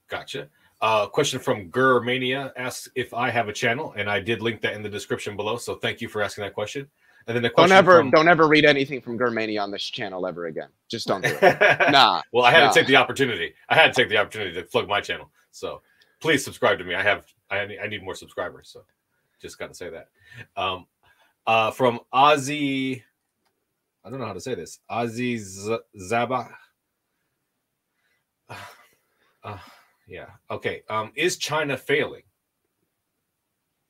[0.10, 0.50] Gotcha.
[0.82, 4.74] Uh, question from Gurmania asks if I have a channel, and I did link that
[4.74, 5.58] in the description below.
[5.58, 6.88] So thank you for asking that question.
[7.28, 9.84] And then the question don't ever from, don't ever read anything from Germania on this
[9.84, 10.70] channel ever again.
[10.90, 11.60] Just don't do it.
[11.92, 12.22] nah.
[12.32, 12.72] Well, I had nah.
[12.72, 13.54] to take the opportunity.
[13.68, 15.32] I had to take the opportunity to plug my channel.
[15.52, 15.82] So
[16.20, 16.94] please subscribe to me.
[16.94, 18.70] I have I need, I need more subscribers.
[18.72, 18.84] So
[19.42, 20.10] just got to say that.
[20.56, 20.86] Um,
[21.48, 23.02] uh, from Ozzy,
[24.04, 24.80] I don't know how to say this.
[24.90, 26.50] Ozzy Z- Zaba.
[29.44, 29.60] Uh,
[30.08, 30.28] yeah.
[30.52, 30.84] Okay.
[30.90, 32.24] Um, is China failing?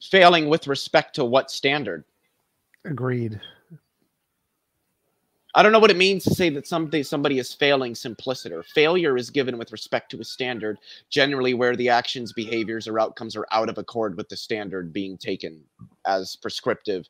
[0.01, 2.03] Failing with respect to what standard?
[2.85, 3.39] Agreed.
[5.55, 8.61] I don't know what it means to say that somebody somebody is failing simpliciter.
[8.61, 10.77] Failure is given with respect to a standard,
[11.09, 15.17] generally where the actions, behaviors, or outcomes are out of accord with the standard being
[15.17, 15.63] taken
[16.05, 17.07] as prescriptive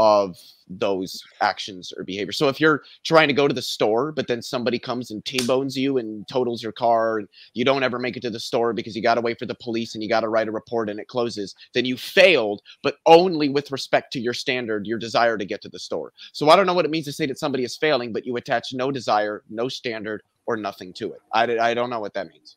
[0.00, 0.34] of
[0.66, 2.38] those actions or behaviors.
[2.38, 5.76] So if you're trying to go to the store, but then somebody comes and T-bones
[5.76, 8.96] you and totals your car, and you don't ever make it to the store because
[8.96, 10.98] you got to wait for the police and you got to write a report and
[10.98, 15.44] it closes, then you failed, but only with respect to your standard, your desire to
[15.44, 16.14] get to the store.
[16.32, 18.34] So I don't know what it means to say that somebody is failing, but you
[18.38, 21.20] attach no desire, no standard, or nothing to it.
[21.34, 22.56] I, I don't know what that means.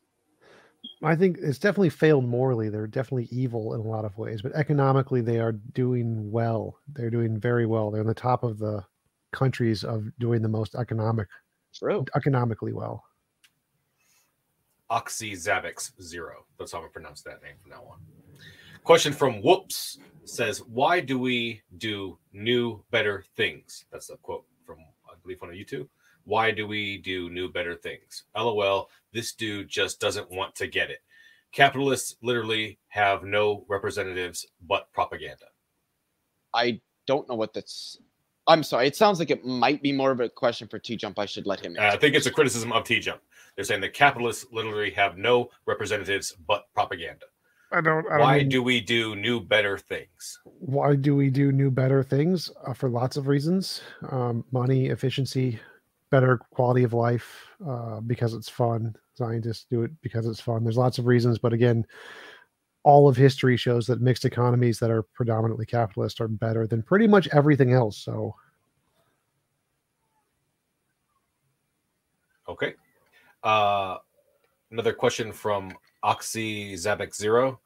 [1.02, 2.68] I think it's definitely failed morally.
[2.68, 6.78] They're definitely evil in a lot of ways, but economically they are doing well.
[6.88, 7.90] They're doing very well.
[7.90, 8.84] They're on the top of the
[9.32, 11.28] countries of doing the most economic,
[11.74, 12.04] True.
[12.14, 13.04] economically well.
[14.90, 16.44] Oxyzabix zero.
[16.58, 18.00] That's how I'm gonna pronounce that name from now on.
[18.84, 24.78] Question from Whoops says, "Why do we do new, better things?" That's a quote from
[25.10, 25.88] I believe on YouTube.
[26.24, 28.24] Why do we do new, better things?
[28.36, 28.88] LOL.
[29.12, 30.98] This dude just doesn't want to get it.
[31.52, 35.44] Capitalists literally have no representatives but propaganda.
[36.52, 37.98] I don't know what that's.
[38.46, 38.86] I'm sorry.
[38.86, 41.18] It sounds like it might be more of a question for T Jump.
[41.18, 41.76] I should let him.
[41.78, 43.20] Uh, I think it's a criticism of T Jump.
[43.56, 47.26] They're saying the capitalists literally have no representatives but propaganda.
[47.72, 48.06] I don't.
[48.06, 50.38] I don't Why mean- do we do new, better things?
[50.44, 53.80] why do we do new better things uh, for lots of reasons
[54.10, 55.58] um, money efficiency
[56.14, 58.94] better quality of life uh, because it's fun.
[59.14, 60.62] Scientists do it because it's fun.
[60.62, 61.84] There's lots of reasons but again
[62.84, 67.06] all of history shows that mixed economies that are predominantly capitalist are better than pretty
[67.06, 68.34] much everything else so.
[72.46, 72.74] Okay.
[73.42, 73.96] Uh,
[74.70, 75.72] another question from
[76.02, 77.58] Oxy Zabek Zero.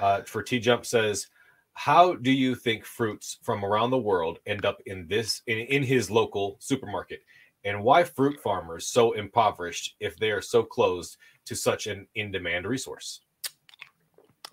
[0.00, 1.28] Uh, for T Jump says,
[1.74, 5.82] "How do you think fruits from around the world end up in this in, in
[5.84, 7.20] his local supermarket,
[7.64, 11.16] and why fruit farmers so impoverished if they are so closed
[11.46, 13.20] to such an in-demand resource?"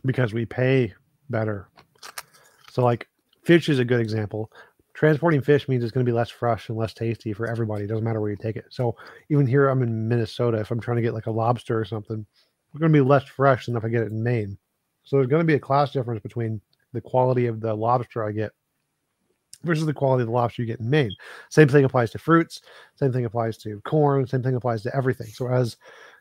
[0.06, 0.94] because we pay
[1.30, 1.70] better
[2.72, 3.08] so like
[3.44, 4.52] fish is a good example
[5.02, 7.86] transporting fish means it's going to be less fresh and less tasty for everybody.
[7.86, 8.66] It doesn't matter where you take it.
[8.70, 8.96] So
[9.30, 10.60] even here, I'm in Minnesota.
[10.60, 12.24] If I'm trying to get like a lobster or something,
[12.72, 14.60] it's going to be less fresh than if I get it in Maine.
[15.04, 16.62] So there's going to be a class difference between
[16.94, 18.52] the quality of the lobster I get
[19.64, 21.12] versus the quality of the lobster you get in Maine.
[21.50, 22.62] Same thing applies to fruits.
[22.96, 24.28] Same thing applies to corn.
[24.28, 25.28] Same thing applies to everything.
[25.28, 25.78] So as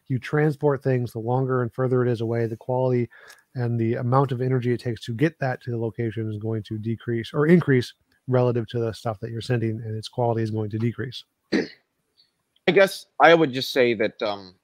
[0.08, 3.08] you transport things, the longer and further it is away, the quality
[3.54, 6.62] and the amount of energy it takes to get that to the location is going
[6.64, 7.92] to decrease or increase
[8.28, 11.24] relative to the stuff that you're sending, and its quality is going to decrease.
[11.52, 14.54] I guess I would just say that um,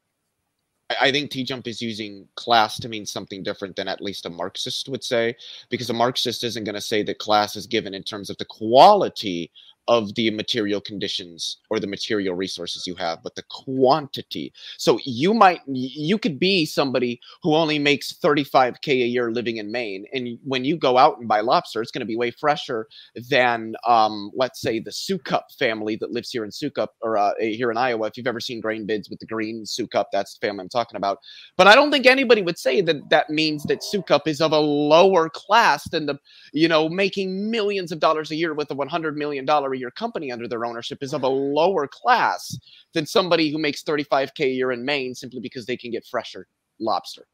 [0.88, 4.30] I, think T Jump is using class to mean something different than at least a
[4.30, 5.34] Marxist would say,
[5.68, 8.44] because a Marxist isn't going to say that class is given in terms of the
[8.44, 9.50] quality
[9.88, 14.52] of the material conditions or the material resources you have, but the quantity.
[14.78, 19.70] So you might, you could be somebody who only makes 35K a year living in
[19.70, 20.06] Maine.
[20.12, 22.88] And when you go out and buy lobster, it's going to be way fresher
[23.30, 27.70] than, um, let's say, the Sukup family that lives here in Sukup or uh, here
[27.70, 28.06] in Iowa.
[28.06, 30.96] If you've ever seen grain bins with the green Sukup, that's the family I'm talking
[30.96, 31.18] about.
[31.56, 34.58] But I don't think anybody would say that that means that Sukup is of a
[34.58, 36.18] lower class than the,
[36.52, 40.32] you know, making millions of dollars a year with a $100 million a year company
[40.32, 42.58] under their ownership is of a lower class
[42.94, 46.46] than somebody who makes 35K a year in Maine simply because they can get fresher
[46.80, 47.26] lobster.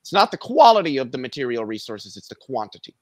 [0.00, 2.94] It's not the quality of the material resources, it's the quantity.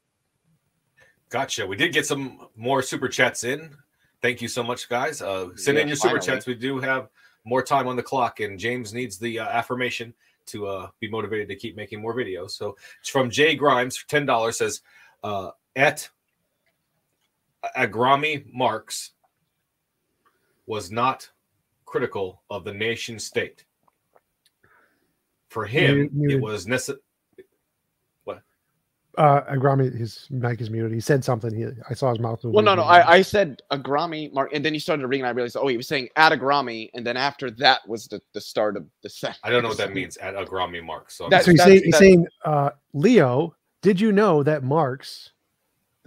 [1.30, 1.66] Gotcha.
[1.66, 3.70] We did get some more super chats in.
[4.20, 5.22] Thank you so much, guys.
[5.22, 6.44] Uh, send in Yeah, your super chats.
[6.44, 7.08] We do have
[7.44, 10.12] more time on the clock, and James needs the uh, affirmation
[10.46, 12.50] to uh, be motivated to keep making more videos.
[12.50, 14.82] So it's from Jay Grimes, ten dollars says,
[15.22, 16.08] uh, "At
[17.76, 19.10] Agrami Marx
[20.66, 21.28] was not
[21.84, 23.64] critical of the nation state.
[25.48, 27.00] For him, Muted- it was necessary."
[28.24, 28.42] What?
[29.18, 30.92] Uh, Agrami, his mic is muted.
[30.92, 31.52] He said something.
[31.52, 32.54] He, I saw his mouth move.
[32.54, 32.82] Well, no, no.
[32.82, 35.22] I, I said Agrami, Mark, and then you started reading.
[35.22, 38.22] And I realized, oh, he was saying at Agrami, and then after that was the,
[38.32, 39.38] the start of the set.
[39.42, 41.16] I don't know what that means at Agrami Marx.
[41.16, 45.32] So, That- so he's that's- saying, he's saying uh, Leo, did you know that Marx?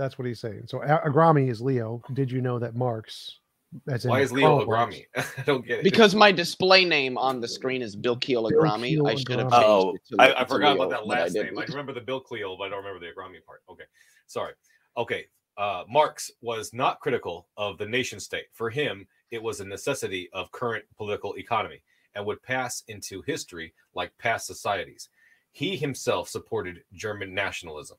[0.03, 0.63] That's what he's saying.
[0.67, 2.01] So A- Agrami is Leo.
[2.13, 3.39] Did you know that Marx?
[3.87, 5.05] As why is Leo Karl Agrami?
[5.15, 5.83] I don't get it.
[5.83, 8.89] Because my display name on the screen is Bill Keel Bill Agrami.
[8.89, 11.07] Keel I should have changed Oh, it to, I, I to forgot Leo, about that
[11.07, 11.57] but I last name.
[11.57, 13.61] I remember the Bill Cleo, but I don't remember the Agrami part.
[13.71, 13.85] Okay,
[14.27, 14.53] sorry.
[14.97, 15.25] Okay,
[15.57, 18.47] uh, Marx was not critical of the nation state.
[18.51, 21.81] For him, it was a necessity of current political economy
[22.13, 25.07] and would pass into history like past societies.
[25.53, 27.97] He himself supported German nationalism.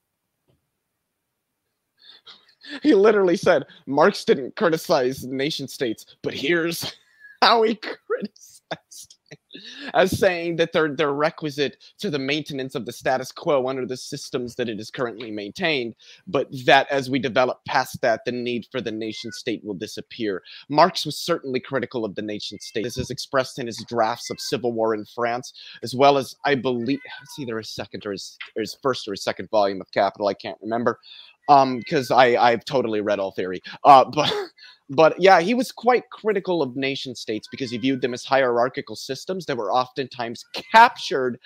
[2.82, 6.95] He literally said Marx didn't criticize nation states, but here's
[7.43, 7.74] how he
[8.09, 9.39] criticized it.
[9.95, 13.97] as saying that they're they're requisite to the maintenance of the status quo under the
[13.97, 15.95] systems that it is currently maintained,
[16.27, 20.43] but that as we develop past that, the need for the nation state will disappear.
[20.69, 22.85] Marx was certainly critical of the nation state.
[22.85, 26.55] This is expressed in his drafts of civil war in France, as well as I
[26.55, 29.91] believe it's either his second or his, or his first or his second volume of
[29.93, 30.28] Capital.
[30.28, 30.99] I can't remember
[31.49, 33.61] um because i i've totally read all theory.
[33.85, 34.33] Uh but
[34.91, 38.95] but yeah he was quite critical of nation states because he viewed them as hierarchical
[38.95, 41.39] systems that were oftentimes captured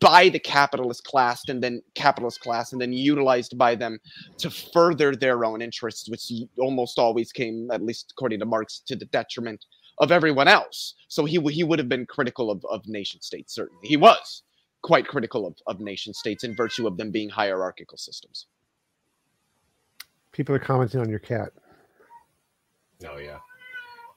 [0.00, 3.98] by the capitalist class and then capitalist class and then utilized by them
[4.38, 8.96] to further their own interests which almost always came at least according to marx to
[8.96, 9.64] the detriment
[10.00, 10.94] of everyone else.
[11.08, 13.86] So he, he would have been critical of, of nation states certainly.
[13.86, 14.42] He was
[14.82, 18.46] quite critical of, of nation states in virtue of them being hierarchical systems
[20.32, 21.52] People are commenting on your cat.
[23.08, 23.38] Oh yeah,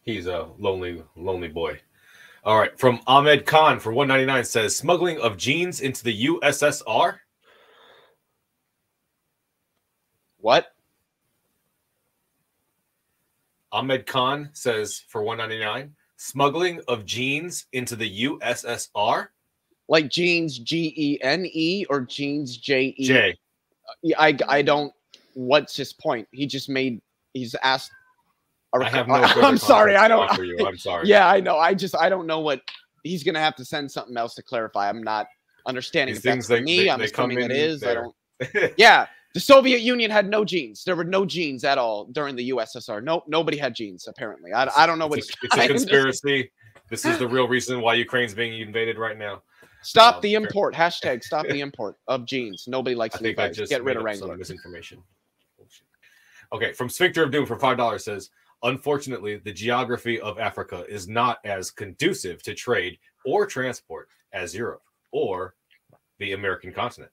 [0.01, 1.79] he's a lonely, lonely boy.
[2.43, 7.19] All right, from Ahmed Khan for 199 says smuggling of jeans into the USSR.
[10.37, 10.67] what
[13.71, 19.29] Ahmed Khan says for 199 smuggling of jeans into the USSR.
[19.87, 23.07] like jeans G E N E or jeans J E.
[23.07, 23.37] Jay,
[24.01, 24.93] Yeah, I I don't.
[25.33, 26.27] What's his point?
[26.31, 27.01] He just made.
[27.33, 27.91] He's asked.
[28.73, 29.15] a I have no.
[29.15, 29.95] I'm sorry.
[29.95, 30.29] I don't.
[30.35, 30.65] for you.
[30.65, 31.07] I'm sorry.
[31.07, 31.57] Yeah, I know.
[31.57, 32.61] I just I don't know what
[33.03, 34.89] he's gonna have to send something else to clarify.
[34.89, 35.27] I'm not
[35.65, 36.83] understanding These if that's for they- me.
[36.83, 37.83] they- I'm they assuming it is.
[37.83, 38.15] I don't.
[38.77, 40.83] Yeah, the Soviet Union had no jeans.
[40.83, 43.01] There were no jeans at all during the USSR.
[43.03, 44.07] Nope, nobody had jeans.
[44.07, 46.51] Apparently, I, I don't know what it's, a, it's a conspiracy.
[46.89, 49.41] This is the real reason why Ukraine's being invaded right now.
[49.81, 50.73] Stop Um, the import.
[50.75, 52.65] Hashtag stop the import of jeans.
[52.67, 53.57] Nobody likes I Levi's.
[53.69, 54.37] Get rid of up some Wrangler.
[54.37, 55.01] misinformation.
[56.53, 58.29] Okay, from Sphincter of Doom for five dollars says,
[58.61, 64.83] unfortunately, the geography of Africa is not as conducive to trade or transport as Europe
[65.11, 65.55] or
[66.19, 67.11] the American continent.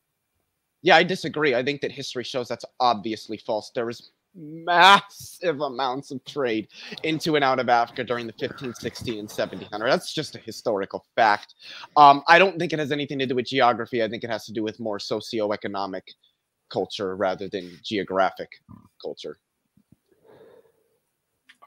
[0.82, 1.54] Yeah, I disagree.
[1.54, 3.70] I think that history shows that's obviously false.
[3.74, 6.68] There was massive amounts of trade
[7.02, 9.90] into and out of Africa during the 15, 16, and 1700.
[9.90, 11.54] That's just a historical fact.
[11.96, 14.02] Um, I don't think it has anything to do with geography.
[14.02, 16.02] I think it has to do with more socioeconomic
[16.70, 18.48] culture rather than geographic
[19.02, 19.38] culture.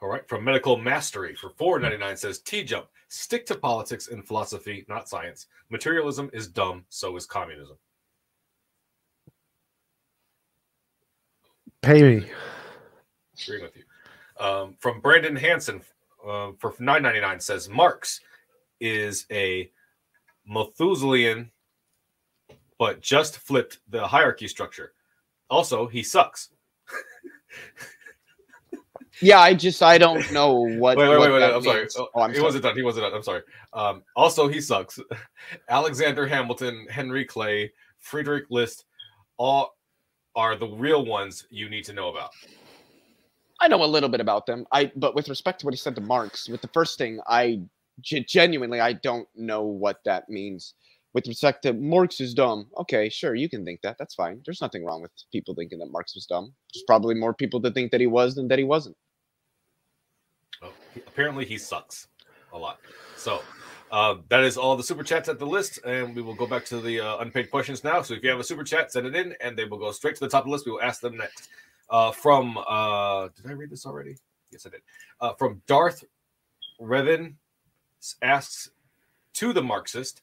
[0.02, 2.86] All right, from Medical Mastery for four ninety nine says T jump.
[3.08, 5.46] Stick to politics and philosophy, not science.
[5.70, 7.76] Materialism is dumb, so is communism.
[11.80, 12.30] Pay me.
[13.42, 13.84] Agreeing with you.
[14.44, 15.80] Um, from Brandon Hanson
[16.26, 18.20] uh, for nine ninety nine says Marx
[18.80, 19.70] is a
[20.46, 21.50] Malthusian,
[22.84, 24.92] but just flipped the hierarchy structure.
[25.48, 26.50] Also, he sucks.
[29.22, 30.98] Yeah, I just I don't know what.
[30.98, 31.54] Wait, wait, what wait, wait.
[31.54, 31.88] I'm sorry.
[31.96, 32.44] Oh, Oh, I'm he sorry.
[32.44, 32.76] wasn't done.
[32.76, 33.14] He wasn't done.
[33.14, 33.40] I'm sorry.
[33.72, 34.98] Um, also, he sucks.
[35.70, 38.84] Alexander Hamilton, Henry Clay, Friedrich List,
[39.38, 39.78] all
[40.36, 42.32] are the real ones you need to know about.
[43.62, 44.66] I know a little bit about them.
[44.72, 47.62] I but with respect to what he said to Marx, with the first thing, I
[48.02, 50.74] genuinely I don't know what that means.
[51.14, 52.66] With respect to Marx is dumb.
[52.76, 53.96] Okay, sure, you can think that.
[53.98, 54.42] That's fine.
[54.44, 56.52] There's nothing wrong with people thinking that Marx was dumb.
[56.74, 58.96] There's probably more people that think that he was than that he wasn't.
[60.60, 60.72] Well,
[61.06, 62.08] apparently, he sucks
[62.52, 62.80] a lot.
[63.16, 63.42] So
[63.92, 66.64] uh, that is all the super chats at the list, and we will go back
[66.66, 68.02] to the uh, unpaid questions now.
[68.02, 70.16] So if you have a super chat, send it in, and they will go straight
[70.16, 70.66] to the top of the list.
[70.66, 71.48] We will ask them next.
[71.88, 74.16] Uh, from uh, did I read this already?
[74.50, 74.80] Yes, I did.
[75.20, 76.02] Uh, from Darth
[76.80, 77.34] Revan
[78.20, 78.70] asks
[79.34, 80.22] to the Marxist,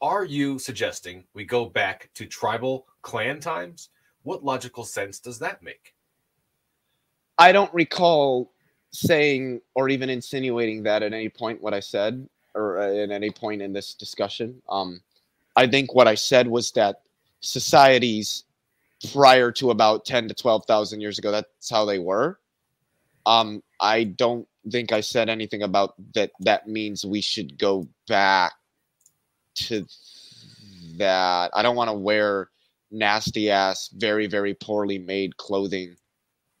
[0.00, 3.90] "Are you suggesting we go back to tribal clan times?
[4.22, 5.94] What logical sense does that make?"
[7.38, 8.52] I don't recall
[8.90, 13.30] saying or even insinuating that at any point what I said or uh, at any
[13.30, 14.60] point in this discussion.
[14.68, 15.00] Um,
[15.56, 17.02] I think what I said was that
[17.40, 18.44] societies
[19.12, 21.30] prior to about 10 to 12,000 years ago.
[21.30, 22.38] That's how they were.
[23.26, 26.30] Um, I don't think I said anything about that.
[26.40, 28.54] That means we should go back
[29.66, 29.86] to
[30.96, 31.50] that.
[31.54, 32.50] I don't want to wear
[32.90, 35.96] nasty ass, very, very poorly made clothing.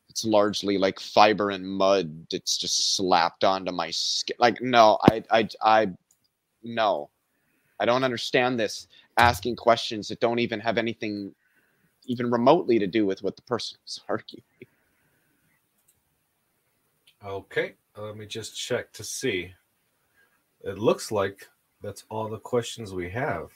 [0.08, 4.36] It's largely like fiber and mud that's just slapped onto my skin.
[4.38, 5.88] Like, no, I, I, I,
[6.62, 7.10] no,
[7.80, 11.34] I don't understand this asking questions that don't even have anything
[12.06, 14.42] even remotely to do with what the person is arguing.
[17.24, 19.52] Okay, let me just check to see.
[20.62, 21.48] It looks like
[21.82, 23.50] that's all the questions we have.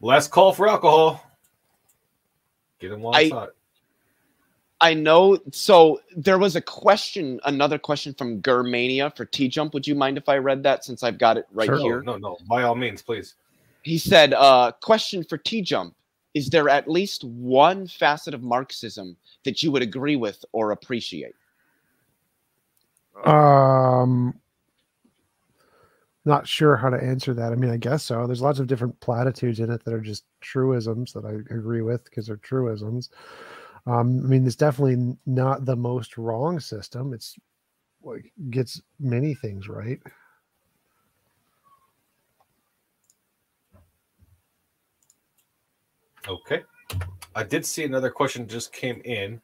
[0.00, 1.22] Last call for alcohol.
[2.78, 3.50] Get them while I- it's hot.
[4.82, 5.38] I know.
[5.52, 9.74] So there was a question, another question from Germania for T Jump.
[9.74, 11.78] Would you mind if I read that since I've got it right Sure.
[11.78, 12.02] here?
[12.02, 12.38] No, no, no.
[12.48, 13.34] By all means, please.
[13.82, 15.94] He said, uh, question for T Jump.
[16.32, 21.34] Is there at least one facet of Marxism that you would agree with or appreciate?
[23.24, 24.40] Um,
[26.24, 27.52] not sure how to answer that.
[27.52, 28.26] I mean, I guess so.
[28.26, 32.04] There's lots of different platitudes in it that are just truisms that I agree with
[32.04, 33.10] because they're truisms.
[33.86, 37.14] Um, I mean, it's definitely not the most wrong system.
[37.14, 37.36] It's
[38.02, 40.00] like gets many things right.
[46.28, 46.62] Okay.
[47.34, 49.40] I did see another question just came in.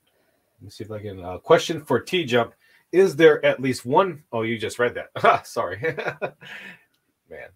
[0.58, 1.22] Let me see if I can.
[1.22, 2.52] Uh, question for T Jump:
[2.92, 5.46] Is there at least one oh you just read that?
[5.46, 5.78] Sorry,
[7.30, 7.48] man.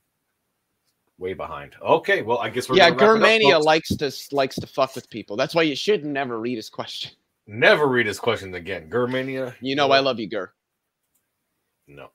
[1.18, 1.74] Way behind.
[1.82, 4.66] Okay, well I guess we're yeah, gonna wrap it up, Germania likes to likes to
[4.66, 5.36] fuck with people.
[5.36, 7.12] That's why you should never read his question.
[7.46, 8.88] Never read his questions again.
[8.90, 9.54] Germania.
[9.60, 10.52] You know I love you, Ger.
[11.86, 12.10] No,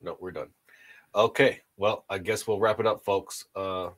[0.00, 0.48] no, we're done.
[1.14, 3.44] Okay, well, I guess we'll wrap it up, folks.
[3.54, 3.90] Uh,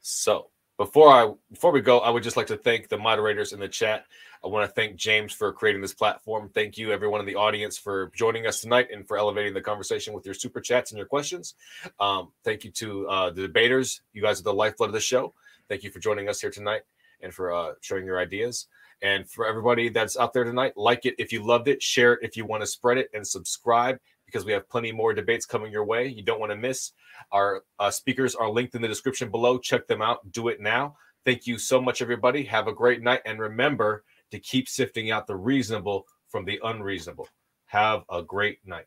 [0.00, 0.50] so
[0.80, 3.68] before I before we go, I would just like to thank the moderators in the
[3.68, 4.06] chat.
[4.42, 6.48] I want to thank James for creating this platform.
[6.54, 10.14] Thank you, everyone in the audience, for joining us tonight and for elevating the conversation
[10.14, 11.54] with your super chats and your questions.
[12.00, 14.00] Um, thank you to uh, the debaters.
[14.14, 15.34] You guys are the lifeblood of the show.
[15.68, 16.80] Thank you for joining us here tonight
[17.20, 18.66] and for uh, sharing your ideas.
[19.02, 22.20] And for everybody that's out there tonight, like it if you loved it, share it
[22.22, 23.98] if you want to spread it, and subscribe
[24.30, 26.06] because we have plenty more debates coming your way.
[26.06, 26.92] You don't want to miss.
[27.32, 29.58] Our uh, speakers are linked in the description below.
[29.58, 30.30] Check them out.
[30.30, 30.96] Do it now.
[31.24, 32.44] Thank you so much, everybody.
[32.44, 33.20] Have a great night.
[33.26, 37.28] And remember to keep sifting out the reasonable from the unreasonable.
[37.66, 38.86] Have a great night.